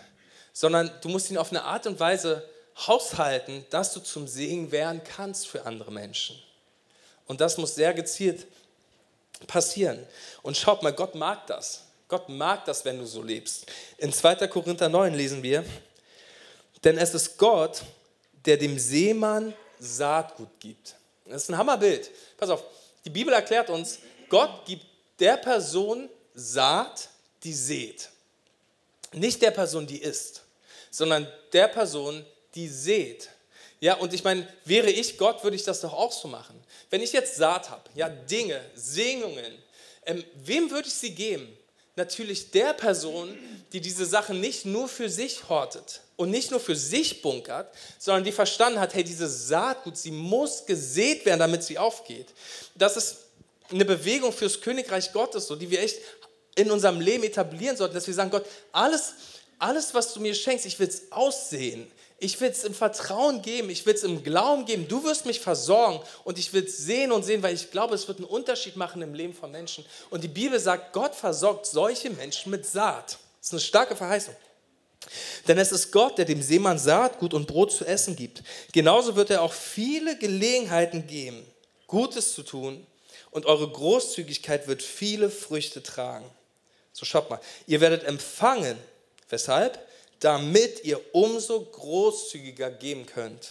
sondern 0.53 0.91
du 1.01 1.09
musst 1.09 1.31
ihn 1.31 1.39
auf 1.39 1.51
eine 1.51 1.65
Art 1.65 1.87
und 1.87 1.99
Weise 1.99 2.49
haushalten, 2.77 3.65
dass 3.71 3.93
du 3.93 4.01
zum 4.01 4.27
Segen 4.27 4.71
werden 4.73 5.03
kannst 5.05 5.47
für 5.47 5.65
andere 5.67 5.93
Menschen. 5.93 6.41
Und 7.27 7.41
das 7.41 7.57
muss 7.59 7.75
sehr 7.75 7.95
gezielt 7.95 8.47
passieren. 9.47 10.07
Und 10.43 10.57
schaut 10.57 10.83
mal, 10.83 10.93
Gott 10.93 11.15
mag 11.15 11.47
das. 11.47 11.85
Gott 12.09 12.29
mag 12.29 12.65
das, 12.65 12.85
wenn 12.85 12.99
du 12.99 13.07
so 13.07 13.23
lebst. 13.23 13.67
In 13.99 14.13
2. 14.13 14.47
Korinther 14.49 14.89
9 14.89 15.15
lesen 15.15 15.43
wir, 15.43 15.65
denn 16.83 16.99
es 16.99 17.15
ist 17.15 17.39
Gott, 17.39 17.83
der 18.45 18.57
dem 18.57 18.79
Seemann 18.79 19.55
Saatgut 19.79 20.61
gibt. 20.61 20.95
Das 21.25 21.45
ist 21.45 21.51
ein 21.51 21.59
Hammerbild. 21.59 22.11
Pass 22.37 22.51
auf, 22.51 22.63
die 23.05 23.11
Bibel 23.11 23.33
erklärt 23.33 23.71
uns, 23.71 23.99
Gott 24.29 24.65
gibt 24.67 24.85
der 25.19 25.37
Person 25.37 26.09
Saat, 26.35 27.09
die 27.45 27.53
sät. 27.53 28.11
Nicht 29.13 29.41
der 29.43 29.53
Person, 29.53 29.87
die 29.87 29.99
isst, 29.99 30.43
sondern 30.91 31.27
der 31.53 31.69
Person, 31.69 32.27
die 32.55 32.69
sät. 32.69 33.31
Ja, 33.81 33.95
und 33.95 34.13
ich 34.13 34.25
meine, 34.25 34.49
wäre 34.65 34.91
ich 34.91 35.19
Gott, 35.19 35.45
würde 35.45 35.57
ich 35.57 35.63
das 35.63 35.81
doch 35.81 35.93
auch 35.93 36.11
so 36.11 36.27
machen. 36.27 36.61
Wenn 36.91 37.03
ich 37.03 37.13
jetzt 37.13 37.37
Saat 37.37 37.71
habe, 37.71 37.89
ja, 37.95 38.09
Dinge, 38.09 38.61
Segnungen, 38.75 39.63
ähm, 40.07 40.25
wem 40.35 40.71
würde 40.71 40.89
ich 40.89 40.95
sie 40.95 41.15
geben? 41.15 41.57
Natürlich 41.97 42.51
der 42.51 42.73
Person, 42.73 43.37
die 43.73 43.81
diese 43.81 44.07
Sachen 44.07 44.41
nicht 44.41 44.65
nur 44.65 44.89
für 44.89 45.09
sich 45.09 45.49
hortet 45.49 46.01
und 46.17 46.31
nicht 46.31 46.51
nur 46.51 46.61
für 46.61 46.77
sich 46.77 47.23
bunkert, 47.23 47.75
sondern 47.99 48.25
die 48.25 48.33
verstanden 48.33 48.81
hat, 48.81 48.95
hey, 48.95 49.05
diese 49.05 49.29
Saatgut, 49.29 49.97
sie 49.97 50.11
muss 50.11 50.67
gesät 50.67 51.25
werden, 51.27 51.41
damit 51.41 51.63
sie 51.63 51.79
aufgeht. 51.79 52.29
Das 52.75 52.97
ist 52.97 53.19
eine 53.71 53.85
Bewegung 53.85 54.33
fürs 54.33 54.61
Königreich 54.61 55.13
Gottes, 55.13 55.47
so, 55.47 55.57
die 55.57 55.71
wir 55.71 55.81
echt 55.81 55.99
in 56.55 56.71
unserem 56.71 57.01
Leben 57.01 57.25
etablieren 57.25 57.77
sollten, 57.77 57.95
dass 57.95 58.07
wir 58.07 58.15
sagen, 58.15 58.31
Gott, 58.31 58.47
alles, 58.73 59.15
alles, 59.59 59.95
was 59.95 60.13
du 60.13 60.21
mir 60.21 60.35
schenkst, 60.35 60.67
ich 60.67 60.79
will 60.79 60.89
es 60.89 61.11
aussehen. 61.11 61.91
Ich 62.25 62.41
will 62.41 62.49
es 62.49 62.65
im 62.65 62.73
Vertrauen 62.73 63.43
geben, 63.43 63.69
ich 63.69 63.85
will 63.85 63.93
es 63.93 64.03
im 64.03 64.25
Glauben 64.25 64.65
geben. 64.65 64.89
Du 64.89 65.05
wirst 65.05 65.27
mich 65.27 65.41
versorgen 65.41 66.01
und 66.25 66.39
ich 66.39 66.55
will 66.55 66.65
es 66.65 66.79
sehen 66.79 67.13
und 67.13 67.23
sehen, 67.23 67.43
weil 67.43 67.55
ich 67.55 67.71
glaube, 67.71 67.95
es 67.95 68.09
wird 68.09 68.17
einen 68.17 68.27
Unterschied 68.27 68.77
machen 68.77 69.03
im 69.03 69.13
Leben 69.13 69.35
von 69.35 69.51
Menschen. 69.51 69.85
Und 70.09 70.25
die 70.25 70.29
Bibel 70.29 70.59
sagt, 70.59 70.95
Gott 70.95 71.15
versorgt 71.15 71.67
solche 71.67 72.09
Menschen 72.09 72.51
mit 72.51 72.65
Saat. 72.65 73.19
Das 73.41 73.49
ist 73.49 73.53
eine 73.53 73.61
starke 73.61 73.95
Verheißung. 73.95 74.35
Denn 75.47 75.59
es 75.59 75.71
ist 75.71 75.93
Gott, 75.93 76.17
der 76.17 76.25
dem 76.25 76.41
Seemann 76.41 76.79
Saatgut 76.79 77.35
und 77.35 77.47
Brot 77.47 77.73
zu 77.73 77.85
essen 77.85 78.17
gibt. 78.17 78.43
Genauso 78.73 79.17
wird 79.17 79.29
er 79.29 79.43
auch 79.43 79.53
viele 79.53 80.17
Gelegenheiten 80.17 81.07
geben, 81.07 81.45
Gutes 81.87 82.33
zu 82.33 82.43
tun 82.43 82.87
und 83.33 83.45
eure 83.45 83.69
Großzügigkeit 83.69 84.67
wird 84.67 84.83
viele 84.83 85.29
Früchte 85.29 85.83
tragen. 85.83 86.25
So 86.95 87.05
schaut 87.05 87.29
mal, 87.29 87.41
ihr 87.67 87.83
werdet 87.83 88.03
empfangen. 88.05 88.79
Weshalb? 89.29 89.79
Damit 90.25 90.83
ihr 90.85 90.99
umso 91.13 91.61
großzügiger 91.61 92.71
geben 92.71 93.05
könnt. 93.05 93.51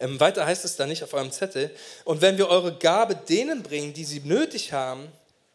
Ähm, 0.00 0.18
weiter 0.18 0.46
heißt 0.46 0.64
es 0.64 0.76
da 0.76 0.86
nicht 0.86 1.04
auf 1.04 1.12
eurem 1.12 1.30
Zettel. 1.30 1.70
Und 2.06 2.22
wenn 2.22 2.38
wir 2.38 2.48
eure 2.48 2.74
Gabe 2.78 3.14
denen 3.14 3.62
bringen, 3.62 3.92
die 3.92 4.06
sie 4.06 4.20
nötig 4.20 4.72
haben, 4.72 5.06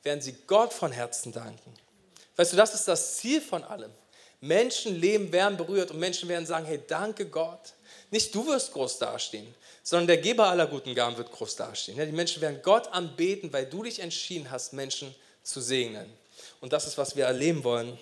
werden 0.04 0.22
sie 0.22 0.36
Gott 0.46 0.72
von 0.72 0.92
Herzen 0.92 1.32
danken. 1.32 1.74
Weißt 2.36 2.54
du, 2.54 2.58
das 2.58 2.76
ist 2.76 2.88
das 2.88 3.18
Ziel 3.18 3.42
von 3.42 3.64
allem. 3.64 3.90
Menschenleben 4.40 5.32
werden 5.32 5.58
berührt 5.58 5.90
und 5.90 6.00
Menschen 6.00 6.30
werden 6.30 6.46
sagen, 6.46 6.68
hey, 6.68 6.80
danke 6.88 7.26
Gott. 7.26 7.74
Nicht 8.12 8.36
du 8.36 8.46
wirst 8.46 8.74
groß 8.74 9.00
dastehen, 9.00 9.52
sondern 9.82 10.06
der 10.06 10.18
Geber 10.18 10.46
aller 10.46 10.68
guten 10.68 10.94
Gaben 10.94 11.18
wird 11.18 11.32
groß 11.32 11.56
dastehen. 11.56 11.98
Ja, 11.98 12.06
die 12.06 12.12
Menschen 12.12 12.40
werden 12.44 12.60
Gott 12.62 12.88
anbeten, 12.94 13.52
weil 13.52 13.66
du 13.66 13.82
dich 13.82 13.98
entschieden 13.98 14.52
hast, 14.52 14.74
Menschen 14.74 15.16
zu 15.42 15.60
segnen. 15.60 16.06
Und 16.60 16.72
das 16.72 16.86
ist, 16.86 17.00
was 17.00 17.16
wir 17.16 17.26
erleben 17.26 17.64
wollen. 17.64 17.98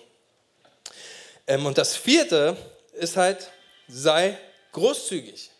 Ähm, 1.46 1.66
und 1.66 1.78
das 1.78 1.96
vierte 1.96 2.56
ist 2.92 3.16
halt, 3.16 3.50
sei 3.88 4.38
großzügig. 4.72 5.50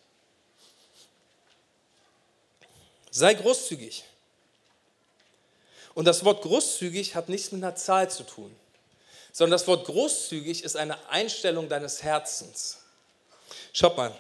Sei 3.11 3.35
großzügig. 3.35 4.05
Und 5.95 6.05
das 6.05 6.25
Wort 6.25 6.43
großzügig 6.43 7.15
hat 7.15 7.29
nichts 7.29 7.51
mit 7.53 7.63
einer 7.63 7.75
Zahl 7.75 8.11
zu 8.11 8.23
tun, 8.23 8.55
sondern 9.33 9.59
das 9.59 9.67
Wort 9.67 9.87
großzügig 9.87 10.63
ist 10.63 10.77
eine 10.77 10.97
Einstellung 11.09 11.69
deines 11.69 12.03
Herzens. 12.03 12.79
Schaut 13.73 13.97
mal, 13.97 14.17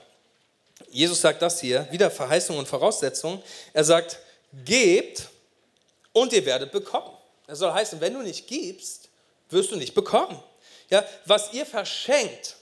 Jesus 0.88 1.20
sagt 1.20 1.42
das 1.42 1.61
hier, 1.61 1.87
wieder 1.90 2.11
Verheißung 2.11 2.59
und 2.59 2.66
Voraussetzung. 2.66 3.42
Er 3.73 3.85
sagt, 3.85 4.18
gebt 4.64 5.29
und 6.12 6.33
ihr 6.33 6.44
werdet 6.44 6.73
bekommen. 6.73 7.16
Das 7.46 7.59
soll 7.59 7.73
heißen, 7.73 8.01
wenn 8.01 8.14
du 8.14 8.23
nicht 8.23 8.46
gibst, 8.46 9.09
wirst 9.49 9.70
du 9.70 9.77
nicht 9.77 9.94
bekommen. 9.94 10.42
Ja, 10.90 11.05
was 11.24 11.53
ihr 11.53 11.64
verschenkt, 11.64 12.57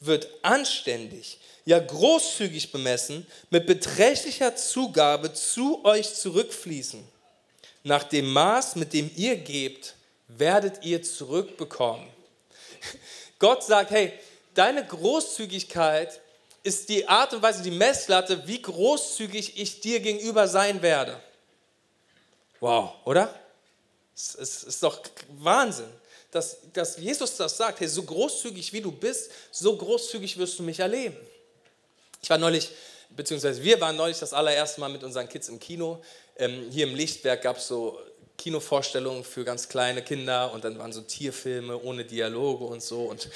wird 0.00 0.28
anständig, 0.42 1.38
ja 1.64 1.78
großzügig 1.78 2.72
bemessen, 2.72 3.26
mit 3.50 3.66
beträchtlicher 3.66 4.54
Zugabe 4.54 5.32
zu 5.32 5.84
euch 5.84 6.14
zurückfließen. 6.14 7.06
Nach 7.82 8.04
dem 8.04 8.32
Maß, 8.32 8.76
mit 8.76 8.92
dem 8.92 9.10
ihr 9.16 9.36
gebt, 9.36 9.94
werdet 10.28 10.84
ihr 10.84 11.02
zurückbekommen. 11.02 12.08
Gott 13.38 13.64
sagt, 13.64 13.90
hey, 13.90 14.12
deine 14.54 14.86
Großzügigkeit 14.86 16.20
ist 16.62 16.88
die 16.88 17.06
Art 17.06 17.34
und 17.34 17.42
Weise, 17.42 17.62
die 17.62 17.70
Messlatte, 17.70 18.46
wie 18.46 18.62
großzügig 18.62 19.60
ich 19.60 19.80
dir 19.80 20.00
gegenüber 20.00 20.48
sein 20.48 20.80
werde. 20.80 21.20
Wow, 22.60 22.94
oder? 23.04 23.38
Es 24.14 24.34
ist 24.34 24.82
doch 24.82 25.00
Wahnsinn, 25.28 25.90
dass, 26.34 26.58
dass 26.72 26.96
Jesus 26.96 27.36
das 27.36 27.56
sagt. 27.56 27.80
Hey, 27.80 27.88
so 27.88 28.02
großzügig 28.02 28.72
wie 28.72 28.80
du 28.80 28.90
bist, 28.90 29.30
so 29.52 29.76
großzügig 29.76 30.36
wirst 30.36 30.58
du 30.58 30.64
mich 30.64 30.80
erleben. 30.80 31.16
Ich 32.20 32.28
war 32.28 32.38
neulich, 32.38 32.70
beziehungsweise 33.10 33.62
wir 33.62 33.80
waren 33.80 33.96
neulich 33.96 34.18
das 34.18 34.32
allererste 34.32 34.80
Mal 34.80 34.88
mit 34.88 35.04
unseren 35.04 35.28
Kids 35.28 35.48
im 35.48 35.60
Kino. 35.60 36.02
Ähm, 36.36 36.70
hier 36.70 36.88
im 36.88 36.94
Lichtwerk 36.96 37.42
gab 37.42 37.58
es 37.58 37.68
so 37.68 38.00
Kinovorstellungen 38.36 39.22
für 39.22 39.44
ganz 39.44 39.68
kleine 39.68 40.02
Kinder 40.02 40.52
und 40.52 40.64
dann 40.64 40.76
waren 40.78 40.92
so 40.92 41.02
Tierfilme 41.02 41.80
ohne 41.80 42.04
Dialoge 42.04 42.64
und 42.64 42.82
so. 42.82 43.04
Und 43.04 43.28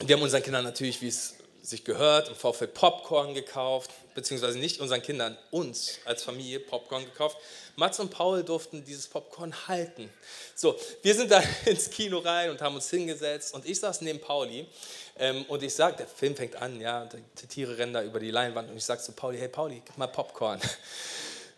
wir 0.00 0.14
haben 0.14 0.22
unseren 0.22 0.44
Kindern 0.44 0.62
natürlich, 0.62 1.02
wie 1.02 1.08
es 1.08 1.34
sich 1.68 1.84
gehört, 1.84 2.28
im 2.28 2.34
Vorfeld 2.34 2.74
Popcorn 2.74 3.34
gekauft, 3.34 3.90
beziehungsweise 4.14 4.58
nicht 4.58 4.80
unseren 4.80 5.02
Kindern, 5.02 5.36
uns 5.50 5.98
als 6.04 6.22
Familie 6.22 6.60
Popcorn 6.60 7.04
gekauft. 7.04 7.36
Mats 7.76 8.00
und 8.00 8.10
Paul 8.10 8.42
durften 8.42 8.84
dieses 8.84 9.06
Popcorn 9.06 9.54
halten. 9.68 10.10
So, 10.54 10.78
wir 11.02 11.14
sind 11.14 11.30
da 11.30 11.42
ins 11.66 11.90
Kino 11.90 12.18
rein 12.18 12.50
und 12.50 12.60
haben 12.60 12.74
uns 12.74 12.90
hingesetzt 12.90 13.54
und 13.54 13.66
ich 13.66 13.78
saß 13.78 14.00
neben 14.00 14.20
Pauli 14.20 14.66
ähm, 15.18 15.44
und 15.48 15.62
ich 15.62 15.74
sage, 15.74 15.98
der 15.98 16.06
Film 16.06 16.34
fängt 16.34 16.56
an, 16.56 16.80
ja, 16.80 17.08
die 17.40 17.46
Tiere 17.46 17.76
rennen 17.76 17.92
da 17.92 18.02
über 18.02 18.18
die 18.18 18.30
Leinwand 18.30 18.70
und 18.70 18.76
ich 18.76 18.84
sage 18.84 19.02
zu 19.02 19.12
Pauli, 19.12 19.38
hey 19.38 19.48
Pauli, 19.48 19.82
gib 19.84 19.96
mal 19.98 20.08
Popcorn. 20.08 20.60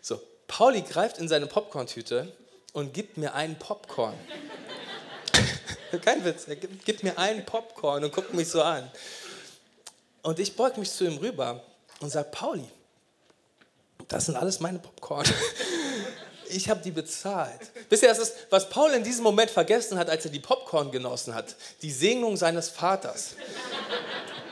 So, 0.03 0.19
Pauli 0.47 0.81
greift 0.81 1.19
in 1.19 1.27
seine 1.27 1.45
Popcorn-Tüte 1.45 2.33
und 2.73 2.91
gibt 2.91 3.17
mir 3.17 3.35
einen 3.35 3.59
Popcorn. 3.59 4.17
Kein 6.03 6.25
Witz, 6.25 6.47
er 6.47 6.55
gibt 6.55 7.03
mir 7.03 7.19
einen 7.19 7.45
Popcorn 7.45 8.03
und 8.03 8.11
guckt 8.11 8.33
mich 8.33 8.47
so 8.49 8.63
an. 8.63 8.89
Und 10.21 10.39
ich 10.39 10.55
beug 10.55 10.77
mich 10.77 10.91
zu 10.91 11.05
ihm 11.05 11.17
rüber 11.17 11.63
und 11.99 12.09
sage, 12.09 12.29
Pauli, 12.31 12.67
das 14.07 14.25
sind 14.25 14.35
alles 14.35 14.59
meine 14.59 14.79
Popcorn. 14.79 15.25
Ich 16.53 16.69
habe 16.69 16.81
die 16.81 16.91
bezahlt. 16.91 17.61
Wisst 17.87 18.03
ihr, 18.03 18.09
das 18.09 18.19
ist, 18.19 18.33
was 18.49 18.67
Paul 18.67 18.91
in 18.91 19.05
diesem 19.05 19.23
Moment 19.23 19.49
vergessen 19.49 19.97
hat, 19.97 20.09
als 20.09 20.25
er 20.25 20.31
die 20.31 20.39
Popcorn 20.41 20.91
genossen 20.91 21.33
hat? 21.33 21.55
Die 21.81 21.91
Segnung 21.91 22.35
seines 22.35 22.67
Vaters. 22.67 23.35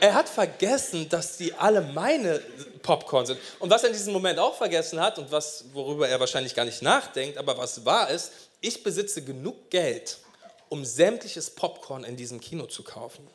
Er 0.00 0.14
hat 0.14 0.26
vergessen, 0.26 1.10
dass 1.10 1.36
die 1.36 1.52
alle 1.52 1.82
meine 1.82 2.38
Popcorn 2.82 3.26
sind. 3.26 3.38
Und 3.58 3.68
was 3.68 3.82
er 3.82 3.90
in 3.90 3.94
diesem 3.94 4.14
Moment 4.14 4.38
auch 4.38 4.56
vergessen 4.56 4.98
hat 4.98 5.18
und 5.18 5.30
was, 5.30 5.66
worüber 5.74 6.08
er 6.08 6.18
wahrscheinlich 6.18 6.54
gar 6.54 6.64
nicht 6.64 6.80
nachdenkt, 6.80 7.36
aber 7.36 7.58
was 7.58 7.84
wahr 7.84 8.08
ist, 8.08 8.32
ich 8.62 8.82
besitze 8.82 9.22
genug 9.22 9.68
Geld, 9.68 10.16
um 10.70 10.86
sämtliches 10.86 11.50
Popcorn 11.50 12.04
in 12.04 12.16
diesem 12.16 12.40
Kino 12.40 12.64
zu 12.64 12.82
kaufen. 12.82 13.28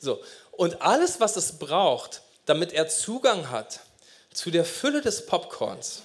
So, 0.00 0.18
und 0.60 0.82
alles, 0.82 1.20
was 1.20 1.36
es 1.36 1.52
braucht, 1.52 2.20
damit 2.44 2.74
er 2.74 2.86
Zugang 2.86 3.48
hat 3.48 3.80
zu 4.30 4.50
der 4.50 4.66
Fülle 4.66 5.00
des 5.00 5.24
Popcorns, 5.24 6.02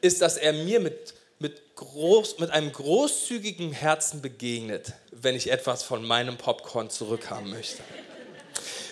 ist, 0.00 0.22
dass 0.22 0.36
er 0.36 0.52
mir 0.52 0.78
mit, 0.78 1.12
mit, 1.40 1.74
groß, 1.74 2.38
mit 2.38 2.52
einem 2.52 2.70
großzügigen 2.70 3.72
Herzen 3.72 4.22
begegnet, 4.22 4.92
wenn 5.10 5.34
ich 5.34 5.50
etwas 5.50 5.82
von 5.82 6.04
meinem 6.04 6.38
Popcorn 6.38 6.88
zurückhaben 6.88 7.50
möchte. 7.50 7.82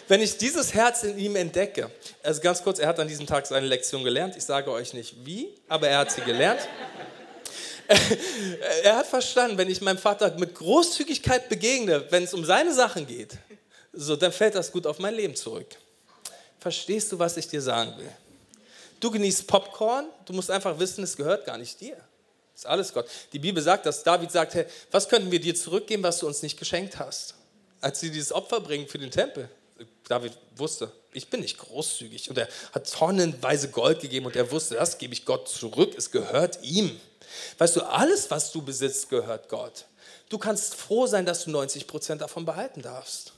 Wenn 0.08 0.20
ich 0.20 0.37
dieses 0.37 0.74
Herz 0.74 1.04
in 1.04 1.16
ihm 1.16 1.37
entdecke, 1.37 1.92
also 2.24 2.40
ganz 2.40 2.64
kurz, 2.64 2.80
er 2.80 2.88
hat 2.88 2.98
an 2.98 3.06
diesem 3.06 3.28
Tag 3.28 3.46
seine 3.46 3.68
Lektion 3.68 4.02
gelernt, 4.02 4.34
ich 4.37 4.44
sage 4.44 4.72
euch 4.72 4.94
nicht 4.94 5.24
wie, 5.24 5.54
aber 5.68 5.87
er 5.87 5.98
hat 5.98 6.11
sie 6.11 6.22
gelernt. 6.22 6.66
er 8.82 8.96
hat 8.96 9.06
verstanden, 9.06 9.58
wenn 9.58 9.70
ich 9.70 9.80
meinem 9.80 9.98
Vater 9.98 10.34
mit 10.38 10.56
Großzügigkeit 10.56 11.48
begegne, 11.48 12.11
wenn 12.11 12.24
es 12.24 12.34
um 12.34 12.44
seine 12.44 12.74
Sachen 12.74 13.06
geht, 13.06 13.38
so, 14.00 14.14
dann 14.16 14.32
fällt 14.32 14.54
das 14.54 14.70
gut 14.70 14.87
auf 14.87 14.98
mein 15.00 15.14
Leben 15.14 15.34
zurück. 15.34 15.66
Verstehst 16.61 17.11
du, 17.11 17.18
was 17.18 17.37
ich 17.37 17.48
dir 17.48 17.61
sagen 17.61 17.94
will? 17.98 18.11
Du 19.00 19.11
genießt 19.11 19.46
Popcorn, 19.46 20.06
du 20.24 20.32
musst 20.32 20.50
einfach 20.50 20.78
wissen, 20.78 21.02
es 21.04 21.16
gehört 21.16 21.44
gar 21.44 21.58
nicht 21.58 21.80
dir. 21.80 21.96
Das 22.54 22.62
ist 22.62 22.66
alles 22.66 22.92
Gott. 22.92 23.08
Die 23.32 23.38
Bibel 23.38 23.62
sagt, 23.62 23.87
dass 23.87 24.02
David 24.02 24.30
sagt, 24.30 24.54
hey, 24.54 24.66
was 24.90 25.08
könnten 25.08 25.30
wir 25.30 25.40
dir 25.40 25.54
zurückgeben, 25.54 26.02
was 26.02 26.18
du 26.18 26.26
uns 26.26 26.42
nicht 26.42 26.58
geschenkt 26.58 26.98
hast? 26.98 27.34
Als 27.80 28.00
sie 28.00 28.11
dieses 28.11 28.32
Opfer 28.32 28.61
bringen 28.61 28.88
für 28.88 28.98
den 28.98 29.11
Tempel. 29.11 29.48
David 30.08 30.32
wusste, 30.56 30.90
ich 31.12 31.28
bin 31.28 31.40
nicht 31.40 31.58
großzügig. 31.58 32.30
Und 32.30 32.38
er 32.38 32.48
hat 32.72 32.92
tonnenweise 32.92 33.68
Gold 33.68 34.00
gegeben 34.00 34.26
und 34.26 34.37
er 34.37 34.50
wusste, 34.50 34.74
das 34.74 34.98
gebe 34.98 35.12
ich 35.12 35.24
Gott 35.24 35.48
zurück, 35.48 35.94
es 35.96 36.11
gehört 36.11 36.61
ihm. 36.62 37.00
Weißt 37.58 37.76
du, 37.76 37.82
alles, 37.82 38.30
was 38.30 38.52
du 38.52 38.62
besitzt, 38.62 39.08
gehört 39.11 39.48
Gott. 39.48 39.87
Du 40.28 40.38
kannst 40.38 40.74
froh 40.74 41.06
sein, 41.06 41.26
dass 41.26 41.44
du 41.44 41.50
90 41.50 41.87
Prozent 41.87 42.20
davon 42.20 42.44
behalten 42.44 42.82
darfst. 42.82 43.32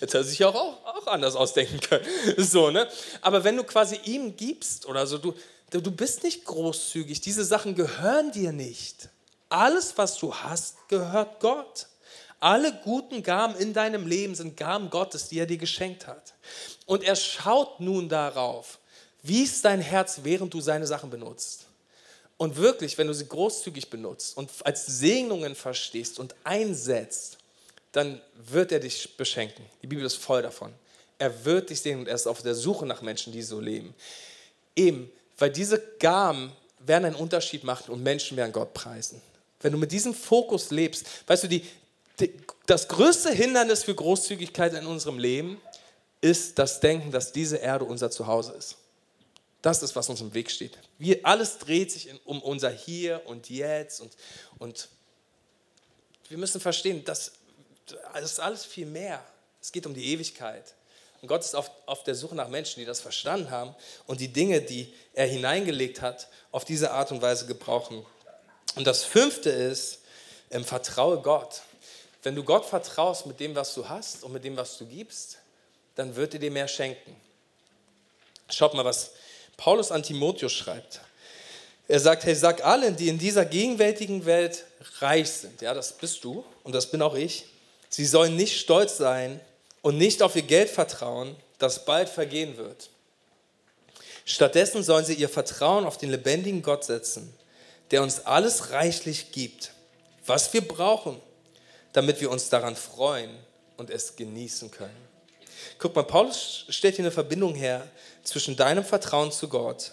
Hätte 0.00 0.18
er 0.18 0.24
sich 0.24 0.44
auch, 0.44 0.54
auch, 0.54 1.06
anders 1.06 1.34
ausdenken 1.34 1.80
können. 1.80 2.06
So, 2.38 2.70
ne? 2.70 2.88
Aber 3.20 3.42
wenn 3.42 3.56
du 3.56 3.64
quasi 3.64 3.98
ihm 4.04 4.36
gibst 4.36 4.86
oder 4.86 5.06
so, 5.06 5.18
du, 5.18 5.34
du 5.70 5.90
bist 5.90 6.22
nicht 6.22 6.44
großzügig, 6.44 7.20
diese 7.20 7.44
Sachen 7.44 7.74
gehören 7.74 8.30
dir 8.30 8.52
nicht. 8.52 9.08
Alles, 9.48 9.98
was 9.98 10.16
du 10.18 10.34
hast, 10.34 10.88
gehört 10.88 11.40
Gott. 11.40 11.86
Alle 12.38 12.72
guten 12.84 13.22
Gaben 13.22 13.54
in 13.56 13.72
deinem 13.72 14.06
Leben 14.06 14.34
sind 14.34 14.56
Gaben 14.56 14.90
Gottes, 14.90 15.28
die 15.28 15.38
er 15.38 15.46
dir 15.46 15.58
geschenkt 15.58 16.06
hat. 16.06 16.34
Und 16.86 17.02
er 17.04 17.16
schaut 17.16 17.80
nun 17.80 18.08
darauf, 18.08 18.78
wie 19.22 19.42
ist 19.42 19.64
dein 19.64 19.80
Herz, 19.80 20.20
während 20.22 20.52
du 20.52 20.60
seine 20.60 20.86
Sachen 20.86 21.10
benutzt. 21.10 21.66
Und 22.36 22.56
wirklich, 22.56 22.98
wenn 22.98 23.06
du 23.06 23.14
sie 23.14 23.28
großzügig 23.28 23.90
benutzt 23.90 24.36
und 24.36 24.50
als 24.64 24.86
Segnungen 24.86 25.54
verstehst 25.54 26.18
und 26.18 26.34
einsetzt, 26.42 27.38
dann 27.92 28.20
wird 28.34 28.72
er 28.72 28.80
dich 28.80 29.16
beschenken. 29.16 29.64
Die 29.82 29.86
Bibel 29.86 30.04
ist 30.04 30.16
voll 30.16 30.42
davon. 30.42 30.72
Er 31.18 31.44
wird 31.44 31.70
dich 31.70 31.80
segnen 31.80 32.00
und 32.00 32.08
er 32.08 32.14
ist 32.14 32.26
auf 32.26 32.42
der 32.42 32.54
Suche 32.54 32.86
nach 32.86 33.02
Menschen, 33.02 33.32
die 33.32 33.42
so 33.42 33.60
leben. 33.60 33.94
Eben, 34.74 35.10
weil 35.38 35.50
diese 35.50 35.78
Gaben 35.98 36.52
werden 36.80 37.04
einen 37.04 37.16
Unterschied 37.16 37.64
machen 37.64 37.92
und 37.92 38.02
Menschen 38.02 38.36
werden 38.36 38.52
Gott 38.52 38.74
preisen. 38.74 39.20
Wenn 39.60 39.72
du 39.72 39.78
mit 39.78 39.92
diesem 39.92 40.14
Fokus 40.14 40.70
lebst, 40.70 41.06
weißt 41.26 41.44
du, 41.44 41.48
die, 41.48 41.64
die, 42.18 42.32
das 42.66 42.88
größte 42.88 43.30
Hindernis 43.30 43.84
für 43.84 43.94
Großzügigkeit 43.94 44.74
in 44.74 44.86
unserem 44.86 45.18
Leben 45.18 45.60
ist 46.20 46.58
das 46.58 46.80
Denken, 46.80 47.12
dass 47.12 47.32
diese 47.32 47.58
Erde 47.58 47.84
unser 47.84 48.10
Zuhause 48.10 48.52
ist. 48.52 48.76
Das 49.60 49.82
ist, 49.82 49.94
was 49.94 50.08
uns 50.08 50.20
im 50.20 50.34
Weg 50.34 50.50
steht. 50.50 50.76
Wir, 50.98 51.20
alles 51.22 51.58
dreht 51.58 51.92
sich 51.92 52.08
in, 52.08 52.18
um 52.24 52.42
unser 52.42 52.70
Hier 52.70 53.22
und 53.26 53.48
Jetzt 53.48 54.00
und, 54.00 54.16
und 54.58 54.88
wir 56.28 56.38
müssen 56.38 56.60
verstehen, 56.60 57.04
dass 57.04 57.32
das 57.86 58.24
ist 58.24 58.40
alles 58.40 58.64
viel 58.64 58.86
mehr. 58.86 59.22
Es 59.60 59.72
geht 59.72 59.86
um 59.86 59.94
die 59.94 60.12
Ewigkeit. 60.12 60.74
Und 61.20 61.28
Gott 61.28 61.42
ist 61.42 61.54
auf, 61.54 61.70
auf 61.86 62.02
der 62.02 62.16
Suche 62.16 62.34
nach 62.34 62.48
Menschen, 62.48 62.80
die 62.80 62.84
das 62.84 63.00
verstanden 63.00 63.50
haben 63.50 63.74
und 64.06 64.20
die 64.20 64.32
Dinge, 64.32 64.60
die 64.60 64.92
er 65.14 65.26
hineingelegt 65.26 66.00
hat, 66.00 66.26
auf 66.50 66.64
diese 66.64 66.90
Art 66.90 67.12
und 67.12 67.22
Weise 67.22 67.46
gebrauchen. 67.46 68.04
Und 68.74 68.86
das 68.86 69.04
fünfte 69.04 69.50
ist, 69.50 70.00
ähm, 70.50 70.64
vertraue 70.64 71.20
Gott. 71.20 71.62
Wenn 72.24 72.34
du 72.34 72.42
Gott 72.42 72.64
vertraust 72.64 73.26
mit 73.26 73.38
dem, 73.38 73.54
was 73.54 73.74
du 73.74 73.88
hast 73.88 74.24
und 74.24 74.32
mit 74.32 74.44
dem, 74.44 74.56
was 74.56 74.78
du 74.78 74.86
gibst, 74.86 75.38
dann 75.94 76.16
wird 76.16 76.34
er 76.34 76.40
dir 76.40 76.50
mehr 76.50 76.68
schenken. 76.68 77.14
Schaut 78.48 78.74
mal, 78.74 78.84
was 78.84 79.12
Paulus 79.56 79.92
an 79.92 80.02
Timotheus 80.02 80.52
schreibt. 80.52 81.00
Er 81.88 82.00
sagt, 82.00 82.24
hey, 82.24 82.34
sag 82.34 82.64
allen, 82.64 82.96
die 82.96 83.08
in 83.08 83.18
dieser 83.18 83.44
gegenwärtigen 83.44 84.24
Welt 84.24 84.64
reich 85.00 85.30
sind, 85.30 85.60
ja, 85.62 85.74
das 85.74 85.92
bist 85.92 86.24
du 86.24 86.44
und 86.64 86.74
das 86.74 86.90
bin 86.90 87.02
auch 87.02 87.14
ich, 87.14 87.44
sie 87.92 88.06
sollen 88.06 88.34
nicht 88.34 88.58
stolz 88.58 88.96
sein 88.96 89.40
und 89.82 89.98
nicht 89.98 90.22
auf 90.22 90.34
ihr 90.34 90.42
Geld 90.42 90.70
vertrauen, 90.70 91.36
das 91.58 91.84
bald 91.84 92.08
vergehen 92.08 92.56
wird. 92.56 92.90
Stattdessen 94.24 94.82
sollen 94.82 95.04
sie 95.04 95.14
ihr 95.14 95.28
Vertrauen 95.28 95.84
auf 95.84 95.98
den 95.98 96.10
lebendigen 96.10 96.62
Gott 96.62 96.84
setzen, 96.84 97.32
der 97.90 98.02
uns 98.02 98.26
alles 98.26 98.70
reichlich 98.70 99.32
gibt, 99.32 99.72
was 100.26 100.52
wir 100.52 100.66
brauchen, 100.66 101.20
damit 101.92 102.20
wir 102.20 102.30
uns 102.30 102.48
daran 102.48 102.76
freuen 102.76 103.30
und 103.76 103.90
es 103.90 104.16
genießen 104.16 104.70
können. 104.70 105.08
Guck 105.78 105.94
mal, 105.94 106.04
Paulus 106.04 106.64
stellt 106.68 106.96
hier 106.96 107.04
eine 107.04 107.12
Verbindung 107.12 107.54
her 107.54 107.86
zwischen 108.22 108.56
deinem 108.56 108.84
Vertrauen 108.84 109.32
zu 109.32 109.48
Gott 109.48 109.92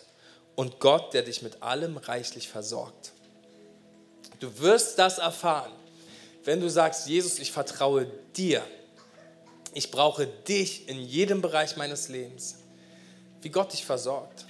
und 0.56 0.80
Gott, 0.80 1.14
der 1.14 1.24
dich 1.24 1.42
mit 1.42 1.62
allem 1.62 1.98
reichlich 1.98 2.48
versorgt. 2.48 3.12
Du 4.40 4.60
wirst 4.60 5.00
das 5.00 5.18
erfahren, 5.18 5.72
wenn 6.50 6.60
du 6.60 6.70
sagst, 6.70 7.08
Jesus, 7.08 7.40
ich 7.40 7.52
vertraue 7.52 8.12
dir 8.36 8.64
ich 9.74 9.92
brauche 9.92 10.28
dich 10.28 10.88
in 10.88 11.00
jedem 11.00 11.42
Bereich 11.42 11.78
meines 11.78 12.10
Lebens. 12.10 12.56
Wie 13.42 13.50
Gott 13.50 13.74
dich 13.74 13.86
versorgt. 13.86 14.46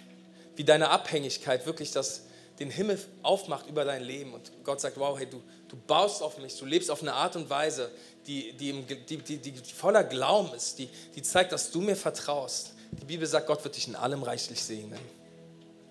Wie 0.55 0.63
deine 0.63 0.89
Abhängigkeit 0.89 1.65
wirklich 1.65 1.91
das, 1.91 2.23
den 2.59 2.69
Himmel 2.69 2.99
aufmacht 3.21 3.67
über 3.67 3.85
dein 3.85 4.03
Leben. 4.03 4.33
Und 4.33 4.51
Gott 4.63 4.81
sagt, 4.81 4.97
wow, 4.97 5.17
hey, 5.17 5.27
du, 5.29 5.41
du 5.67 5.75
baust 5.87 6.21
auf 6.21 6.37
mich, 6.37 6.57
du 6.57 6.65
lebst 6.65 6.89
auf 6.89 7.01
eine 7.01 7.13
Art 7.13 7.35
und 7.35 7.49
Weise, 7.49 7.91
die, 8.27 8.53
die, 8.53 8.83
die, 8.83 9.17
die, 9.17 9.37
die 9.37 9.53
voller 9.73 10.03
Glauben 10.03 10.53
ist, 10.53 10.79
die, 10.79 10.89
die 11.15 11.21
zeigt, 11.21 11.51
dass 11.51 11.71
du 11.71 11.81
mir 11.81 11.95
vertraust. 11.95 12.73
Die 12.91 13.05
Bibel 13.05 13.27
sagt, 13.27 13.47
Gott 13.47 13.63
wird 13.63 13.75
dich 13.75 13.87
in 13.87 13.95
allem 13.95 14.23
reichlich 14.23 14.63
segnen. 14.63 14.99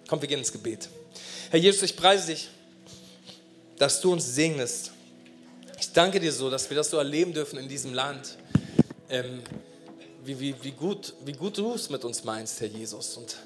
Komm, 0.09 0.21
wir 0.21 0.29
gehen 0.29 0.39
ins 0.39 0.53
Gebet. 0.53 0.89
Herr 1.51 1.59
Jesus, 1.59 1.83
ich 1.83 1.97
preise 1.97 2.29
dich, 2.29 2.49
dass 3.77 4.01
du 4.01 4.13
uns 4.13 4.35
segnest. 4.35 4.93
Ich 5.81 5.93
danke 5.93 6.18
dir 6.18 6.33
so, 6.33 6.51
dass 6.51 6.68
wir 6.70 6.76
das 6.76 6.91
so 6.91 6.97
erleben 6.97 7.33
dürfen 7.33 7.57
in 7.57 7.68
diesem 7.68 7.95
Land 7.95 8.37
ähm, 9.09 9.43
wie, 10.24 10.41
wie, 10.41 10.55
wie, 10.62 10.72
gut, 10.72 11.14
wie 11.24 11.33
gut 11.33 11.57
du 11.57 11.72
es 11.72 11.89
mit 11.89 12.05
uns 12.05 12.24
meinst, 12.24 12.61
Herr 12.61 12.66
Jesus, 12.66 13.16
und 13.16 13.37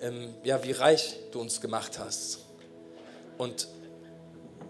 ähm, 0.00 0.34
ja, 0.42 0.64
wie 0.64 0.72
reich 0.72 1.16
du 1.32 1.40
uns 1.40 1.60
gemacht 1.60 1.98
hast. 1.98 2.38
Und 3.36 3.68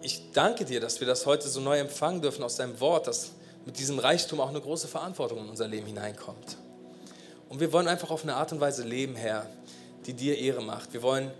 ich 0.00 0.32
danke 0.32 0.64
dir, 0.64 0.80
dass 0.80 0.98
wir 0.98 1.06
das 1.06 1.24
heute 1.24 1.48
so 1.48 1.60
neu 1.60 1.78
empfangen 1.78 2.20
dürfen 2.20 2.42
aus 2.42 2.56
deinem 2.56 2.80
Wort, 2.80 3.06
dass 3.06 3.30
mit 3.66 3.78
diesem 3.78 4.00
Reichtum 4.00 4.40
auch 4.40 4.48
eine 4.48 4.60
große 4.60 4.88
Verantwortung 4.88 5.44
in 5.44 5.48
unser 5.48 5.68
Leben 5.68 5.86
hineinkommt. 5.86 6.56
Und 7.48 7.60
wir 7.60 7.72
wollen 7.72 7.86
einfach 7.86 8.10
auf 8.10 8.24
eine 8.24 8.34
Art 8.34 8.50
und 8.50 8.58
Weise 8.58 8.82
leben, 8.82 9.14
Herr, 9.14 9.48
die 10.06 10.14
dir 10.14 10.36
Ehre 10.38 10.60
macht. 10.60 10.92
Wir 10.92 11.02
wollen, 11.02 11.30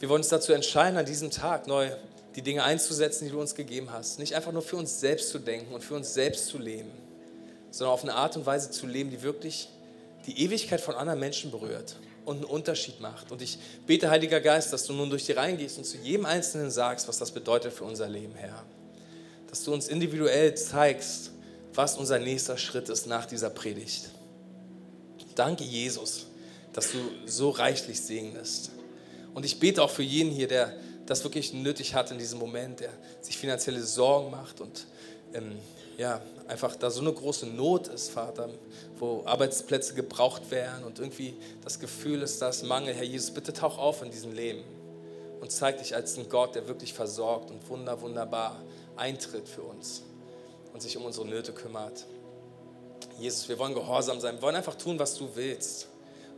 wir 0.00 0.10
wollen 0.10 0.20
uns 0.20 0.28
dazu 0.28 0.52
entscheiden, 0.52 0.98
an 0.98 1.06
diesem 1.06 1.30
Tag 1.30 1.66
neu 1.66 1.90
die 2.36 2.42
Dinge 2.42 2.64
einzusetzen, 2.64 3.26
die 3.26 3.30
du 3.30 3.40
uns 3.40 3.54
gegeben 3.54 3.92
hast. 3.92 4.18
Nicht 4.18 4.34
einfach 4.34 4.52
nur 4.52 4.62
für 4.62 4.76
uns 4.76 5.00
selbst 5.00 5.30
zu 5.30 5.38
denken 5.38 5.74
und 5.74 5.82
für 5.82 5.94
uns 5.94 6.14
selbst 6.14 6.46
zu 6.46 6.58
leben, 6.58 6.90
sondern 7.70 7.94
auf 7.94 8.02
eine 8.02 8.14
Art 8.14 8.36
und 8.36 8.46
Weise 8.46 8.70
zu 8.70 8.86
leben, 8.86 9.10
die 9.10 9.22
wirklich 9.22 9.68
die 10.26 10.42
Ewigkeit 10.42 10.80
von 10.80 10.94
anderen 10.94 11.20
Menschen 11.20 11.50
berührt 11.50 11.96
und 12.24 12.36
einen 12.36 12.44
Unterschied 12.44 13.00
macht. 13.00 13.30
Und 13.30 13.42
ich 13.42 13.58
bete, 13.86 14.10
Heiliger 14.10 14.40
Geist, 14.40 14.72
dass 14.72 14.84
du 14.84 14.92
nun 14.92 15.10
durch 15.10 15.26
die 15.26 15.32
Reihen 15.32 15.58
gehst 15.58 15.78
und 15.78 15.84
zu 15.84 15.98
jedem 15.98 16.26
Einzelnen 16.26 16.70
sagst, 16.70 17.06
was 17.08 17.18
das 17.18 17.30
bedeutet 17.30 17.72
für 17.72 17.84
unser 17.84 18.08
Leben, 18.08 18.34
Herr. 18.34 18.64
Dass 19.48 19.62
du 19.62 19.72
uns 19.72 19.88
individuell 19.88 20.54
zeigst, 20.54 21.30
was 21.74 21.96
unser 21.96 22.18
nächster 22.18 22.56
Schritt 22.56 22.88
ist 22.88 23.06
nach 23.06 23.26
dieser 23.26 23.50
Predigt. 23.50 24.10
Danke, 25.34 25.64
Jesus, 25.64 26.26
dass 26.72 26.92
du 26.92 26.98
so 27.26 27.50
reichlich 27.50 28.00
segnest. 28.00 28.70
Und 29.34 29.44
ich 29.44 29.58
bete 29.58 29.82
auch 29.82 29.90
für 29.90 30.02
jeden 30.02 30.30
hier, 30.30 30.48
der 30.48 30.72
das 31.06 31.24
wirklich 31.24 31.52
nötig 31.52 31.94
hat 31.94 32.10
in 32.10 32.18
diesem 32.18 32.38
Moment, 32.38 32.80
der 32.80 32.90
sich 33.20 33.38
finanzielle 33.38 33.82
Sorgen 33.82 34.30
macht 34.30 34.60
und 34.60 34.86
ähm, 35.34 35.58
ja, 35.98 36.20
einfach 36.48 36.74
da 36.76 36.90
so 36.90 37.00
eine 37.00 37.12
große 37.12 37.46
Not 37.46 37.88
ist, 37.88 38.10
Vater, 38.10 38.48
wo 38.98 39.22
Arbeitsplätze 39.24 39.94
gebraucht 39.94 40.50
werden 40.50 40.84
und 40.84 40.98
irgendwie 40.98 41.34
das 41.62 41.78
Gefühl 41.78 42.22
ist, 42.22 42.40
dass 42.42 42.62
Mangel. 42.62 42.94
Herr 42.94 43.04
Jesus, 43.04 43.30
bitte 43.30 43.52
tauch 43.52 43.78
auf 43.78 44.02
in 44.02 44.10
diesem 44.10 44.32
Leben 44.32 44.64
und 45.40 45.52
zeig 45.52 45.78
dich 45.78 45.94
als 45.94 46.16
ein 46.16 46.28
Gott, 46.28 46.54
der 46.54 46.66
wirklich 46.68 46.92
versorgt 46.92 47.50
und 47.50 47.68
wunder, 47.68 48.00
wunderbar 48.00 48.60
eintritt 48.96 49.48
für 49.48 49.62
uns 49.62 50.02
und 50.72 50.82
sich 50.82 50.96
um 50.96 51.04
unsere 51.04 51.26
Nöte 51.26 51.52
kümmert. 51.52 52.06
Jesus, 53.18 53.48
wir 53.48 53.58
wollen 53.58 53.74
gehorsam 53.74 54.20
sein, 54.20 54.36
wir 54.36 54.42
wollen 54.42 54.56
einfach 54.56 54.74
tun, 54.74 54.98
was 54.98 55.14
du 55.16 55.28
willst. 55.34 55.88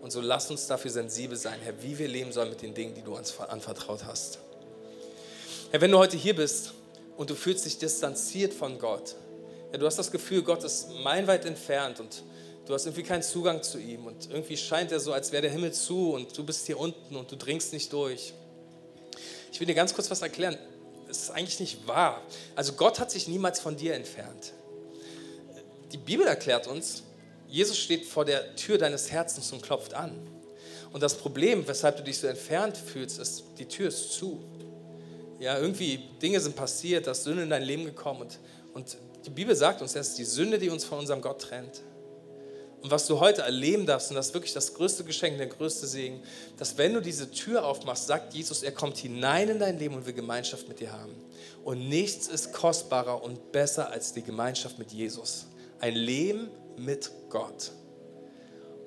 Und 0.02 0.10
so 0.10 0.20
lass 0.20 0.50
uns 0.50 0.66
dafür 0.66 0.90
sensibel 0.90 1.36
sein, 1.36 1.58
Herr, 1.62 1.82
wie 1.82 1.96
wir 1.98 2.06
leben 2.06 2.30
sollen 2.30 2.50
mit 2.50 2.60
den 2.60 2.74
Dingen, 2.74 2.94
die 2.94 3.02
du 3.02 3.16
uns 3.16 3.38
anvertraut 3.40 4.04
hast. 4.04 4.38
Herr, 5.72 5.80
wenn 5.80 5.90
du 5.90 5.98
heute 5.98 6.16
hier 6.16 6.36
bist 6.36 6.74
und 7.16 7.28
du 7.28 7.34
fühlst 7.34 7.64
dich 7.64 7.76
distanziert 7.76 8.54
von 8.54 8.78
Gott, 8.78 9.16
ja, 9.72 9.78
du 9.78 9.86
hast 9.86 9.98
das 9.98 10.12
Gefühl, 10.12 10.42
Gott 10.42 10.62
ist 10.62 10.90
meilenweit 11.02 11.44
entfernt 11.44 11.98
und 11.98 12.22
du 12.66 12.72
hast 12.72 12.86
irgendwie 12.86 13.02
keinen 13.02 13.24
Zugang 13.24 13.64
zu 13.64 13.78
ihm 13.78 14.06
und 14.06 14.30
irgendwie 14.30 14.56
scheint 14.56 14.92
er 14.92 15.00
so, 15.00 15.12
als 15.12 15.32
wäre 15.32 15.42
der 15.42 15.50
Himmel 15.50 15.72
zu 15.72 16.12
und 16.12 16.38
du 16.38 16.44
bist 16.44 16.66
hier 16.66 16.78
unten 16.78 17.16
und 17.16 17.32
du 17.32 17.36
dringst 17.36 17.72
nicht 17.72 17.92
durch. 17.92 18.32
Ich 19.50 19.58
will 19.58 19.66
dir 19.66 19.74
ganz 19.74 19.92
kurz 19.92 20.08
was 20.08 20.22
erklären. 20.22 20.56
Es 21.10 21.22
ist 21.22 21.30
eigentlich 21.30 21.58
nicht 21.58 21.88
wahr. 21.88 22.22
Also 22.54 22.74
Gott 22.74 23.00
hat 23.00 23.10
sich 23.10 23.26
niemals 23.26 23.58
von 23.58 23.76
dir 23.76 23.94
entfernt. 23.94 24.52
Die 25.90 25.98
Bibel 25.98 26.28
erklärt 26.28 26.68
uns, 26.68 27.02
Jesus 27.48 27.76
steht 27.76 28.06
vor 28.06 28.24
der 28.24 28.54
Tür 28.54 28.78
deines 28.78 29.10
Herzens 29.10 29.52
und 29.52 29.62
klopft 29.62 29.94
an. 29.94 30.16
Und 30.92 31.02
das 31.02 31.14
Problem, 31.14 31.66
weshalb 31.66 31.96
du 31.96 32.04
dich 32.04 32.18
so 32.18 32.28
entfernt 32.28 32.76
fühlst, 32.76 33.18
ist, 33.18 33.44
die 33.58 33.66
Tür 33.66 33.88
ist 33.88 34.12
zu. 34.12 34.40
Ja, 35.38 35.58
irgendwie 35.58 36.00
Dinge 36.20 36.40
sind 36.40 36.56
passiert, 36.56 37.06
da 37.06 37.10
ist 37.10 37.24
Sünde 37.24 37.42
in 37.42 37.50
dein 37.50 37.62
Leben 37.62 37.84
gekommen 37.84 38.22
und, 38.22 38.38
und 38.72 38.96
die 39.26 39.30
Bibel 39.30 39.54
sagt 39.54 39.82
uns, 39.82 39.94
es 39.94 40.08
ist 40.08 40.18
die 40.18 40.24
Sünde, 40.24 40.58
die 40.58 40.70
uns 40.70 40.84
von 40.84 40.98
unserem 40.98 41.20
Gott 41.20 41.40
trennt. 41.40 41.82
Und 42.82 42.90
was 42.90 43.06
du 43.06 43.18
heute 43.18 43.42
erleben 43.42 43.84
darfst, 43.84 44.10
und 44.10 44.16
das 44.16 44.28
ist 44.28 44.34
wirklich 44.34 44.52
das 44.52 44.74
größte 44.74 45.02
Geschenk, 45.02 45.38
der 45.38 45.48
größte 45.48 45.86
Segen, 45.86 46.22
dass 46.56 46.78
wenn 46.78 46.94
du 46.94 47.00
diese 47.00 47.30
Tür 47.30 47.64
aufmachst, 47.64 48.06
sagt 48.06 48.34
Jesus, 48.34 48.62
er 48.62 48.70
kommt 48.70 48.98
hinein 48.98 49.48
in 49.48 49.58
dein 49.58 49.78
Leben 49.78 49.96
und 49.96 50.06
will 50.06 50.12
Gemeinschaft 50.12 50.68
mit 50.68 50.78
dir 50.78 50.92
haben. 50.92 51.14
Und 51.64 51.88
nichts 51.88 52.28
ist 52.28 52.52
kostbarer 52.52 53.24
und 53.24 53.50
besser 53.50 53.90
als 53.90 54.12
die 54.12 54.22
Gemeinschaft 54.22 54.78
mit 54.78 54.92
Jesus. 54.92 55.46
Ein 55.80 55.96
Leben 55.96 56.48
mit 56.76 57.10
Gott. 57.28 57.72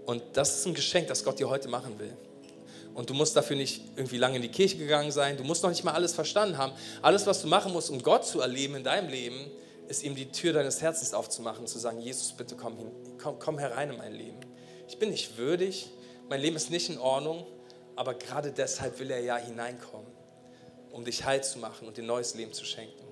Und 0.05 0.23
das 0.33 0.59
ist 0.59 0.65
ein 0.65 0.73
Geschenk, 0.73 1.07
das 1.07 1.23
Gott 1.23 1.39
dir 1.39 1.49
heute 1.49 1.67
machen 1.67 1.99
will. 1.99 2.13
Und 2.99 3.09
du 3.09 3.13
musst 3.13 3.33
dafür 3.37 3.55
nicht 3.55 3.81
irgendwie 3.95 4.17
lange 4.17 4.35
in 4.35 4.41
die 4.41 4.49
Kirche 4.49 4.75
gegangen 4.75 5.13
sein. 5.13 5.37
Du 5.37 5.45
musst 5.45 5.63
noch 5.63 5.69
nicht 5.69 5.85
mal 5.85 5.93
alles 5.93 6.13
verstanden 6.13 6.57
haben. 6.57 6.73
Alles, 7.01 7.25
was 7.25 7.41
du 7.41 7.47
machen 7.47 7.71
musst, 7.71 7.89
um 7.89 8.03
Gott 8.03 8.25
zu 8.25 8.41
erleben 8.41 8.75
in 8.75 8.83
deinem 8.83 9.07
Leben, 9.07 9.49
ist 9.87 10.03
ihm 10.03 10.15
die 10.15 10.29
Tür 10.33 10.51
deines 10.51 10.81
Herzens 10.81 11.13
aufzumachen, 11.13 11.65
zu 11.65 11.79
sagen, 11.79 12.01
Jesus, 12.01 12.33
bitte 12.33 12.57
komm, 12.57 12.75
hin, 12.75 12.91
komm, 13.17 13.39
komm 13.39 13.57
herein 13.57 13.91
in 13.91 13.97
mein 13.97 14.11
Leben. 14.11 14.41
Ich 14.89 14.99
bin 14.99 15.11
nicht 15.11 15.37
würdig, 15.37 15.89
mein 16.27 16.41
Leben 16.41 16.57
ist 16.57 16.71
nicht 16.71 16.89
in 16.89 16.97
Ordnung, 16.97 17.47
aber 17.95 18.15
gerade 18.15 18.51
deshalb 18.51 18.99
will 18.99 19.11
er 19.11 19.21
ja 19.21 19.37
hineinkommen, 19.37 20.11
um 20.91 21.05
dich 21.05 21.23
heil 21.23 21.41
zu 21.41 21.57
machen 21.59 21.87
und 21.87 21.95
dir 21.95 22.03
neues 22.03 22.35
Leben 22.35 22.51
zu 22.51 22.65
schenken. 22.65 23.08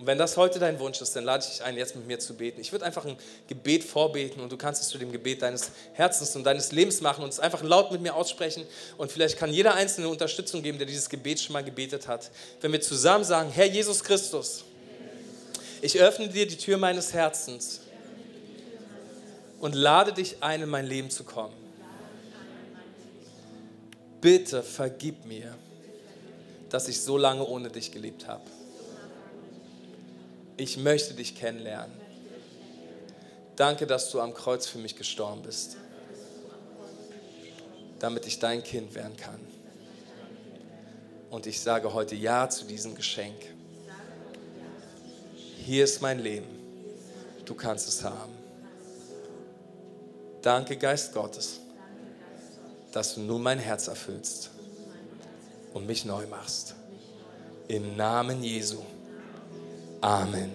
Und 0.00 0.06
wenn 0.06 0.16
das 0.16 0.38
heute 0.38 0.58
dein 0.58 0.80
Wunsch 0.80 0.98
ist, 1.02 1.14
dann 1.14 1.24
lade 1.24 1.44
ich 1.44 1.58
dich 1.58 1.62
ein, 1.62 1.76
jetzt 1.76 1.94
mit 1.94 2.06
mir 2.06 2.18
zu 2.18 2.32
beten. 2.32 2.58
Ich 2.58 2.72
würde 2.72 2.86
einfach 2.86 3.04
ein 3.04 3.18
Gebet 3.48 3.84
vorbeten 3.84 4.40
und 4.42 4.50
du 4.50 4.56
kannst 4.56 4.80
es 4.80 4.88
zu 4.88 4.96
dem 4.96 5.12
Gebet 5.12 5.42
deines 5.42 5.72
Herzens 5.92 6.34
und 6.34 6.44
deines 6.44 6.72
Lebens 6.72 7.02
machen 7.02 7.22
und 7.22 7.28
es 7.28 7.38
einfach 7.38 7.62
laut 7.62 7.92
mit 7.92 8.00
mir 8.00 8.14
aussprechen. 8.14 8.64
Und 8.96 9.12
vielleicht 9.12 9.36
kann 9.36 9.52
jeder 9.52 9.74
Einzelne 9.74 10.08
Unterstützung 10.08 10.62
geben, 10.62 10.78
der 10.78 10.86
dieses 10.86 11.10
Gebet 11.10 11.38
schon 11.38 11.52
mal 11.52 11.62
gebetet 11.62 12.08
hat. 12.08 12.30
Wenn 12.62 12.72
wir 12.72 12.80
zusammen 12.80 13.24
sagen, 13.24 13.50
Herr 13.50 13.66
Jesus 13.66 14.02
Christus, 14.02 14.64
ich 15.82 16.00
öffne 16.00 16.28
dir 16.30 16.46
die 16.46 16.56
Tür 16.56 16.78
meines 16.78 17.12
Herzens 17.12 17.82
und 19.60 19.74
lade 19.74 20.14
dich 20.14 20.36
ein, 20.40 20.62
in 20.62 20.70
mein 20.70 20.86
Leben 20.86 21.10
zu 21.10 21.24
kommen. 21.24 21.52
Bitte 24.22 24.62
vergib 24.62 25.26
mir, 25.26 25.54
dass 26.70 26.88
ich 26.88 27.02
so 27.02 27.18
lange 27.18 27.44
ohne 27.44 27.68
dich 27.68 27.92
gelebt 27.92 28.26
habe 28.26 28.40
ich 30.60 30.76
möchte 30.76 31.14
dich 31.14 31.34
kennenlernen. 31.34 31.96
Danke, 33.56 33.86
dass 33.86 34.10
du 34.10 34.20
am 34.20 34.34
Kreuz 34.34 34.66
für 34.66 34.78
mich 34.78 34.94
gestorben 34.94 35.42
bist, 35.42 35.76
damit 37.98 38.26
ich 38.26 38.38
dein 38.38 38.62
Kind 38.62 38.94
werden 38.94 39.16
kann. 39.16 39.40
Und 41.30 41.46
ich 41.46 41.60
sage 41.60 41.94
heute 41.94 42.14
Ja 42.14 42.48
zu 42.50 42.66
diesem 42.66 42.94
Geschenk. 42.94 43.36
Hier 45.64 45.84
ist 45.84 46.02
mein 46.02 46.18
Leben. 46.18 46.48
Du 47.46 47.54
kannst 47.54 47.88
es 47.88 48.04
haben. 48.04 48.32
Danke, 50.42 50.76
Geist 50.76 51.14
Gottes, 51.14 51.60
dass 52.92 53.14
du 53.14 53.20
nun 53.20 53.42
mein 53.42 53.58
Herz 53.58 53.88
erfüllst 53.88 54.50
und 55.72 55.86
mich 55.86 56.04
neu 56.04 56.26
machst. 56.26 56.74
Im 57.68 57.96
Namen 57.96 58.42
Jesu. 58.42 58.82
Amen. 60.00 60.50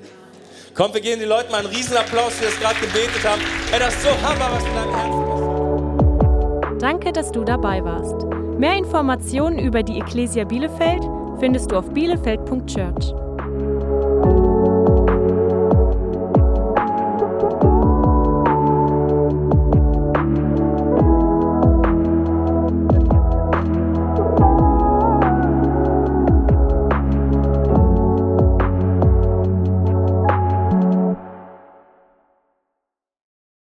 Komm, 0.73 0.93
wir 0.93 1.01
geben 1.01 1.19
den 1.21 1.29
Leuten 1.29 1.51
mal 1.51 1.59
einen 1.59 1.67
Riesenapplaus, 1.67 2.37
die 2.39 2.45
das 2.45 2.59
gerade 2.59 2.79
gebetet 2.79 3.23
haben. 3.23 3.41
Ey, 3.71 3.79
das 3.79 3.93
ist 3.95 4.03
so 4.03 4.09
Hammer, 4.09 4.51
was 4.51 4.63
in 4.65 4.73
deinem 4.75 4.95
Herzen 4.95 6.75
ist. 6.75 6.81
Danke, 6.81 7.13
dass 7.13 7.31
du 7.31 7.43
dabei 7.43 7.83
warst. 7.83 8.25
Mehr 8.59 8.75
Informationen 8.75 9.59
über 9.59 9.83
die 9.83 9.99
Ecclesia 9.99 10.43
Bielefeld 10.43 11.03
findest 11.39 11.71
du 11.71 11.77
auf 11.77 11.89
bielefeld.church. 11.91 13.24